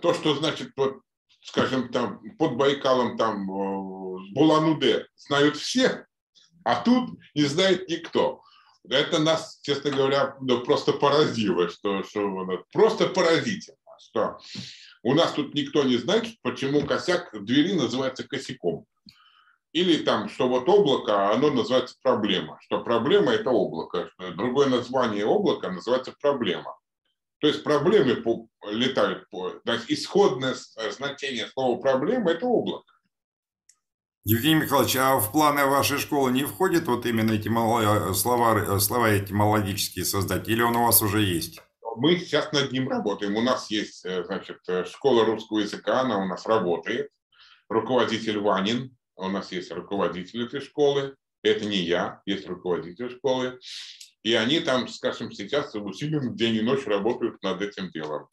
то, 0.00 0.14
что 0.14 0.34
значит, 0.34 0.72
вот, 0.76 1.00
скажем, 1.42 1.90
там 1.90 2.20
под 2.38 2.56
Байкалом, 2.56 3.18
там 3.18 3.46
Булан-Удэ 4.34 5.06
знают 5.16 5.56
все, 5.56 6.06
а 6.64 6.82
тут 6.82 7.18
не 7.34 7.44
знает 7.44 7.88
никто. 7.88 8.43
Это 8.88 9.18
нас, 9.18 9.60
честно 9.62 9.90
говоря, 9.90 10.36
просто 10.64 10.92
поразило, 10.92 11.68
что, 11.68 12.02
что 12.02 12.64
просто 12.72 13.08
поразительно, 13.08 13.78
что 13.98 14.38
у 15.02 15.14
нас 15.14 15.32
тут 15.32 15.54
никто 15.54 15.84
не 15.84 15.96
знает, 15.96 16.26
почему 16.42 16.86
косяк 16.86 17.30
двери 17.44 17.72
называется 17.72 18.28
косяком. 18.28 18.86
Или 19.72 20.04
там, 20.04 20.28
что 20.28 20.48
вот 20.48 20.68
облако, 20.68 21.32
оно 21.32 21.50
называется 21.50 21.96
проблема, 22.00 22.58
что 22.60 22.80
проблема– 22.82 23.32
это 23.34 23.50
облако. 23.50 24.10
Другое 24.36 24.68
название 24.68 25.26
облака 25.26 25.70
называется 25.70 26.14
проблема. 26.20 26.78
То 27.40 27.48
есть 27.48 27.64
проблемы 27.64 28.22
летают. 28.70 29.28
То 29.30 29.60
есть 29.72 29.90
исходное 29.90 30.54
значение 30.90 31.48
слова 31.48 31.80
проблема– 31.80 32.30
это 32.32 32.46
облако. 32.46 32.93
Евгений 34.26 34.62
Михайлович, 34.62 34.96
а 34.96 35.18
в 35.18 35.32
планы 35.32 35.66
вашей 35.66 35.98
школы 35.98 36.32
не 36.32 36.44
входит 36.44 36.86
вот 36.86 37.04
именно 37.04 37.32
эти 37.32 37.48
слова, 38.14 38.80
слова 38.80 39.18
этимологические 39.18 40.06
создать, 40.06 40.48
или 40.48 40.62
он 40.62 40.74
у 40.76 40.86
вас 40.86 41.02
уже 41.02 41.20
есть? 41.20 41.60
Мы 41.96 42.16
сейчас 42.16 42.50
над 42.52 42.72
ним 42.72 42.88
работаем. 42.88 43.36
У 43.36 43.42
нас 43.42 43.70
есть, 43.70 44.02
э, 44.06 44.24
значит, 44.24 44.60
э, 44.66 44.86
школа 44.86 45.26
русского 45.26 45.58
языка, 45.58 46.00
она 46.00 46.16
у 46.24 46.26
нас 46.26 46.46
работает. 46.46 47.10
Руководитель 47.68 48.38
Ванин, 48.38 48.96
у 49.16 49.28
нас 49.28 49.52
есть 49.52 49.70
руководитель 49.70 50.46
этой 50.46 50.62
школы. 50.62 51.16
Это 51.42 51.66
не 51.66 51.76
я, 51.76 52.22
есть 52.24 52.48
руководитель 52.48 53.10
школы. 53.10 53.60
И 54.22 54.32
они 54.32 54.60
там, 54.60 54.88
скажем, 54.88 55.32
сейчас 55.32 55.74
усиленно 55.74 56.34
день 56.34 56.56
и 56.56 56.62
ночь 56.62 56.86
работают 56.86 57.42
над 57.42 57.60
этим 57.60 57.90
делом. 57.90 58.26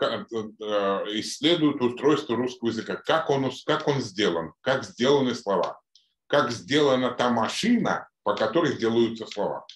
Э, 0.00 1.04
исследуют 1.18 1.82
устройство 1.82 2.36
русского 2.36 2.68
языка, 2.70 2.96
как 2.96 3.28
он, 3.28 3.50
как 3.66 3.86
он 3.86 4.00
сделан, 4.00 4.52
как 4.62 4.84
сделаны 4.84 5.34
слова, 5.34 5.78
как 6.26 6.50
сделана 6.52 7.10
та 7.10 7.30
машина, 7.30 8.08
по 8.22 8.34
которой 8.34 8.78
делаются 8.78 9.26
слова. 9.26 9.66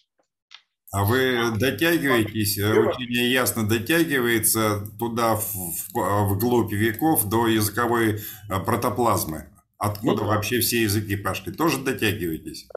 А 0.93 1.05
вы 1.05 1.51
дотягиваетесь, 1.59 2.57
учение 2.59 3.33
ясно 3.33 3.69
дотягивается 3.69 4.87
туда, 4.99 5.35
в, 5.37 5.55
в, 5.93 6.29
вглубь 6.29 6.73
веков, 6.73 7.29
до 7.29 7.47
языковой 7.49 8.21
э, 8.49 8.61
протоплазмы? 8.65 9.51
Откуда 9.77 10.23
ну, 10.23 10.29
вообще 10.29 10.61
все 10.61 10.83
языки 10.83 11.17
пошли? 11.17 11.53
Тоже 11.53 11.79
дотягиваетесь? 11.79 12.69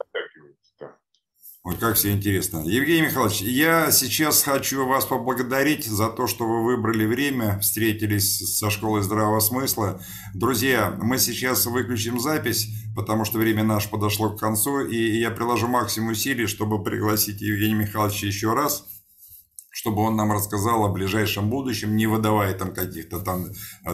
Ой, 1.64 1.76
как 1.76 1.96
все 1.96 2.12
интересно. 2.12 2.62
Евгений 2.64 3.02
Михайлович, 3.02 3.40
я 3.40 3.90
сейчас 3.90 4.42
хочу 4.42 4.86
вас 4.86 5.04
поблагодарить 5.04 5.84
за 5.86 6.08
то, 6.08 6.26
что 6.26 6.46
вы 6.46 6.64
выбрали 6.64 7.04
время, 7.04 7.58
встретились 7.58 8.58
со 8.58 8.70
школой 8.70 9.02
здравого 9.02 9.40
смысла. 9.40 10.00
Друзья, 10.34 10.96
мы 11.02 11.18
сейчас 11.18 11.66
выключим 11.66 12.20
запись, 12.20 12.68
потому 12.94 13.24
что 13.24 13.38
время 13.38 13.64
наше 13.64 13.90
подошло 13.90 14.30
к 14.30 14.40
концу, 14.40 14.80
и 14.86 15.18
я 15.18 15.30
приложу 15.30 15.66
максимум 15.66 16.12
усилий, 16.12 16.46
чтобы 16.46 16.82
пригласить 16.82 17.40
Евгения 17.40 17.74
Михайловича 17.74 18.28
еще 18.28 18.54
раз, 18.54 18.86
чтобы 19.70 20.02
он 20.02 20.16
нам 20.16 20.32
рассказал 20.32 20.84
о 20.84 20.92
ближайшем 20.92 21.50
будущем, 21.50 21.96
не 21.96 22.06
выдавая 22.06 22.54
там 22.54 22.72
каких-то 22.72 23.18
там 23.18 23.46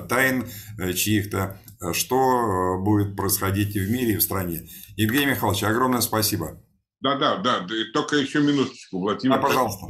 тайн 0.09 0.47
э, 0.79 0.93
чьих-то, 0.93 1.61
э, 1.81 1.93
что 1.93 2.17
э, 2.17 2.83
будет 2.83 3.17
происходить 3.17 3.75
и 3.75 3.81
в 3.81 3.91
мире, 3.91 4.15
и 4.15 4.17
в 4.17 4.23
стране. 4.23 4.69
Евгений 4.97 5.27
Михайлович, 5.27 5.65
огромное 5.65 6.03
спасибо. 6.03 6.61
Да, 7.05 7.17
да, 7.17 7.37
да. 7.37 7.67
Только 7.93 8.17
еще 8.17 8.41
минуточку, 8.41 8.99
Владимир. 8.99 9.37
А, 9.37 9.39
пожалуйста. 9.39 9.89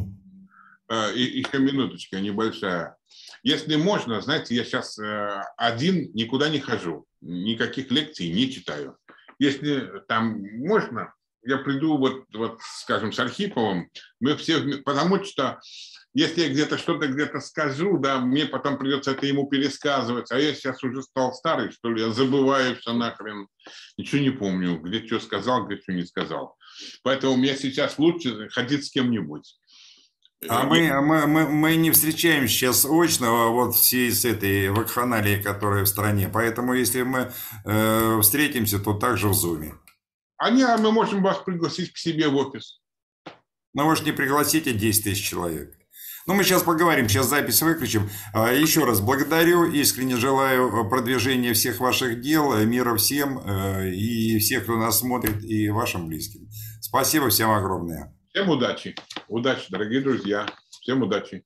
Э, 0.90 1.12
еще 1.14 1.60
минуточка 1.60 2.18
небольшая. 2.18 2.96
Если 3.44 3.76
можно, 3.76 4.20
знаете, 4.20 4.56
я 4.56 4.64
сейчас 4.64 4.98
э, 4.98 5.42
один 5.56 6.10
никуда 6.14 6.48
не 6.48 6.58
хожу, 6.58 7.06
никаких 7.20 7.92
лекций 7.92 8.32
не 8.32 8.50
читаю. 8.50 8.96
Если 9.38 10.02
там 10.08 10.42
можно, 10.58 11.14
я 11.44 11.58
приду 11.58 11.98
вот, 11.98 12.24
вот 12.34 12.58
скажем, 12.60 13.12
с 13.12 13.18
Архиповым, 13.20 13.90
мы 14.18 14.36
все, 14.36 14.82
потому 14.84 15.22
что 15.22 15.60
если 16.14 16.42
я 16.42 16.48
где-то 16.48 16.78
что-то 16.78 17.06
где-то 17.06 17.40
скажу, 17.40 17.98
да, 17.98 18.18
мне 18.18 18.46
потом 18.46 18.76
придется 18.76 19.12
это 19.12 19.26
ему 19.26 19.48
пересказывать, 19.48 20.30
а 20.32 20.38
я 20.38 20.54
сейчас 20.54 20.82
уже 20.82 21.02
стал 21.02 21.32
старый, 21.32 21.70
что 21.70 21.90
ли, 21.90 22.02
я 22.02 22.10
забываю 22.10 22.76
все 22.76 22.92
нахрен, 22.92 23.48
ничего 23.98 24.20
не 24.20 24.30
помню, 24.30 24.78
где 24.80 25.04
что 25.06 25.20
сказал, 25.20 25.66
где 25.66 25.80
что 25.80 25.92
не 25.92 26.04
сказал. 26.04 26.56
Поэтому 27.02 27.36
мне 27.36 27.56
сейчас 27.56 27.98
лучше 27.98 28.48
ходить 28.50 28.86
с 28.86 28.90
кем-нибудь. 28.90 29.56
А 30.48 30.64
мы, 30.64 30.90
а 30.90 31.00
мы, 31.00 31.26
мы, 31.26 31.48
мы 31.48 31.76
не 31.76 31.90
встречаемся 31.90 32.52
сейчас 32.52 32.84
очно, 32.84 33.50
вот 33.52 33.74
всей 33.74 34.10
с 34.10 34.24
этой 34.24 34.68
вакханалией, 34.70 35.42
которая 35.42 35.84
в 35.84 35.88
стране. 35.88 36.28
Поэтому, 36.32 36.74
если 36.74 37.02
мы 37.02 37.32
э, 37.64 38.20
встретимся, 38.20 38.78
то 38.78 38.94
также 38.94 39.28
в 39.28 39.34
Зуме. 39.34 39.74
А 40.36 40.50
не, 40.50 40.62
а 40.62 40.76
мы 40.76 40.92
можем 40.92 41.22
вас 41.22 41.38
пригласить 41.38 41.92
к 41.92 41.96
себе 41.96 42.28
в 42.28 42.36
офис. 42.36 42.82
Но 43.72 43.88
вы 43.88 43.96
же 43.96 44.04
не 44.04 44.12
пригласите 44.12 44.72
10 44.72 45.04
тысяч 45.04 45.26
человек. 45.26 45.78
Ну, 46.26 46.34
мы 46.34 46.42
сейчас 46.42 46.62
поговорим, 46.62 47.08
сейчас 47.08 47.26
запись 47.26 47.60
выключим. 47.60 48.08
А, 48.32 48.50
еще 48.50 48.84
раз 48.84 49.00
благодарю, 49.00 49.70
искренне 49.70 50.16
желаю 50.16 50.88
продвижения 50.88 51.52
всех 51.52 51.80
ваших 51.80 52.20
дел, 52.20 52.56
мира 52.64 52.96
всем 52.96 53.38
э, 53.38 53.90
и 53.90 54.38
всех, 54.38 54.62
кто 54.62 54.76
нас 54.76 55.00
смотрит, 55.00 55.44
и 55.44 55.68
вашим 55.68 56.08
близким. 56.08 56.48
Спасибо 56.80 57.28
всем 57.28 57.50
огромное. 57.50 58.14
Всем 58.30 58.48
удачи. 58.48 58.94
Удачи, 59.28 59.66
дорогие 59.70 60.00
друзья. 60.00 60.46
Всем 60.70 61.02
удачи. 61.02 61.44